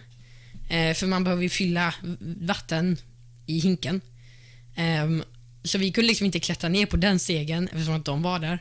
Eh, 0.69 0.93
för 0.93 1.07
man 1.07 1.23
behöver 1.23 1.43
ju 1.43 1.49
fylla 1.49 1.93
vatten 2.41 2.97
i 3.45 3.59
hinken. 3.59 4.01
Ehm, 4.75 5.23
så 5.63 5.77
vi 5.77 5.91
kunde 5.91 6.07
liksom 6.07 6.25
inte 6.25 6.39
klättra 6.39 6.69
ner 6.69 6.85
på 6.85 6.97
den 6.97 7.19
stegen 7.19 7.67
eftersom 7.67 7.93
att 7.93 8.05
de 8.05 8.21
var 8.21 8.39
där. 8.39 8.59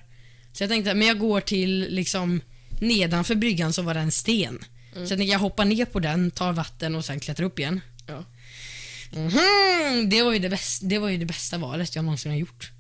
Så 0.53 0.63
jag 0.63 0.71
tänkte, 0.71 0.95
men 0.95 1.09
jag 1.09 1.19
går 1.19 1.41
till 1.41 1.87
liksom 1.91 2.41
nedanför 2.81 3.35
bryggan 3.35 3.73
så 3.73 3.83
var 3.83 3.95
det 3.95 4.01
en 4.01 4.13
sten. 4.13 4.59
Så 4.93 4.99
jag 5.01 5.09
tänkte 5.09 5.25
jag 5.25 5.39
hoppar 5.39 5.65
ner 5.65 5.85
på 5.85 6.01
den, 6.01 6.31
tar 6.31 6.53
vatten 6.53 6.95
och 6.95 7.05
sen 7.05 7.21
klättrar 7.21 7.47
upp 7.47 7.59
igen. 7.59 7.81
Ja. 8.07 8.25
Mhm, 9.13 10.09
det, 10.11 10.23
var 10.23 10.33
ju 10.33 10.39
det, 10.39 10.49
bästa, 10.49 10.87
det 10.87 10.99
var 10.99 11.09
ju 11.09 11.17
det 11.19 11.25
bästa 11.27 11.59
valet 11.59 11.97
jag 11.97 12.05
någonsin 12.05 12.33
har 12.33 12.39
gjort. 12.39 12.71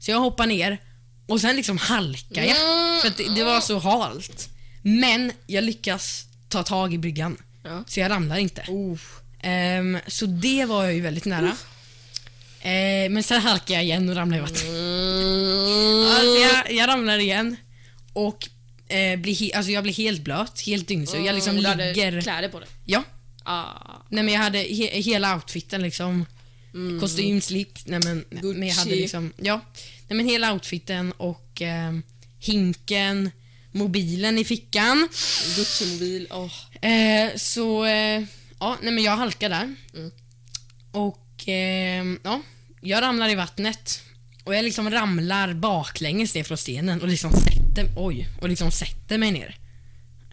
Så 0.00 0.10
jag 0.10 0.18
hoppar 0.20 0.46
ner 0.46 0.78
och 1.26 1.40
sen 1.40 1.56
liksom 1.56 1.78
halkar 1.78 2.42
jag. 2.42 2.56
För 3.02 3.08
att 3.08 3.16
det, 3.16 3.34
det 3.34 3.44
var 3.44 3.60
så 3.60 3.78
halt. 3.78 4.48
Men 4.82 5.32
jag 5.46 5.64
lyckas 5.64 6.26
ta 6.48 6.62
tag 6.62 6.94
i 6.94 6.98
bryggan. 6.98 7.36
Ja. 7.62 7.84
Så 7.86 8.00
jag 8.00 8.10
ramlar 8.10 8.36
inte. 8.36 8.64
Ehm, 9.40 9.98
så 10.06 10.26
det 10.26 10.64
var 10.64 10.84
jag 10.84 10.94
ju 10.94 11.00
väldigt 11.00 11.24
nära. 11.24 11.56
Ehm, 12.62 13.12
men 13.12 13.22
sen 13.22 13.40
halkar 13.40 13.74
jag 13.74 13.84
igen 13.84 14.08
och 14.08 14.16
ramlar 14.16 14.38
i 14.38 14.40
vattnet. 14.40 14.64
Alltså 16.18 16.38
jag, 16.38 16.72
jag 16.72 16.88
ramlar 16.88 17.18
igen 17.18 17.56
och 18.12 18.48
eh, 18.92 19.16
blir 19.20 19.34
he- 19.34 19.56
alltså 19.56 19.72
jag 19.72 19.82
blir 19.82 19.92
helt 19.94 20.22
blöt, 20.22 20.60
helt 20.60 20.88
dyngsur. 20.88 21.18
Jag 21.26 21.34
liksom 21.34 21.50
Mm, 21.50 21.62
du 21.62 21.68
hade 21.68 21.92
ligger... 21.92 22.20
kläder 22.20 22.48
på 22.48 22.58
dig? 22.60 22.68
Ja, 22.84 23.04
Ah. 23.44 24.02
Nej 24.08 24.24
men 24.24 24.34
jag 24.34 24.40
hade 24.40 24.58
he 24.58 25.00
hela 25.00 25.34
outfiten 25.34 25.82
liksom. 25.82 26.26
Mm. 26.74 27.00
Kostym, 27.00 27.40
slips, 27.40 27.86
nej 27.86 28.00
men, 28.04 28.24
nej, 28.30 28.42
men 28.54 28.68
jag 28.68 28.74
hade 28.74 28.90
Gucci. 28.90 29.02
liksom, 29.02 29.32
ja. 29.36 29.60
Nej 30.08 30.16
men 30.16 30.28
hela 30.28 30.52
outfiten 30.52 31.12
och 31.12 31.62
eh, 31.62 31.92
hinken, 32.38 33.30
mobilen 33.72 34.38
i 34.38 34.44
fickan. 34.44 35.08
Gucci-mobil. 35.56 36.26
åh. 36.30 36.86
Eh, 36.90 37.30
så, 37.36 37.84
eh, 37.84 38.22
ja, 38.60 38.76
nej 38.82 38.92
men 38.92 39.04
jag 39.04 39.16
halkade 39.16 39.54
där. 39.54 39.74
Mm. 40.00 40.10
Och, 40.92 41.48
eh, 41.48 42.04
ja, 42.22 42.40
jag 42.80 43.02
ramlar 43.02 43.28
i 43.28 43.34
vattnet. 43.34 44.02
Och 44.44 44.54
jag 44.54 44.64
liksom 44.64 44.90
ramlar 44.90 45.54
baklänges 45.54 46.34
ner 46.34 46.44
från 46.44 46.58
stenen 46.58 47.00
och 47.02 47.08
liksom 47.08 47.32
sätter, 47.76 47.92
oj, 47.96 48.28
och 48.40 48.48
liksom 48.48 48.70
sätter 48.70 49.18
mig 49.18 49.30
ner. 49.30 49.56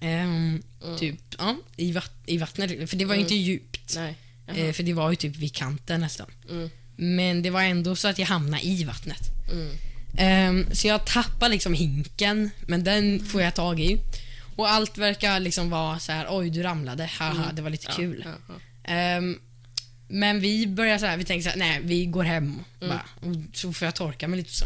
Ehm, 0.01 0.61
Typ, 0.99 1.19
ja, 1.37 1.55
i, 1.75 1.91
vatt, 1.91 2.13
i 2.25 2.37
vattnet. 2.37 2.89
För 2.89 2.97
det 2.97 3.05
var 3.05 3.15
ju 3.15 3.19
Mm. 3.21 3.25
inte 3.25 3.35
djupt. 3.35 3.95
Nej. 3.95 4.15
Jaha. 4.47 4.57
Eh, 4.57 4.73
för 4.73 4.83
det 4.83 4.93
var 4.93 5.09
ju 5.09 5.15
typ 5.15 5.35
vid 5.35 5.53
kanten 5.55 6.01
nästan. 6.01 6.27
Mm. 6.49 6.69
Men 6.95 7.41
det 7.41 7.49
var 7.49 7.61
ändå 7.63 7.95
så 7.95 8.07
att 8.07 8.19
jag 8.19 8.25
hamnade 8.27 8.65
i 8.65 8.83
vattnet. 8.83 9.21
Mm. 9.51 9.71
Ehm, 10.17 10.65
så 10.75 10.87
jag 10.87 11.05
tappar 11.05 11.49
liksom 11.49 11.73
hinken, 11.73 12.49
men 12.67 12.83
den 12.83 13.25
får 13.25 13.41
jag 13.41 13.55
tag 13.55 13.79
i. 13.79 13.99
Och 14.55 14.69
allt 14.69 14.97
verkar 14.97 15.39
liksom 15.39 15.69
vara 15.69 15.99
så 15.99 16.11
här: 16.11 16.27
oj 16.29 16.49
du 16.49 16.63
ramlade, 16.63 17.05
haha, 17.19 17.51
det 17.53 17.61
var 17.61 17.69
lite 17.69 17.87
kul. 17.95 18.21
Ja, 18.25 18.31
ja. 18.47 18.91
Ehm, 18.93 19.39
men 20.07 20.39
vi 20.39 20.67
börjar 20.67 20.97
så 20.97 21.05
här, 21.05 21.17
vi 21.17 21.23
tänker 21.25 21.43
så 21.43 21.49
här, 21.49 21.57
nej 21.57 21.79
vi 21.83 22.05
går 22.05 22.23
hem 22.23 22.59
bara, 22.79 23.05
så 23.53 23.73
får 23.73 23.85
jag 23.85 23.95
torka 23.95 24.27
mig 24.27 24.37
lite 24.37 24.55
så. 24.55 24.65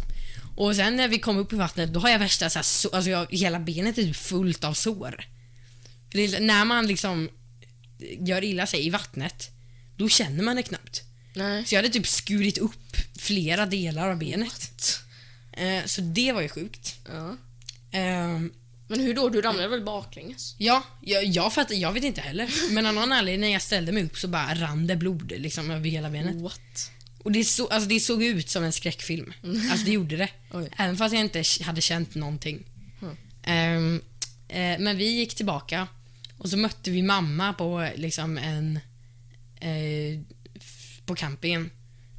Och 0.56 0.76
sen 0.76 0.96
när 0.96 1.08
vi 1.08 1.20
kom 1.20 1.38
upp 1.38 1.54
i 1.54 1.56
vattnet, 1.56 1.94
då 1.94 2.00
har 2.00 2.10
jag 2.10 2.20
värsta 2.20 2.50
så 2.50 2.60
här, 2.60 2.64
så, 2.64 2.90
alltså 2.90 3.10
jag, 3.12 3.28
hela 3.30 3.60
benet 3.60 3.98
är 3.98 4.04
typ 4.04 4.16
fullt 4.16 4.64
av 4.64 4.74
sår. 4.74 5.26
Det 6.12 6.22
är, 6.26 6.40
när 6.40 6.66
man 6.66 6.88
liksom 6.88 7.30
gör 8.20 8.44
illa 8.44 8.68
sig 8.68 8.86
i 8.86 8.90
vattnet, 8.90 9.50
då 9.98 10.10
känner 10.10 10.44
man 10.44 10.56
det 10.56 10.64
knappt. 10.64 11.04
Nej. 11.36 11.66
Så 11.66 11.76
jag 11.76 11.82
hade 11.82 11.94
typ 11.94 12.08
skurit 12.08 12.58
upp 12.58 12.98
flera 13.20 13.66
delar 13.66 14.10
av 14.10 14.18
benet. 14.18 15.00
Eh, 15.52 15.86
så 15.86 16.02
det 16.02 16.32
var 16.32 16.42
ju 16.42 16.50
sjukt. 16.50 16.96
Ja. 17.08 17.38
Ehm, 17.92 18.52
Men 18.88 19.00
hur 19.00 19.14
då? 19.14 19.30
Du 19.30 19.42
ramlade 19.42 19.68
väl 19.68 19.82
baklänges? 19.84 20.56
ja, 20.58 20.84
jag, 21.02 21.26
jag, 21.26 21.54
fattar, 21.54 21.76
jag 21.76 21.92
vet 21.92 22.04
inte 22.04 22.22
heller. 22.22 22.50
Men 22.72 22.86
av 22.86 22.94
någon 22.94 23.12
anledning 23.12 23.42
när 23.42 23.54
jag 23.54 23.62
ställde 23.62 23.92
mig 23.92 24.04
upp 24.04 24.18
så 24.18 24.28
bara 24.28 24.56
rann 24.56 24.88
det 24.88 24.96
blod 24.96 25.34
liksom 25.38 25.72
över 25.72 25.90
hela 25.90 26.10
benet. 26.10 26.36
What? 26.36 26.92
Och 27.24 27.32
det, 27.32 27.44
så, 27.44 27.68
alltså, 27.68 27.90
det 27.90 28.00
såg 28.00 28.24
ut 28.24 28.50
som 28.50 28.64
en 28.64 28.74
skräckfilm. 28.74 29.34
Alltså 29.72 29.86
det 29.86 29.92
gjorde 29.92 30.18
det. 30.18 30.30
Oj. 30.52 30.70
Även 30.78 30.98
fast 30.98 31.14
jag 31.14 31.22
inte 31.22 31.44
hade 31.64 31.82
känt 31.82 32.16
någonting. 32.16 32.64
Mm. 33.02 33.18
Ehm, 33.44 34.02
eh, 34.48 34.84
men 34.84 34.98
vi 34.98 35.06
gick 35.06 35.36
tillbaka 35.36 35.88
och 36.38 36.50
så 36.50 36.58
mötte 36.58 36.92
vi 36.92 37.02
mamma 37.02 37.54
på 37.54 37.90
liksom 37.96 38.38
en... 38.38 38.80
Eh, 39.62 40.20
på 41.06 41.16
campingen. 41.16 41.70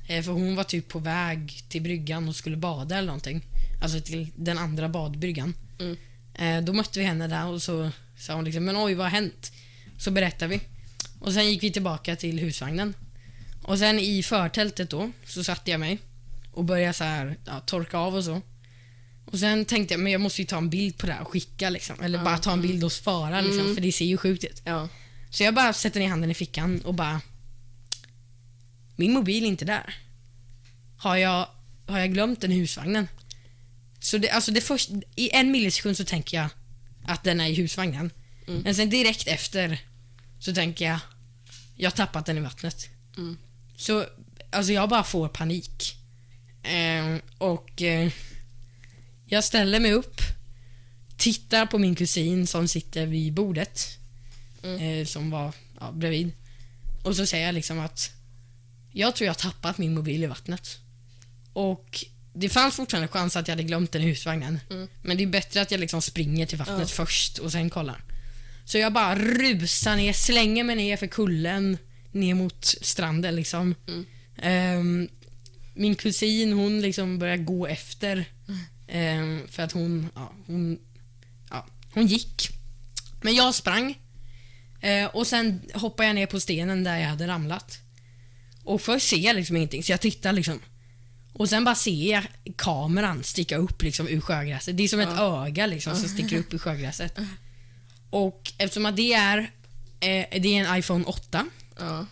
Eh, 0.08 0.22
för 0.22 0.32
hon 0.32 0.56
var 0.56 0.64
typ 0.64 0.88
på 0.88 0.98
väg 0.98 1.62
till 1.68 1.82
bryggan 1.82 2.28
och 2.28 2.36
skulle 2.36 2.56
bada 2.56 2.96
eller 2.96 3.06
någonting. 3.06 3.42
Alltså 3.82 4.00
till 4.00 4.28
den 4.36 4.58
andra 4.58 4.88
badbryggan. 4.88 5.54
Mm. 5.80 5.96
Eh, 6.34 6.64
då 6.64 6.72
mötte 6.72 6.98
vi 6.98 7.04
henne 7.04 7.28
där 7.28 7.46
och 7.46 7.62
så 7.62 7.90
sa 8.18 8.34
hon 8.34 8.44
liksom, 8.44 8.64
men 8.64 8.76
oj 8.76 8.94
vad 8.94 9.06
har 9.06 9.10
hänt? 9.10 9.52
Så 9.98 10.10
berättade 10.10 10.48
vi. 10.48 10.60
Och 11.20 11.32
sen 11.32 11.50
gick 11.50 11.62
vi 11.62 11.72
tillbaka 11.72 12.16
till 12.16 12.38
husvagnen. 12.38 12.94
Och 13.64 13.79
sen 13.79 13.98
i 13.98 14.22
förtältet 14.22 14.90
då 14.90 15.11
så 15.27 15.44
satte 15.44 15.70
jag 15.70 15.81
mig 15.81 15.98
och 16.53 16.64
började 16.64 16.92
så 16.92 17.05
här, 17.05 17.37
ja, 17.44 17.61
torka 17.61 17.98
av 17.98 18.14
och 18.14 18.24
så. 18.24 18.42
Och 19.24 19.38
sen 19.38 19.64
tänkte 19.64 19.94
jag, 19.94 20.00
men 20.00 20.12
jag 20.12 20.20
måste 20.20 20.42
ju 20.42 20.46
ta 20.46 20.57
en 20.59 20.70
bild 20.70 20.98
på 20.98 21.07
det 21.07 21.12
här 21.12 21.22
och 21.22 21.29
skicka 21.29 21.70
liksom. 21.70 22.00
Eller 22.00 22.24
bara 22.24 22.38
ta 22.38 22.53
en 22.53 22.62
bild 22.62 22.85
och 22.85 22.92
spara 22.92 23.40
liksom, 23.40 23.74
för 23.74 23.81
det 23.81 23.92
ser 23.92 24.05
ju 24.05 24.16
sjukt 24.16 24.44
ut. 24.44 24.62
Ja. 24.64 24.88
Så 25.31 25.42
jag 25.42 25.55
bara 25.55 25.72
sätter 25.72 26.00
ner 26.00 26.09
handen 26.09 26.31
i 26.31 26.35
fickan 26.35 26.81
och 26.81 26.94
bara... 26.94 27.20
Min 28.96 29.12
mobil 29.12 29.44
är 29.44 29.48
inte 29.48 29.64
där. 29.64 29.94
Har 30.96 31.16
jag, 31.16 31.48
har 31.87 31.98
jag 31.98 32.12
glömt 32.12 32.40
den 32.40 32.53
i 32.53 32.59
husvagnen? 32.59 33.09
Så 34.00 34.18
det, 34.18 34.31
alltså 34.31 34.53
det 34.53 34.61
först, 34.61 34.90
I 35.14 35.31
en 35.31 35.50
millisekund 35.50 35.96
så 35.96 36.05
tänker 36.05 36.37
jag 36.37 36.48
att 37.05 37.24
den 37.24 37.40
är 37.40 37.46
i 37.46 37.55
husvagnen. 37.55 38.11
Mm. 38.46 38.61
Men 38.62 38.74
sen 38.74 38.90
direkt 38.90 39.29
efter 39.29 39.81
så 40.40 40.55
tänker 40.55 40.85
jag, 40.85 40.98
jag 41.77 41.90
har 41.90 41.96
tappat 41.96 42.27
den 42.27 42.38
i 42.38 42.40
vattnet. 42.40 42.88
Mm. 43.16 43.37
Så 43.76 44.06
alltså 44.50 44.72
jag 44.72 44.88
bara 44.88 45.04
får 45.04 45.28
panik. 45.28 45.94
Eh, 46.62 47.20
och 47.38 47.82
eh, 47.82 48.12
jag 49.26 49.44
ställer 49.44 49.80
mig 49.80 49.92
upp, 49.92 50.20
tittar 51.16 51.66
på 51.66 51.78
min 51.78 51.94
kusin 51.94 52.46
som 52.46 52.68
sitter 52.68 53.06
vid 53.06 53.34
bordet. 53.34 53.98
Mm. 54.62 55.00
Eh, 55.00 55.06
som 55.06 55.30
var 55.30 55.52
ja, 55.80 55.92
bredvid. 55.92 56.32
Och 57.02 57.16
så 57.16 57.26
säger 57.26 57.46
jag 57.46 57.54
liksom 57.54 57.78
att 57.78 58.10
jag 58.92 59.16
tror 59.16 59.26
jag 59.26 59.34
har 59.34 59.50
tappat 59.50 59.78
min 59.78 59.94
mobil 59.94 60.24
i 60.24 60.26
vattnet. 60.26 60.78
Och 61.52 62.04
det 62.34 62.48
fanns 62.48 62.76
fortfarande 62.76 63.08
chans 63.08 63.37
att 63.37 63.48
jag 63.48 63.52
hade 63.52 63.62
glömt 63.62 63.92
den 63.92 64.02
i 64.02 64.04
husvagnen. 64.04 64.60
Mm. 64.70 64.88
Men 65.02 65.16
det 65.16 65.22
är 65.22 65.26
bättre 65.26 65.60
att 65.60 65.70
jag 65.70 65.80
liksom 65.80 66.02
springer 66.02 66.46
till 66.46 66.58
vattnet 66.58 66.78
Ja. 66.78 66.87
först 67.04 67.38
och 67.38 67.52
sen 67.52 67.70
kollar. 67.70 68.04
Så 68.64 68.78
jag 68.78 68.92
bara 68.92 69.18
rusar 69.18 69.96
ner, 69.96 70.12
slänger 70.12 70.64
mig 70.64 70.76
ner 70.76 70.96
för 70.96 71.06
kullen, 71.06 71.78
ner 72.14 72.35
mot 72.35 72.64
stranden 72.64 73.37
liksom. 73.37 73.74
Mm. 73.88 74.07
Ehm, 74.37 75.09
min 75.74 75.94
kusin 75.94 76.53
hon 76.53 76.81
liksom 76.81 77.18
börjar 77.18 77.37
gå 77.37 77.66
efter. 77.66 78.24
Ehm, 78.88 79.40
för 79.48 79.62
att 79.62 79.72
hon, 79.72 80.09
ja, 80.14 80.33
hon, 80.46 80.79
ja, 81.50 81.66
hon 81.94 82.07
gick. 82.07 82.48
Men 83.22 83.35
jag 83.35 83.55
sprang. 83.55 83.98
Eh, 84.81 85.07
och 85.07 85.27
sen 85.27 85.61
hoppade 85.74 86.07
jag 86.07 86.14
ner 86.14 86.27
på 86.27 86.40
stenen 86.40 86.85
där 86.85 86.98
jag 86.98 87.09
hade 87.09 87.27
ramlat. 87.27 87.79
Och 88.64 88.83
först 88.83 89.09
ser 89.09 89.16
jag 89.16 89.37
liksom 89.37 89.57
ingenting, 89.57 89.83
så 89.83 89.92
jag 89.92 90.00
tittar 90.00 90.33
liksom. 90.33 90.61
Och 91.33 91.48
sen 91.48 91.64
bara 91.64 91.74
ser 91.74 92.12
jag 92.12 92.24
kameran 92.57 93.22
sticka 93.24 93.57
upp 93.57 93.83
liksom 93.83 94.09
ur 94.09 94.20
sjögräset. 94.20 94.77
Det 94.77 94.83
är 94.83 94.88
som 94.88 95.00
ett 95.00 95.18
öga 95.18 95.66
liksom 95.66 95.96
som 95.96 96.09
sticker 96.09 96.38
upp 96.38 96.55
ur 96.55 96.59
sjögräset. 96.59 97.18
Och 98.11 98.53
eftersom 98.59 98.87
att 98.87 98.96
det 98.96 99.12
är, 99.12 99.38
eh, 100.00 100.40
det 100.40 100.59
är 100.59 100.64
en 100.64 100.79
iPhone 100.79 101.05
8. 101.05 101.46
Ja. 101.78 102.06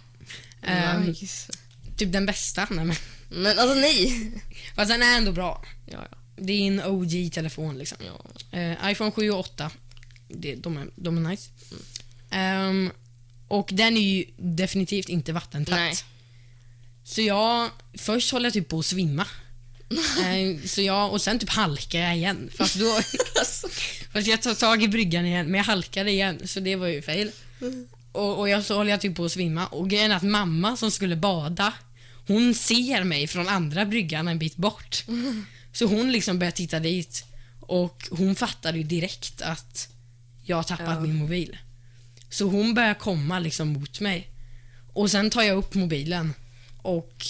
Ehm, 0.62 1.02
Nice. 1.04 1.52
Typ 1.96 2.12
den 2.12 2.26
bästa. 2.26 2.66
Nej, 2.70 2.84
men, 2.84 2.96
Men 3.28 3.58
alltså 3.58 3.74
nej. 3.74 4.30
fast 4.76 4.88
den 4.90 5.02
är 5.02 5.16
ändå 5.16 5.32
bra. 5.32 5.64
Ja, 5.86 6.06
ja. 6.10 6.18
Det 6.36 6.52
är 6.52 6.66
en 6.66 6.82
OG-telefon 6.84 7.78
liksom. 7.78 7.98
ja. 8.06 8.24
Eh, 8.58 8.90
iPhone 8.92 9.10
7 9.12 9.30
och 9.30 9.38
8. 9.40 9.70
Det, 10.28 10.54
de, 10.54 10.76
är, 10.76 10.88
de 10.96 11.16
är 11.26 11.30
nice. 11.30 11.50
Ehm, 12.30 12.90
och 13.48 13.68
den 13.72 13.96
är 13.96 14.00
ju 14.00 14.24
definitivt 14.36 15.08
inte 15.08 15.32
vattentät. 15.32 15.74
Nej. 15.74 15.94
Så 17.04 17.20
jag, 17.22 17.70
först 17.98 18.32
håller 18.32 18.46
jag 18.46 18.52
typ 18.52 18.68
på 18.68 18.78
att 18.78 18.86
svimma. 18.86 19.26
Eh, 20.24 20.66
så 20.66 20.82
jag, 20.82 21.12
och 21.12 21.22
sen 21.22 21.38
typ 21.38 21.48
halkar 21.50 21.98
jag 22.00 22.16
igen. 22.16 22.50
Fast, 22.56 22.76
då, 22.78 22.94
Alltså. 23.38 23.68
fast 24.12 24.26
jag 24.26 24.42
tar 24.42 24.54
tag 24.54 24.82
i 24.82 24.88
bryggan 24.88 25.26
igen, 25.26 25.46
men 25.46 25.54
jag 25.54 25.64
halkade 25.64 26.10
igen. 26.10 26.48
Så 26.48 26.60
det 26.60 26.76
var 26.76 26.86
ju 26.86 27.02
fail. 27.02 27.30
Och, 28.12 28.38
och 28.38 28.48
jag, 28.48 28.64
så 28.64 28.76
håller 28.76 28.90
jag 28.90 29.00
typ 29.00 29.16
på 29.16 29.24
att 29.24 29.32
svimma. 29.32 29.66
Och 29.66 29.90
grejen 29.90 30.10
är 30.12 30.16
att 30.16 30.22
mamma 30.22 30.76
som 30.76 30.90
skulle 30.90 31.16
bada, 31.16 31.74
hon 32.26 32.54
ser 32.54 33.04
mig 33.04 33.26
från 33.26 33.48
andra 33.48 33.84
bryggan 33.86 34.28
en 34.28 34.38
bit 34.38 34.56
bort. 34.56 35.04
Så 35.72 35.86
hon 35.86 36.12
liksom 36.12 36.38
börjar 36.38 36.50
titta 36.50 36.80
dit. 36.80 37.24
Och 37.60 38.08
hon 38.10 38.34
fattade 38.34 38.78
ju 38.78 38.84
direkt 38.84 39.42
att 39.42 39.88
jag 40.44 40.56
har 40.56 40.62
tappat 40.62 40.88
Ja. 40.88 41.00
min 41.00 41.16
mobil. 41.16 41.58
Så 42.30 42.44
hon 42.44 42.74
börjar 42.74 42.94
komma 42.94 43.38
liksom 43.38 43.68
mot 43.68 44.00
mig. 44.00 44.28
Och 44.92 45.10
sen 45.10 45.30
tar 45.30 45.42
jag 45.42 45.56
upp 45.58 45.74
mobilen 45.74 46.34
och 46.82 47.26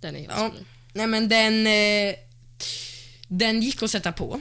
Den 0.00 0.14
är 0.16 0.20
helt 0.20 0.32
Ja, 0.36 0.52
nej 0.92 1.06
men 1.06 1.28
den... 1.28 1.66
Eh, 1.66 2.14
den 3.28 3.62
gick 3.62 3.82
att 3.82 3.90
sätta 3.90 4.12
på. 4.12 4.40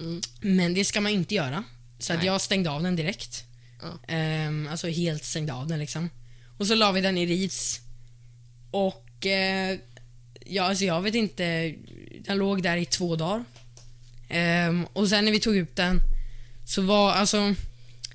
Mm. 0.00 0.20
Men 0.40 0.74
det 0.74 0.84
ska 0.84 1.00
man 1.00 1.12
inte 1.12 1.34
göra. 1.34 1.64
Så 1.98 2.14
jag 2.22 2.40
stängde 2.40 2.70
av 2.70 2.82
den 2.82 2.96
direkt. 2.96 3.44
Ja. 3.82 3.98
Ehm, 4.08 4.68
alltså 4.70 4.88
helt 4.88 5.24
stängde 5.24 5.52
av 5.52 5.66
den 5.66 5.78
liksom. 5.78 6.10
Och 6.58 6.66
så 6.66 6.74
la 6.74 6.92
vi 6.92 7.00
den 7.00 7.18
i 7.18 7.26
ris. 7.26 7.80
Och... 8.70 9.26
Eh, 9.26 9.78
ja, 10.44 10.62
alltså 10.62 10.84
jag 10.84 11.02
vet 11.02 11.14
inte. 11.14 11.74
Den 12.20 12.38
låg 12.38 12.62
där 12.62 12.76
i 12.76 12.84
två 12.84 13.16
dagar. 13.16 13.44
Ehm, 14.28 14.86
och 14.92 15.08
sen 15.08 15.24
när 15.24 15.32
vi 15.32 15.40
tog 15.40 15.56
upp 15.56 15.76
den 15.76 16.00
så 16.66 16.82
var 16.82 17.12
alltså... 17.12 17.54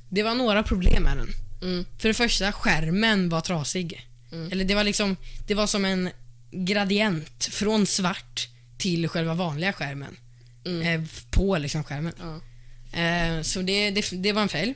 Det 0.10 0.24
var 0.24 0.36
några 0.36 0.64
problem 0.64 1.04
med 1.04 1.18
den. 1.18 1.30
Mm. 1.62 1.86
För 1.98 2.08
det 2.08 2.14
första, 2.14 2.52
skärmen 2.52 3.30
var 3.30 3.42
trasig. 3.42 4.08
Mm. 4.32 4.52
Eller 4.52 4.66
det 4.66 4.76
var 4.76 4.84
liksom, 4.84 5.18
det 5.48 5.54
var 5.54 5.68
som 5.68 5.86
en 5.86 6.10
gradient 6.52 7.50
från 7.52 7.86
svart 7.86 8.48
till 8.78 9.08
själva 9.08 9.34
vanliga 9.34 9.74
skärmen. 9.74 10.18
Mm. 10.66 10.82
Eh, 10.82 11.10
på 11.30 11.58
liksom 11.58 11.84
skärmen. 11.84 12.14
Ja. 12.20 12.40
Eh, 13.00 13.42
så 13.42 13.62
det, 13.62 13.92
det, 13.92 14.10
det 14.12 14.32
var 14.32 14.42
en 14.42 14.50
fail. 14.50 14.74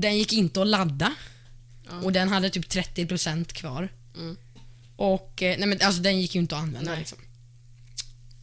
Den 0.00 0.18
gick 0.18 0.32
inte 0.32 0.62
att 0.62 0.66
ladda. 0.66 1.12
Ja. 1.86 1.96
Och 2.02 2.12
den 2.12 2.28
hade 2.28 2.50
typ 2.50 2.68
30% 2.68 3.52
kvar. 3.52 3.88
Mm. 4.16 4.36
Och, 4.96 5.42
eh, 5.42 5.58
nej 5.58 5.68
men 5.68 5.80
alltså 5.82 6.02
den 6.02 6.20
gick 6.20 6.34
ju 6.34 6.40
inte 6.40 6.56
att 6.56 6.62
använda 6.62 6.90
Nej. 6.90 6.98
liksom. 6.98 7.18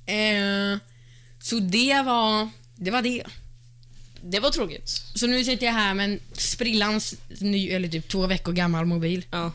Eh, 0.06 0.80
så 1.40 1.60
det 1.60 2.02
var, 2.06 2.50
det 2.76 2.92
var 2.92 3.02
det. 3.02 3.24
Det 4.22 4.40
var 4.40 4.50
tråkigt. 4.52 4.90
Så 5.16 5.28
nu 5.28 5.44
sitter 5.44 5.66
jag 5.66 5.74
här 5.74 5.94
med 5.94 6.06
en 6.06 6.20
sprillans 6.34 7.16
ny, 7.40 7.70
eller 7.70 7.88
typ 7.88 8.08
två 8.08 8.28
veckor 8.28 8.52
gammal 8.54 8.86
mobil. 8.86 9.26
Ja. 9.32 9.52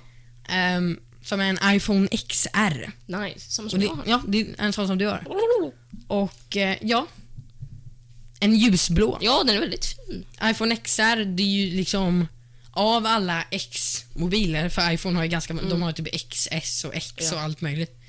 ehm, 0.49 1.01
som 1.23 1.41
är 1.41 1.45
en 1.45 1.77
iPhone 1.77 2.09
XR. 2.09 2.91
Nice. 3.07 3.51
Samma 3.51 3.71
som 3.71 3.81
det, 3.81 3.87
jag 3.87 3.95
har. 3.95 4.05
ja, 4.07 4.23
det 4.29 4.41
är 4.41 4.55
en 4.59 4.73
sån 4.73 4.87
som 4.87 4.99
du 4.99 5.07
har. 5.07 5.25
Och 6.07 6.57
eh, 6.57 6.77
ja, 6.81 7.07
en 8.41 8.57
ljusblå. 8.57 9.19
Ja, 9.21 9.43
den 9.47 9.57
är 9.57 9.61
väldigt 9.61 9.85
fin. 9.85 10.25
iPhone 10.45 10.77
XR, 10.77 11.25
det 11.25 11.43
är 11.43 11.47
ju 11.47 11.77
liksom 11.77 12.29
av 12.73 13.07
alla 13.07 13.45
X-mobiler, 13.51 14.69
för 14.69 14.91
iPhone 14.93 15.17
har 15.17 15.23
ju 15.25 15.31
ganska, 15.31 15.55
de 15.55 15.83
har 15.83 15.93
typ 15.93 16.31
XS 16.31 16.85
och 16.85 16.95
X 16.95 17.15
Ja. 17.19 17.35
och 17.35 17.41
allt 17.41 17.61
möjligt. 17.61 18.01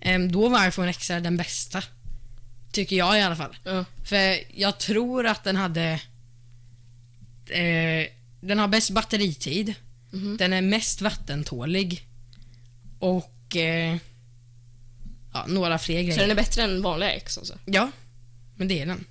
Ehm, 0.00 0.32
då 0.32 0.48
var 0.48 0.68
iPhone 0.68 0.92
XR 0.92 1.20
den 1.20 1.36
bästa. 1.36 1.82
Tycker 2.72 2.96
jag 2.96 3.18
i 3.18 3.22
alla 3.22 3.36
fall. 3.36 3.56
Ja. 3.64 3.84
För 4.04 4.38
jag 4.60 4.78
tror 4.78 5.26
att 5.26 5.44
den 5.44 5.56
hade... 5.56 6.00
Eh, 7.46 8.06
den 8.40 8.58
har 8.58 8.68
bäst 8.68 8.90
batteritid. 8.90 9.74
Mhm. 10.10 10.36
Den 10.36 10.52
är 10.52 10.62
mest 10.62 11.00
vattentålig. 11.00 12.06
Och... 12.98 13.56
Eh, 13.56 13.96
ja, 15.32 15.44
några 15.48 15.78
fler 15.78 16.02
grejer. 16.02 16.12
Så 16.14 16.20
den 16.20 16.30
är 16.30 16.34
bättre 16.34 16.62
än 16.62 16.82
vanliga 16.82 17.10
X 17.12 17.38
alltså? 17.38 17.58
Ja, 17.64 17.90
men 18.56 18.68
det 18.68 18.80
är 18.80 18.86
den. 18.86 19.04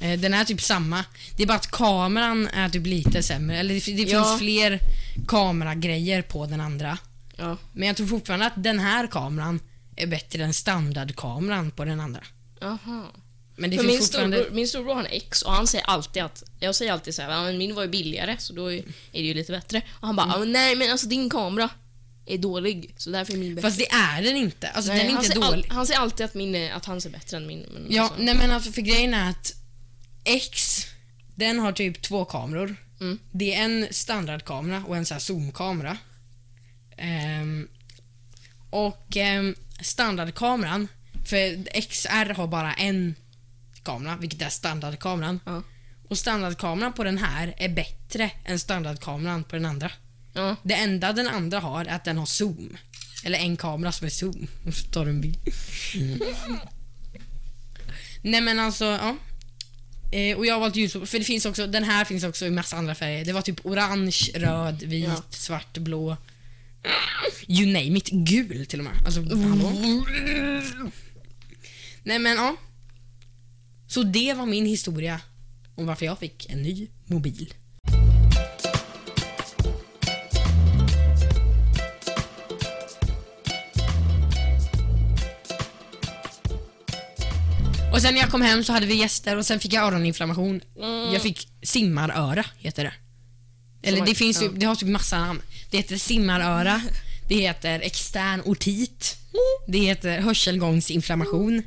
Eh, 0.00 0.18
Den 0.20 0.34
är 0.34 0.44
typ 0.44 0.60
samma. 0.62 1.04
Det 1.36 1.42
är 1.42 1.46
bara 1.46 1.56
att 1.56 1.70
kameran 1.70 2.48
är 2.48 2.68
typ 2.68 2.86
lite 2.86 3.22
sämre. 3.22 3.58
Eller 3.58 3.74
det, 3.74 4.04
det 4.04 4.10
Ja. 4.10 4.24
finns 4.24 4.38
fler 4.38 4.80
kameragrejer 5.28 6.22
på 6.22 6.46
den 6.46 6.60
andra. 6.60 6.98
Ja. 7.36 7.56
Men 7.72 7.88
jag 7.88 7.96
tror 7.96 8.06
fortfarande 8.06 8.46
att 8.46 8.52
den 8.62 8.78
här 8.78 9.06
kameran 9.06 9.60
är 9.96 10.06
bättre 10.06 10.44
än 10.44 10.54
standardkameran 10.54 11.70
på 11.70 11.84
den 11.84 12.00
andra. 12.00 12.20
Jaha. 12.60 13.02
Men 13.56 13.70
det 13.70 13.76
För 13.76 13.84
finns 13.84 13.92
min, 13.94 14.02
fortfarande... 14.02 14.36
storbror, 14.36 14.54
min 14.54 14.68
storbror 14.68 14.94
har 14.94 15.00
en 15.00 15.06
X 15.10 15.42
och 15.42 15.52
han 15.52 15.66
säger 15.66 15.84
alltid 15.84 16.22
att, 16.22 16.42
jag 16.60 16.74
säger 16.74 16.92
alltid 16.92 17.14
så 17.14 17.22
här, 17.22 17.30
"Ja, 17.30 17.42
men 17.42 17.58
min 17.58 17.74
var 17.74 17.82
ju 17.82 17.88
billigare 17.88 18.36
så 18.38 18.52
då 18.52 18.72
är 18.72 18.82
det 19.12 19.18
ju 19.20 19.34
lite 19.34 19.52
bättre. 19.52 19.82
Och 20.00 20.06
han 20.06 20.16
bara, 20.16 20.24
Mm. 20.24 20.34
"Ja, 20.34 20.38
men 20.40 20.52
nej 20.52 20.76
men 20.76 20.90
alltså 20.90 21.06
din 21.06 21.30
kamera 21.30 21.68
är 22.26 22.38
dålig 22.38 22.94
så 22.96 23.10
därför 23.10 23.32
är 23.32 23.36
min 23.36 23.54
bättre. 23.54 23.68
Fast 23.68 23.78
det 23.78 23.90
är 23.92 24.22
den 24.22 24.36
inte. 24.36 24.68
Alltså 24.68 24.90
nej, 24.92 24.98
den 25.00 25.10
är 25.10 25.14
han, 25.14 25.24
inte 25.24 25.34
dålig. 25.38 25.64
all, 25.70 25.76
han 25.76 25.86
säger 25.86 26.00
alltid 26.00 26.26
att, 26.26 26.34
min, 26.34 26.72
att 26.72 26.84
hans 26.84 27.06
är 27.06 27.10
bättre 27.10 27.36
än 27.36 27.46
min. 27.46 27.86
Ja, 27.88 28.02
alltså, 28.02 28.16
nej 28.22 28.34
men 28.34 28.50
alltså 28.50 28.72
för 28.72 28.82
grejen 28.82 29.14
är 29.14 29.30
att 29.30 29.52
X, 30.24 30.86
den 31.34 31.58
har 31.58 31.72
typ 31.72 32.02
två 32.02 32.24
kameror. 32.24 32.76
Mm. 33.00 33.18
Det 33.30 33.54
är 33.54 33.64
en 33.64 33.86
standardkamera 33.90 34.84
och 34.86 34.96
en 34.96 35.06
så 35.06 35.14
här 35.14 35.20
zoomkamera. 35.20 35.96
Ehm, 36.96 37.68
och 38.70 39.16
ehm, 39.16 39.54
standardkameran, 39.80 40.88
för 41.24 41.80
XR 41.80 42.34
har 42.34 42.46
bara 42.46 42.74
en 42.74 43.14
kamera, 43.82 44.16
vilket 44.16 44.42
är 44.42 44.48
standardkameran. 44.48 45.40
Ja. 45.46 45.62
Och 46.08 46.18
standardkameran 46.18 46.92
på 46.92 47.04
den 47.04 47.18
här 47.18 47.54
är 47.56 47.68
bättre 47.68 48.30
än 48.44 48.58
standardkameran 48.58 49.44
på 49.44 49.56
den 49.56 49.64
andra. 49.64 49.90
ja. 50.32 50.56
Det 50.62 50.74
enda 50.74 51.12
den 51.12 51.28
andra 51.28 51.60
har 51.60 51.84
är 51.84 51.94
att 51.94 52.04
den 52.04 52.18
har 52.18 52.26
zoom. 52.26 52.76
Eller 53.24 53.38
en 53.38 53.56
kamera 53.56 53.92
som 53.92 54.06
är 54.06 54.10
zoom. 54.10 54.46
Och 54.66 54.74
så 54.74 54.86
tar 54.86 55.04
du 55.04 55.10
en 55.10 55.20
bild. 55.20 55.38
Nej 58.22 58.40
men 58.40 58.58
alltså, 58.58 58.84
ja. 58.84 59.16
Eh, 60.12 60.36
och 60.36 60.46
jag 60.46 60.54
har 60.54 60.60
valt 60.60 60.76
ljus, 60.76 60.92
för 60.92 61.18
det 61.18 61.24
finns 61.24 61.46
också, 61.46 61.66
den 61.66 61.84
här 61.84 62.04
finns 62.04 62.24
också 62.24 62.46
i 62.46 62.50
massa 62.50 62.76
andra 62.76 62.94
färger. 62.94 63.24
Det 63.24 63.32
var 63.32 63.42
typ 63.42 63.66
orange, 63.66 64.16
röd, 64.34 64.82
vit, 64.82 65.04
Ja. 65.04 65.22
svart, 65.30 65.78
blå. 65.78 66.16
You 67.48 67.66
name 67.66 67.98
it. 67.98 68.08
Gul 68.10 68.66
till 68.66 68.78
och 68.80 68.84
med. 68.84 68.92
Alltså, 69.06 69.20
hallå? 69.20 69.72
Nej 72.02 72.18
men 72.18 72.36
ja. 72.36 72.56
Så 73.86 74.02
det 74.02 74.34
var 74.34 74.46
min 74.46 74.66
historia 74.66 75.20
om 75.74 75.86
varför 75.86 76.06
jag 76.06 76.18
fick 76.18 76.50
en 76.50 76.62
ny 76.62 76.88
mobil. 77.06 77.54
Och 88.00 88.04
sen 88.04 88.14
när 88.14 88.20
jag 88.20 88.30
kom 88.30 88.42
hem 88.42 88.64
så 88.64 88.72
hade 88.72 88.86
vi 88.86 88.94
gäster 88.94 89.36
och 89.36 89.46
sen 89.46 89.60
fick 89.60 89.72
jag 89.72 89.84
öroninflammation. 89.84 90.60
Mm. 90.76 91.12
Jag 91.12 91.22
fick 91.22 91.48
simmaröra, 91.62 92.44
heter 92.58 92.84
det. 92.84 92.92
Eller 93.88 94.06
det 94.06 94.14
finns 94.14 94.42
ju, 94.42 94.48
det 94.48 94.66
har 94.66 94.74
typ 94.74 94.88
massa 94.88 95.18
namn. 95.18 95.42
Det 95.70 95.76
heter 95.76 95.96
simmaröra, 95.96 96.82
det 97.28 97.34
heter 97.34 97.80
extern 97.80 98.42
otit, 98.44 99.16
det 99.68 99.78
heter 99.78 100.20
hörselgångsinflammation. 100.20 101.62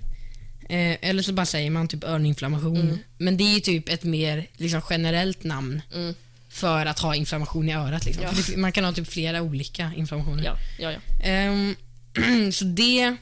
Eh, 0.69 0.98
eller 1.10 1.24
så 1.24 1.34
bara 1.34 1.46
säger 1.46 1.69
man 1.69 1.88
typ 1.88 2.04
öroninflammation. 2.04 3.00
Men 3.17 3.38
det 3.38 3.56
är 3.56 3.60
typ 3.60 3.89
ett 3.89 4.04
mer 4.04 4.48
liksom, 4.58 4.82
generellt 4.89 5.43
namn 5.43 5.82
Mm. 5.93 6.13
för 6.50 6.86
att 6.86 7.00
ha 7.00 7.15
inflammation 7.15 7.69
i 7.69 7.74
örat. 7.74 8.06
Liksom. 8.06 8.24
Ja. 8.24 8.32
Det, 8.48 8.58
man 8.58 8.72
kan 8.72 8.84
ha 8.84 8.93
typ 8.93 9.08
flera 9.08 9.41
olika 9.41 9.91
inflammationer. 9.96 10.43
Ja, 10.43 10.58
ja, 10.80 10.91
ja. 10.91 11.00
Ehm, 11.26 11.76
så 12.52 12.65
det... 12.65 13.15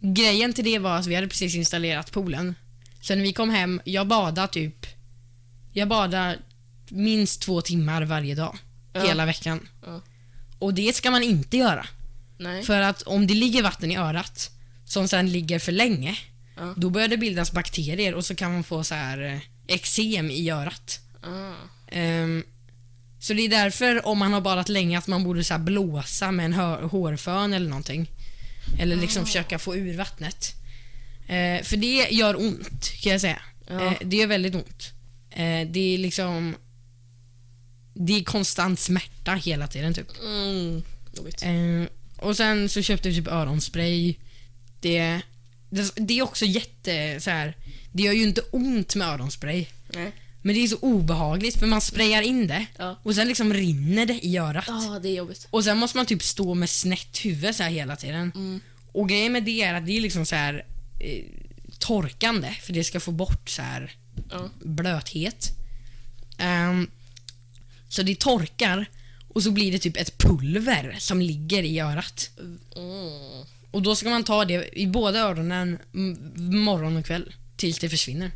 Grejen 0.00 0.52
till 0.52 0.64
det 0.64 0.78
var 0.78 0.96
att 0.96 1.06
vi 1.06 1.14
hade 1.14 1.28
precis 1.28 1.54
installerat 1.54 2.12
poolen. 2.12 2.54
Så 3.00 3.14
när 3.14 3.22
vi 3.22 3.32
kom 3.32 3.50
hem, 3.50 3.80
jag 3.84 4.06
badade 4.08 4.48
typ... 4.52 4.86
Jag 5.72 5.88
badade 5.88 6.38
minst 6.88 7.42
två 7.42 7.60
timmar 7.60 8.02
varje 8.02 8.34
dag. 8.34 8.58
Ja. 8.92 9.02
Hela 9.02 9.26
veckan. 9.26 9.68
Ja. 9.86 10.02
Och 10.58 10.74
det 10.74 10.96
ska 10.96 11.10
man 11.10 11.22
inte 11.22 11.56
göra. 11.56 11.86
Nej. 12.38 12.62
För 12.62 12.80
att 12.80 13.02
om 13.02 13.26
det 13.26 13.34
ligger 13.34 13.62
vatten 13.62 13.90
i 13.90 13.96
örat, 13.96 14.50
som 14.84 15.08
sen 15.08 15.32
ligger 15.32 15.58
för 15.58 15.72
länge, 15.72 16.18
Ja. 16.56 16.74
då 16.76 16.90
börjar 16.90 17.08
det 17.08 17.16
bildas 17.16 17.52
bakterier 17.52 18.14
och 18.14 18.24
så 18.24 18.34
kan 18.34 18.52
man 18.52 18.64
få 18.64 18.84
så 18.84 18.94
här 18.94 19.20
eh, 19.22 19.38
eksem 19.74 20.30
i 20.30 20.50
örat. 20.50 21.00
Ehm, 21.88 22.44
så 23.20 23.32
det 23.34 23.42
är 23.42 23.48
därför 23.48 24.06
om 24.06 24.18
man 24.18 24.32
har 24.32 24.40
badat 24.40 24.68
länge 24.68 24.98
att 24.98 25.06
man 25.06 25.24
borde 25.24 25.44
så 25.44 25.54
här 25.54 25.60
blåsa 25.60 26.30
med 26.32 26.44
en 26.46 26.52
hårfön 26.90 27.52
eller 27.52 27.68
någonting. 27.68 28.10
Eller 28.78 28.96
liksom 28.96 29.26
försöka 29.26 29.58
få 29.58 29.76
ur 29.76 29.96
vattnet. 29.96 30.54
Eh, 31.26 31.62
för 31.62 31.76
det 31.76 32.08
gör 32.10 32.36
ont 32.36 32.92
kan 33.02 33.12
jag 33.12 33.20
säga. 33.20 33.42
Ja. 33.68 33.86
Eh, 33.86 33.92
det 34.00 34.16
gör 34.16 34.26
väldigt 34.26 34.54
ont. 34.54 34.92
Eh, 35.30 35.68
det 35.70 35.94
är 35.94 35.98
liksom... 35.98 36.56
Det 37.94 38.12
är 38.12 38.24
konstant 38.24 38.80
smärta 38.80 39.34
hela 39.34 39.66
tiden 39.66 39.94
typ. 39.94 40.06
Mm. 40.22 40.82
Eh, 41.42 41.88
och 42.16 42.36
sen 42.36 42.68
så 42.68 42.82
köpte 42.82 43.08
vi 43.08 43.14
typ 43.14 43.28
öronspray. 43.28 44.14
Det, 44.80 45.20
det, 45.70 45.92
det 45.96 46.18
är 46.18 46.22
också 46.22 46.44
jätte 46.44 47.20
så 47.20 47.30
här. 47.30 47.56
Det 47.92 48.02
gör 48.02 48.12
ju 48.12 48.22
inte 48.22 48.40
ont 48.40 48.94
med 48.94 49.08
öronspray. 49.08 49.66
Nej. 49.88 50.12
Men 50.42 50.54
det 50.54 50.60
är 50.62 50.68
så 50.68 50.76
obehagligt 50.76 51.56
för 51.58 51.66
man 51.66 51.80
sprayar 51.80 52.22
in 52.22 52.46
det 52.46 52.66
Ja. 52.78 52.96
och 53.02 53.14
sen 53.14 53.28
liksom 53.28 53.54
rinner 53.54 54.06
det 54.06 54.26
i 54.26 54.38
örat. 54.38 54.64
Ja, 54.66 54.98
det 55.02 55.08
är 55.08 55.14
jobbigt. 55.14 55.46
Och 55.50 55.64
sen 55.64 55.78
måste 55.78 55.96
man 55.96 56.06
typ 56.06 56.22
stå 56.22 56.54
med 56.54 56.70
snett 56.70 57.18
huvud 57.24 57.54
så 57.54 57.62
här 57.62 57.70
hela 57.70 57.96
tiden. 57.96 58.32
Mm. 58.34 58.60
Och 58.92 59.08
grejen 59.08 59.32
med 59.32 59.44
det 59.44 59.62
är 59.62 59.74
att 59.74 59.86
det 59.86 59.96
är 59.96 60.00
liksom 60.00 60.26
så 60.26 60.36
här 60.36 60.64
eh, 61.00 61.24
torkande 61.78 62.48
för 62.62 62.72
det 62.72 62.84
ska 62.84 63.00
få 63.00 63.10
bort 63.12 63.48
så 63.50 63.62
här 63.62 63.92
Ja. 64.30 64.48
blöthet. 64.64 65.48
Ehm, 66.38 66.90
så 67.88 68.02
det 68.02 68.18
torkar 68.20 68.86
och 69.28 69.42
så 69.42 69.50
blir 69.50 69.72
det 69.72 69.78
typ 69.78 69.96
ett 69.96 70.18
pulver 70.18 70.96
som 70.98 71.22
ligger 71.22 71.62
i 71.62 71.80
örat. 71.80 72.30
Mm. 72.76 73.44
Och 73.70 73.82
då 73.82 73.96
ska 73.96 74.08
man 74.10 74.24
ta 74.24 74.44
det 74.44 74.78
i 74.80 74.86
båda 74.86 75.18
öronen 75.20 75.78
m- 75.94 76.32
morgon 76.64 76.96
och 76.96 77.06
kväll 77.06 77.32
tills 77.56 77.78
det 77.78 77.88
försvinner. 77.88 78.30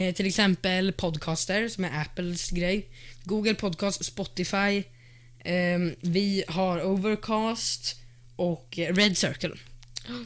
Eh, 0.00 0.14
till 0.14 0.26
exempel 0.26 0.92
Podcaster 0.92 1.68
som 1.68 1.84
är 1.84 2.00
Apples 2.00 2.50
grej. 2.50 2.88
Google 3.24 3.54
Podcast, 3.54 4.04
Spotify. 4.04 4.82
ehm, 5.44 5.94
vi 6.00 6.44
har 6.48 6.84
Overcast 6.86 7.96
och 8.36 8.78
Red 8.90 9.16
Circle. 9.18 9.54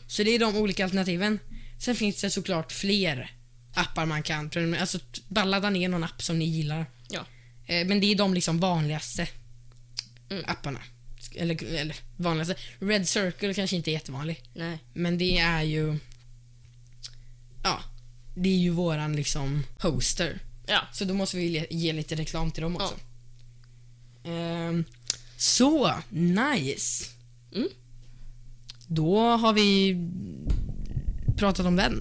Så 0.07 0.23
det 0.23 0.31
är 0.35 0.39
de 0.39 0.57
olika 0.57 0.85
alternativen. 0.85 1.39
Sen 1.79 1.97
finns 1.97 2.21
det 2.21 2.31
såklart 2.31 2.73
fler 2.73 3.31
appar 3.75 4.07
man 4.07 4.23
kan 4.23 4.51
prenumerera. 4.51 4.81
Alltså 4.81 4.99
bara 5.29 5.45
ladda 5.45 5.71
ner 5.71 5.89
någon 5.89 6.05
app 6.05 6.23
som 6.23 6.39
ni 6.39 6.45
gillar. 6.45 6.87
Ja. 7.09 7.21
Eh, 7.67 7.87
Men 7.87 8.01
det 8.01 8.07
är 8.07 8.15
de 8.15 8.35
liksom 8.35 8.59
vanligaste 8.61 9.29
Mm. 10.31 10.45
apparna. 10.47 10.81
Eller, 11.37 11.65
eller 11.65 11.97
vanligaste. 12.17 12.55
Red 12.79 13.09
Circle 13.09 13.55
kanske 13.55 13.77
inte 13.77 13.91
är 13.91 13.93
jättevanlig. 13.93 14.43
Nej. 14.55 14.79
Men 14.93 15.19
det 15.19 15.39
är 15.39 15.63
ju... 15.63 15.99
Ja. 17.63 17.81
Det 18.35 18.49
är 18.49 18.57
ju 18.59 18.71
våran 18.71 19.17
liksom 19.17 19.63
hoster. 19.79 20.39
Ja. 20.67 20.81
Så 20.93 21.05
då 21.05 21.15
måste 21.15 21.37
vi 21.37 21.47
ge, 21.47 21.67
ge 21.71 21.93
lite 21.93 22.15
reklam 22.15 22.51
till 22.51 22.63
dem 22.63 22.77
också. 22.77 22.95
Ehm, 24.25 24.85
så, 25.37 25.95
nice. 26.11 27.05
Mm. 27.55 27.69
Då 28.87 29.19
har 29.37 29.53
vi 29.53 29.97
pratat 31.37 31.67
om 31.67 31.77
den. 31.77 32.01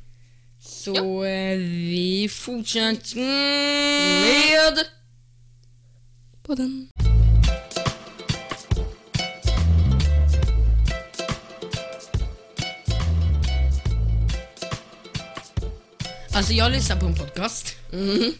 Så 0.61 1.25
eh, 1.25 1.59
vi 1.59 2.29
fortsätter 2.33 3.17
Med... 3.17 4.87
På 6.43 6.55
Alltså 16.35 16.53
jag 16.53 16.73
lyssnar 16.73 16.97
på 17.01 17.07
en 17.07 17.15
podcast 17.15 17.77
Mm. 17.93 18.33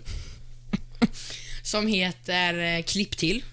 som 1.63 1.87
heter 1.87 2.59
eh, 2.79 2.83
Klipp 2.83 3.17
till. 3.17 3.45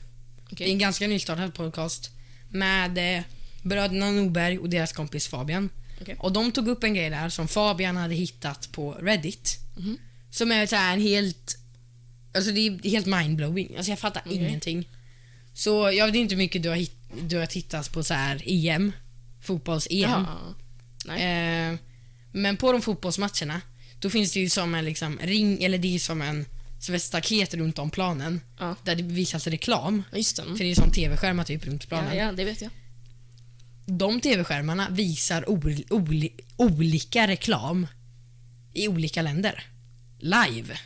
Det 0.49 0.63
är 0.63 0.71
en 0.71 0.79
ganska 0.79 1.07
nystartad 1.07 1.53
podcast 1.53 2.11
med 2.49 3.17
eh, 3.17 3.23
bröderna 3.61 4.11
Norberg 4.11 4.57
och 4.59 4.69
deras 4.69 4.93
kompis 4.93 5.27
Fabian. 5.27 5.69
Okej. 6.01 6.15
Och 6.19 6.31
de 6.33 6.51
tog 6.51 6.67
upp 6.67 6.83
en 6.83 6.93
grej 6.93 7.09
där 7.09 7.29
som 7.29 7.47
Fabian 7.47 7.97
hade 7.97 8.15
hittat 8.15 8.71
på 8.71 8.91
Reddit. 8.91 9.57
Mhm. 9.77 9.97
Som 10.31 10.51
är 10.51 10.65
så 10.65 10.75
här 10.75 10.93
en 10.93 11.01
helt... 11.01 11.57
Alltså 12.33 12.51
det 12.51 12.59
är 12.67 12.89
helt 12.89 13.05
mindblowing. 13.05 13.75
Alltså 13.77 13.91
jag 13.91 13.99
fattar 13.99 14.23
ingenting. 14.29 14.89
Så 15.53 15.91
jag 15.91 16.05
vet 16.05 16.15
inte 16.15 16.35
hur 16.35 16.37
mycket 16.43 16.63
du 16.63 16.69
har, 16.69 16.75
hit, 16.75 16.95
du 17.21 17.37
har 17.37 17.45
tittat 17.45 17.91
på 17.93 18.03
så 18.03 18.13
här 18.13 18.41
EM. 18.45 18.91
Fotbolls-EM. 19.41 20.01
Jaha. 20.01 20.55
Nej. 21.05 21.71
Eh, 21.71 21.77
men 22.31 22.57
på 22.57 22.71
de 22.71 22.81
fotbollsmatcherna, 22.81 23.61
då 23.99 24.09
finns 24.09 24.31
det 24.33 24.39
ju 24.39 24.49
som 24.49 24.75
en 24.75 24.85
liksom 24.85 25.19
ring, 25.21 25.63
eller 25.63 25.77
det 25.77 25.95
är 25.95 25.99
som 25.99 26.21
en 26.21 26.45
som 26.79 26.95
ett 26.95 27.01
staket 27.03 27.53
runt 27.53 27.79
om 27.79 27.89
planen. 27.89 28.41
Ja. 28.59 28.75
Där 28.83 28.95
det 28.95 29.03
visas 29.03 29.47
reklam. 29.47 30.03
Ja, 30.11 30.17
Just 30.17 30.35
det. 30.35 30.43
För 30.43 30.57
det 30.57 30.63
är 30.63 30.67
ju 30.67 30.75
som 30.75 30.91
tv-skärmar 30.91 31.43
typ 31.43 31.65
runt 31.65 31.87
planen. 31.87 32.17
Ja, 32.17 32.23
ja, 32.25 32.31
det 32.31 32.43
vet 32.43 32.61
jag. 32.61 32.71
De 33.85 34.21
tv-skärmarna 34.21 34.87
visar 34.89 35.49
ol- 35.49 35.83
oli- 35.89 36.39
olika 36.57 37.27
reklam 37.27 37.87
i 38.73 38.87
olika 38.87 39.21
länder. 39.21 39.63
Live. 40.19 40.79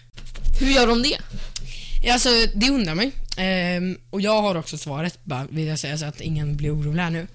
Hur 0.60 0.68
gör 0.72 0.88
de 0.88 1.04
det? 1.04 1.18
Alltså, 2.12 2.30
det 2.56 2.70
undrar 2.70 2.96
mig. 2.96 3.12
Ehm, 3.38 3.98
och 4.10 4.22
jag 4.22 4.42
har 4.42 4.56
också 4.56 4.78
svaret, 4.78 5.20
bara, 5.24 5.48
vill 5.50 5.68
jag 5.68 5.80
säga, 5.80 5.98
så 5.98 6.06
att 6.06 6.22
ingen 6.22 6.56
blir 6.58 6.76
orolig 6.76 7.02
här 7.02 7.10
nu. 7.10 7.28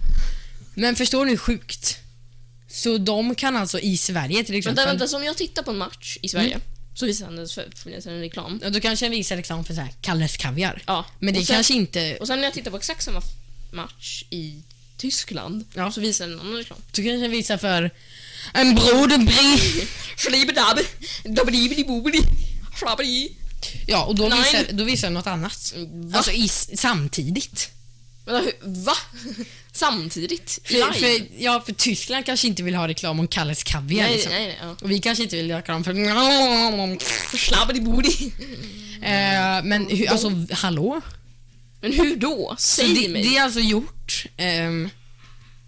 Men 0.74 0.96
förstår 0.96 1.24
ni 1.24 1.30
hur 1.30 1.38
sjukt? 1.38 1.98
Så 2.70 2.98
de 2.98 3.34
kan 3.34 3.56
alltså 3.56 3.80
i 3.80 3.96
Sverige 3.96 4.44
till 4.44 4.54
exempel... 4.54 4.76
Vänta, 4.76 4.92
vänta, 4.92 5.08
så 5.08 5.16
om 5.16 5.24
jag 5.24 5.36
tittar 5.36 5.62
på 5.62 5.70
en 5.70 5.78
match 5.78 6.18
i 6.22 6.28
Sverige 6.28 6.60
så 6.94 7.06
visar 7.06 7.26
han 7.26 7.38
en, 7.38 8.14
en 8.14 8.20
reklam. 8.20 8.60
Ja, 8.62 8.70
då 8.70 8.80
kanske 8.80 9.04
den 9.06 9.10
visar 9.10 9.36
reklam 9.36 9.64
för 9.64 9.74
så 9.74 9.80
här, 9.80 9.92
Kalles 10.00 10.36
Kaviar. 10.36 10.82
Ja. 10.86 11.06
Men 11.18 11.34
det 11.34 11.40
och 11.40 11.46
sen, 11.46 11.54
kanske 11.54 11.74
inte... 11.74 12.16
Och 12.20 12.26
sen 12.26 12.38
när 12.38 12.44
jag 12.44 12.54
tittar 12.54 12.70
på 12.70 12.76
exakt 12.76 13.02
samma 13.04 13.22
match 13.72 14.24
i 14.30 14.62
Tyskland 14.96 15.64
Ja. 15.74 15.92
så 15.92 16.00
visar 16.00 16.26
den 16.26 16.34
en 16.34 16.40
annan 16.40 16.56
reklam. 16.56 16.78
Då 16.78 17.02
kanske 17.02 17.16
den 17.16 17.30
visar 17.30 17.56
för 17.56 17.90
en 18.54 18.74
broderbri. 18.74 19.86
Flibbedabb, 20.16 20.78
dabbidi-bidi-bobidi, 21.24 22.22
flabbidi. 22.74 23.36
Ja, 23.86 24.04
och 24.04 24.14
då 24.14 24.28
Nej. 24.28 24.38
visar, 24.38 24.72
då 24.72 24.84
visar 24.84 25.06
den 25.06 25.14
något 25.14 25.26
annat. 25.26 25.74
Va? 25.76 26.16
Alltså 26.16 26.32
i, 26.32 26.48
samtidigt. 26.48 27.70
Vänta, 28.24 28.44
hur, 28.44 28.84
va? 28.84 28.94
Samtidigt? 29.78 30.58
För, 30.64 30.74
Live? 30.74 30.92
för, 30.92 31.26
ja, 31.38 31.62
för 31.66 31.72
Tyskland 31.72 32.26
kanske 32.26 32.48
inte 32.48 32.62
vill 32.62 32.74
ha 32.74 32.88
reklam 32.88 33.20
om 33.20 33.28
Kalles 33.28 33.62
Kaviar. 33.62 34.02
nej, 34.02 34.12
liksom. 34.12 34.32
nej, 34.32 34.46
nej. 34.46 34.58
Ja. 34.62 34.76
Och 34.82 34.90
vi 34.90 34.98
kanske 34.98 35.24
inte 35.24 35.36
vill 35.36 35.50
ha 35.50 35.58
reklam 35.58 35.84
för... 35.84 35.94
Flabbidi-bodi. 37.36 38.32
Eh, 39.02 39.64
men 39.64 39.86
hur, 39.90 40.10
alltså, 40.10 40.46
hallå? 40.52 41.00
Men 41.80 41.92
hur 41.92 42.16
då? 42.16 42.56
Säg 42.58 42.94
det, 42.94 43.08
mig. 43.08 43.22
det 43.22 43.36
är 43.36 43.42
alltså 43.42 43.60
gjort 43.60 44.26
ehm, 44.36 44.90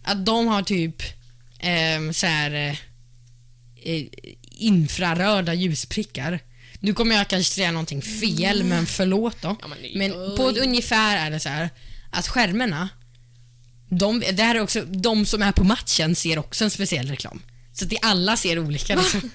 att 0.03 0.27
de 0.27 0.47
har 0.47 0.63
typ 0.63 1.03
um, 1.97 2.15
så 2.15 2.27
här 2.27 2.79
eh, 3.83 4.05
infraröda 4.51 5.55
ljusprickar. 5.55 6.41
Nu 6.81 6.95
kommer 6.95 7.17
jag 7.17 7.29
kanske 7.29 7.55
säga 7.55 7.73
någonting 7.73 8.03
fel, 8.03 8.65
men 8.65 8.87
förlåt 8.87 9.43
då. 9.43 9.57
Ja, 9.61 9.69
men 9.69 9.79
Men 9.95 10.37
på 10.37 10.49
ett 10.49 10.59
ungefär 10.59 11.27
är 11.27 11.31
det 11.31 11.41
så 11.41 11.49
här 11.49 11.71
att 12.11 12.29
skärmarna, 12.29 12.89
de, 13.91 14.21
det 14.33 14.43
här 14.43 14.55
är 14.55 14.61
också, 14.61 14.85
de 14.85 15.27
som 15.27 15.43
är 15.43 15.53
på 15.53 15.65
matchen 15.65 16.15
ser 16.15 16.39
också 16.39 16.65
en 16.65 16.71
speciell 16.71 17.09
reklam. 17.09 17.43
Så 17.73 17.85
att 17.85 17.91
det 17.91 17.99
alla 18.03 18.37
ser 18.37 18.59
olika. 18.59 18.95
Liksom. 18.95 19.31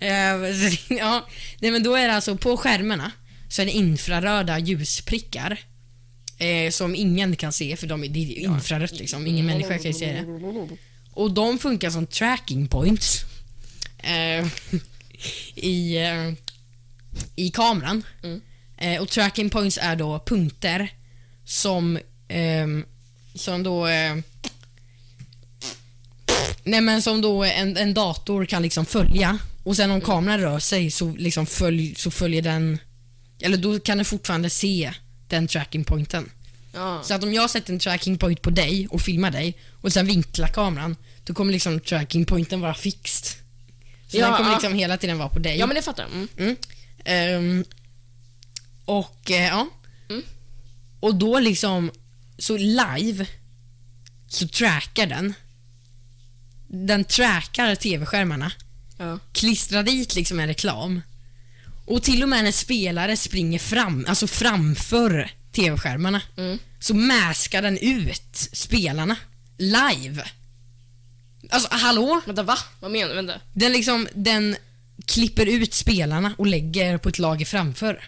Eh, 0.00 0.54
så, 0.54 0.94
ja, 0.94 1.28
nej, 1.58 1.70
men 1.70 1.82
då 1.82 1.94
är 1.94 2.08
det 2.08 2.14
alltså 2.14 2.36
på 2.36 2.56
skärmarna 2.56 3.12
så 3.48 3.62
är 3.62 3.66
det 3.66 3.72
infraröda 3.72 4.58
ljusprickar. 4.58 5.60
Eh, 6.38 6.70
som 6.70 6.94
ingen 6.94 7.36
kan 7.36 7.52
se 7.52 7.76
för 7.76 7.86
de, 7.86 8.00
det 8.00 8.18
är 8.18 8.38
infrarött 8.38 8.98
liksom. 8.98 9.26
Ingen 9.26 9.46
människa 9.46 9.78
kan 9.78 9.86
ju 9.86 9.92
se 9.92 10.12
det. 10.12 10.26
Och 11.12 11.30
de 11.30 11.58
funkar 11.58 11.90
som 11.90 12.06
tracking 12.06 12.68
points. 12.68 13.24
Eh, 13.98 14.46
i, 15.54 15.96
eh, 15.96 16.32
I 17.36 17.50
kameran. 17.50 18.02
Mm. 18.22 18.40
Eh, 18.78 19.02
och 19.02 19.08
tracking 19.08 19.50
points 19.50 19.78
är 19.82 19.96
då 19.96 20.22
punkter 20.26 20.92
som, 21.44 21.98
ehm, 22.28 22.84
som 23.34 23.62
då 23.62 23.86
eh, 23.86 24.16
Nej 26.64 26.80
men 26.80 27.02
som 27.02 27.20
då 27.20 27.44
en, 27.44 27.76
en 27.76 27.94
dator 27.94 28.44
kan 28.46 28.62
liksom 28.62 28.86
följa 28.86 29.38
och 29.62 29.76
sen 29.76 29.90
om 29.90 30.00
kameran 30.00 30.40
rör 30.40 30.58
sig 30.58 30.90
så, 30.90 31.16
liksom 31.16 31.46
följ, 31.46 31.94
så 31.94 32.10
följer 32.10 32.42
den 32.42 32.78
Eller 33.40 33.56
då 33.56 33.80
kan 33.80 33.98
den 33.98 34.04
fortfarande 34.04 34.50
se 34.50 34.92
den 35.28 35.48
tracking 35.48 35.84
pointen. 35.84 36.30
Ja. 36.72 37.02
Så 37.04 37.14
att 37.14 37.22
om 37.22 37.32
jag 37.32 37.50
sätter 37.50 37.72
en 37.72 37.78
tracking 37.78 38.18
point 38.18 38.42
på 38.42 38.50
dig 38.50 38.88
och 38.90 39.00
filmar 39.00 39.30
dig 39.30 39.54
och 39.80 39.92
sen 39.92 40.06
vinklar 40.06 40.48
kameran 40.48 40.96
då 41.24 41.34
kommer 41.34 41.52
liksom 41.52 41.80
tracking 41.80 42.24
pointen 42.24 42.60
vara 42.60 42.74
fixed. 42.74 43.24
Så 44.08 44.16
Ja, 44.16 44.26
den 44.26 44.36
kommer 44.36 44.50
ja. 44.50 44.56
liksom 44.56 44.74
hela 44.74 44.96
tiden 44.96 45.18
vara 45.18 45.28
på 45.28 45.38
dig. 45.38 45.58
ja, 45.58 45.66
men 45.66 45.76
det 45.76 45.82
fattar 45.82 46.02
jag. 46.02 46.12
Mm. 46.12 46.28
Mm. 46.38 46.56
Ehm, 47.04 47.64
och 48.84 49.30
eh, 49.30 49.46
ja. 49.46 49.68
Mm. 50.10 50.22
Och 51.00 51.14
då 51.14 51.38
liksom, 51.38 51.90
så 52.40 52.56
live 52.56 53.26
så 54.28 54.48
trackar 54.48 55.06
den. 55.06 55.34
Den 56.68 57.04
trackar 57.04 57.74
tv-skärmarna, 57.74 58.52
Ja. 58.98 59.18
klistrar 59.32 59.82
dit 59.82 60.14
liksom 60.14 60.40
en 60.40 60.46
reklam. 60.46 61.00
Och 61.86 62.02
till 62.02 62.22
och 62.22 62.28
med 62.28 62.44
när 62.44 62.52
spelare 62.52 63.16
springer 63.16 63.58
fram, 63.58 64.04
alltså 64.08 64.26
framför 64.26 65.30
tv-skärmarna, 65.52 66.22
Mm. 66.36 66.58
så 66.80 66.94
mäskar 66.94 67.62
den 67.62 67.78
ut 67.78 68.36
spelarna 68.52 69.16
live. 69.58 70.24
Alltså 71.50 71.68
hallå? 71.72 72.20
Vänta, 72.26 72.42
va? 72.42 72.58
Vad 72.80 72.90
menar 72.90 73.08
du? 73.08 73.14
Vänta. 73.14 73.40
Den 73.52 73.72
liksom, 73.72 74.08
den 74.14 74.56
klipper 75.06 75.46
ut 75.46 75.74
spelarna 75.74 76.34
och 76.38 76.46
lägger 76.46 76.98
på 76.98 77.08
ett 77.08 77.18
lager 77.18 77.46
framför. 77.46 78.04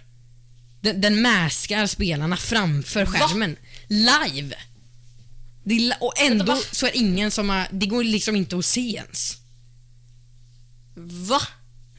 Den, 0.83 1.01
den 1.01 1.23
mäskar 1.23 1.87
spelarna 1.87 2.37
framför 2.37 3.07
skärmen. 3.07 3.57
live. 3.89 4.55
Det 5.65 5.97
och 6.01 6.13
ändå 6.21 6.45
Vänta, 6.45 6.55
va? 6.55 6.61
så 6.73 6.87
är 6.87 6.97
ingen 6.97 7.31
som 7.31 7.49
har, 7.49 7.67
det 7.71 7.87
går 7.87 8.05
liksom 8.05 8.37
inte 8.37 8.57
att 8.59 8.65
se 8.65 8.95
ens. 8.95 9.37
Va? 11.29 11.41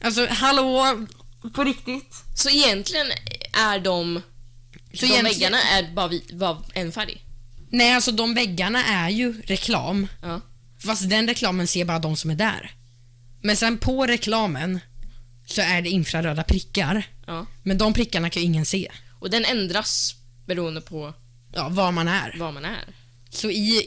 Alltså 0.00 0.26
hallå, 0.30 1.06
på 1.54 1.64
riktigt? 1.64 2.14
Så 2.36 2.50
egentligen 2.50 3.06
är 3.52 3.78
de... 3.78 4.22
Så 4.94 5.06
de 5.06 5.12
egentligen- 5.12 5.24
väggarna 5.24 5.62
är 5.62 5.94
bara, 5.94 6.08
vi, 6.08 6.24
bara 6.32 6.58
en 6.74 6.92
färg? 6.92 7.24
Nej, 7.70 7.94
alltså 7.94 8.12
de 8.12 8.34
väggarna 8.34 8.84
är 8.84 9.10
ju 9.10 9.42
reklam. 9.42 10.06
Ja. 10.22 10.40
Fast 10.78 11.10
den 11.10 11.26
reklamen 11.28 11.66
ser 11.66 11.84
bara 11.84 11.98
de 11.98 12.16
som 12.16 12.30
är 12.30 12.34
där. 12.34 12.70
Men 13.42 13.56
sen 13.56 13.78
på 13.78 14.06
reklamen 14.06 14.80
så 15.46 15.60
är 15.60 15.82
det 15.82 15.88
infraröda 15.90 16.42
prickar. 16.42 17.02
ja. 17.26 17.46
Men 17.62 17.78
de 17.78 17.92
prickarna 17.94 18.30
kan 18.30 18.42
ju 18.42 18.46
ingen 18.46 18.66
se. 18.66 18.88
Och 19.18 19.30
den 19.30 19.44
ändras 19.44 20.14
beroende 20.46 20.80
på 20.80 21.14
Ja, 21.54 21.68
var 21.68 21.92
man 21.92 22.08
är. 22.08 22.36
var 22.38 22.52
man 22.52 22.64
är. 22.64 22.84
Så 23.30 23.50
i, 23.50 23.86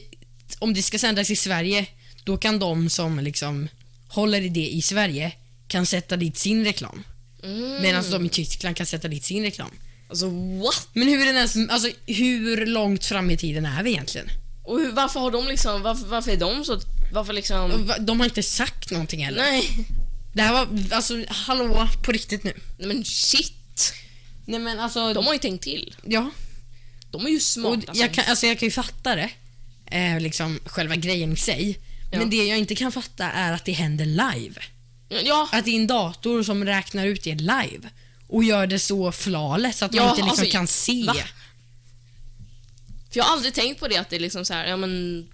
om 0.60 0.74
det 0.74 0.82
ska 0.84 1.00
sändas 1.00 1.30
i 1.30 1.36
Sverige, 1.36 1.86
då 2.24 2.38
kan 2.38 2.60
de 2.60 2.90
som 2.90 3.20
liksom 3.20 3.68
håller 4.08 4.42
i 4.42 4.50
det 4.50 4.68
i 4.68 4.82
Sverige 4.82 5.32
kan 5.68 5.86
sätta 5.86 6.18
dit 6.18 6.38
sin 6.38 6.66
reklam. 6.66 7.04
Mm. 7.44 7.82
Medan 7.82 8.12
de 8.12 8.26
i 8.26 8.30
Tyskland 8.30 8.76
kan 8.76 8.86
sätta 8.86 9.08
dit 9.08 9.24
sin 9.24 9.44
reklam. 9.44 9.72
Alltså 10.10 10.30
what? 10.64 10.88
Men 10.94 11.08
hur 11.08 11.22
är 11.22 11.26
den 11.26 11.36
ens, 11.36 11.56
alltså 11.70 11.90
hur 12.06 12.66
långt 12.66 13.06
fram 13.06 13.30
i 13.32 13.38
tiden 13.38 13.66
är 13.66 13.84
vi 13.84 13.90
egentligen? 13.92 14.28
Och 14.64 14.80
hur, 14.80 14.92
varför 14.92 15.20
har 15.20 15.32
de 15.32 15.48
liksom, 15.48 15.82
varför, 15.82 16.06
varför 16.08 16.32
är 16.32 16.38
de 16.38 16.66
så, 16.66 16.80
varför 17.14 17.34
liksom... 17.34 17.88
Va- 17.88 17.98
De 18.00 18.20
har 18.20 18.26
inte 18.26 18.44
sagt 18.44 18.92
någonting 18.92 19.26
heller. 19.26 19.42
Nej. 19.42 19.70
Det 20.38 20.44
här 20.44 20.54
var, 20.54 20.68
alltså 20.96 21.24
hallå, 21.28 21.88
på 22.06 22.12
riktigt 22.12 22.44
nu. 22.44 22.54
Nej 22.78 22.88
men 22.88 23.06
shit. 23.06 23.94
Nej 24.46 24.60
men 24.60 24.80
alltså, 24.80 25.14
De 25.14 25.26
har 25.26 25.34
ju 25.34 25.40
tänkt 25.40 25.64
till. 25.64 25.96
ja. 26.06 26.32
De 27.12 27.26
är 27.26 27.30
ju 27.30 27.36
Och 27.36 27.42
smarta 27.42 27.82
jag, 27.88 27.98
som- 27.98 28.10
kan, 28.10 28.24
alltså, 28.30 28.46
jag 28.48 28.60
kan 28.60 28.66
ju 28.68 28.72
fatta 28.72 29.16
det, 29.16 29.30
eh, 29.86 30.20
liksom 30.20 30.60
själva 30.66 30.96
grejen 30.96 31.34
i 31.34 31.36
sig. 31.36 31.80
Ja. 32.12 32.20
Men 32.20 32.30
det 32.30 32.36
jag 32.46 32.58
inte 32.58 32.76
kan 32.76 32.92
fatta 32.92 33.32
är 33.32 33.54
att 33.54 33.66
det 33.66 33.72
händer 33.72 34.06
live. 34.06 34.62
Ja, 35.26 35.50
Att 35.52 35.66
det 35.66 35.72
är 35.72 35.76
en 35.76 35.88
dator 35.88 36.44
som 36.44 36.66
räknar 36.66 37.06
ut 37.06 37.24
det 37.24 37.36
live 37.36 37.90
och 38.28 38.44
gör 38.44 38.68
det 38.68 38.80
så 38.80 39.12
flawless 39.12 39.84
att 39.84 39.94
man 39.94 40.04
Ja, 40.06 40.10
inte 40.10 40.22
liksom 40.24 40.30
alltså, 40.42 40.52
kan 40.58 40.68
se. 40.68 41.04
va? 41.08 41.14
för 43.10 43.18
jag 43.20 43.24
har 43.24 43.34
aldrig 43.34 43.54
tänkt 43.54 43.80
på 43.80 43.88
det 43.88 43.98
att 43.98 44.10
det 44.10 44.16
är 44.16 44.20
liksom 44.20 44.46
så 44.46 44.54
här, 44.54 44.68
ja 44.68 44.78
men... 44.78 45.28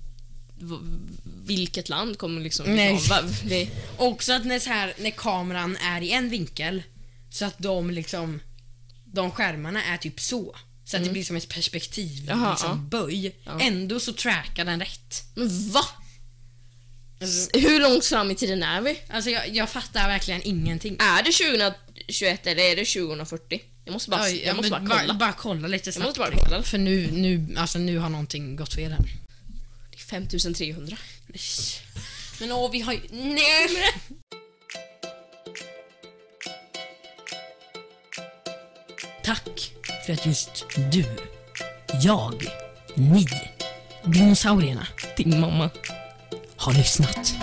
Vilket 1.45 1.89
land 1.89 2.17
kommer 2.17 2.41
liksom... 2.41 2.75
Nej. 2.75 2.99
Det, 3.43 3.69
Också 3.97 4.33
att 4.33 4.45
när, 4.45 4.59
så 4.59 4.69
här, 4.69 4.93
när 4.99 5.11
kameran 5.11 5.77
är 5.77 6.01
i 6.01 6.11
en 6.11 6.29
vinkel 6.29 6.83
så 7.31 7.45
att 7.45 7.55
de 7.59 7.91
liksom 7.91 8.39
de 9.05 9.31
skärmarna 9.31 9.83
är 9.83 9.97
typ 9.97 10.19
så. 10.19 10.55
Så 10.85 10.97
att 10.97 11.03
det 11.03 11.09
blir 11.09 11.23
som 11.23 11.35
ett 11.35 11.49
perspektiv, 11.49 12.29
Mm. 12.29 12.39
Jaha, 12.41 12.51
liksom 12.51 12.69
ja. 12.91 12.99
böj. 12.99 13.35
Ja. 13.43 13.59
Ändå 13.59 13.99
så 13.99 14.13
trackar 14.13 14.65
den 14.65 14.79
rätt. 14.79 15.23
men 15.35 15.69
va? 15.71 15.81
Alltså, 17.21 17.59
Hur 17.59 17.79
långt 17.79 18.05
fram 18.05 18.31
i 18.31 18.35
tiden 18.35 18.63
är 18.63 18.81
vi? 18.81 18.99
alltså 19.09 19.29
jag, 19.29 19.55
jag 19.55 19.69
fattar 19.69 20.07
verkligen 20.07 20.41
ingenting. 20.43 20.97
Är 20.99 21.23
det 21.23 21.31
2021 21.31 22.47
eller 22.47 22.63
är 22.63 22.75
det 22.75 22.85
2040? 22.85 23.61
Jag 23.85 23.93
måste 23.93 24.09
bara, 24.09 24.29
ja, 24.29 24.35
jag 24.45 24.55
måste 24.55 24.71
bara 24.71 24.87
kolla. 24.99 25.13
Bara, 25.13 25.33
kolla 25.33 25.67
lite 25.67 25.87
jag 25.87 25.93
snabbt. 25.93 26.07
måste 26.07 26.19
bara 26.19 26.31
kolla. 26.45 26.63
För 26.63 26.77
nu, 26.77 27.09
nu, 27.11 27.55
alltså 27.57 27.79
nu 27.79 27.97
har 27.97 28.09
någonting 28.09 28.55
gått 28.55 28.73
fel 28.73 28.91
här. 28.91 29.01
Det 30.13 30.17
är 30.17 30.21
5300. 30.21 30.97
Men 32.39 32.51
åh, 32.51 32.71
vi 32.71 32.81
har 32.81 32.93
ju... 32.93 32.99
Nej! 33.11 33.69
Tack 39.23 39.71
för 40.05 40.13
att 40.13 40.25
just 40.25 40.65
du, 40.91 41.05
jag, 42.03 42.45
ni, 42.95 43.25
dinosaurierna 44.05 44.87
Din 45.17 45.39
mamma. 45.39 45.69
har 46.55 46.73
lyssnat. 46.73 47.35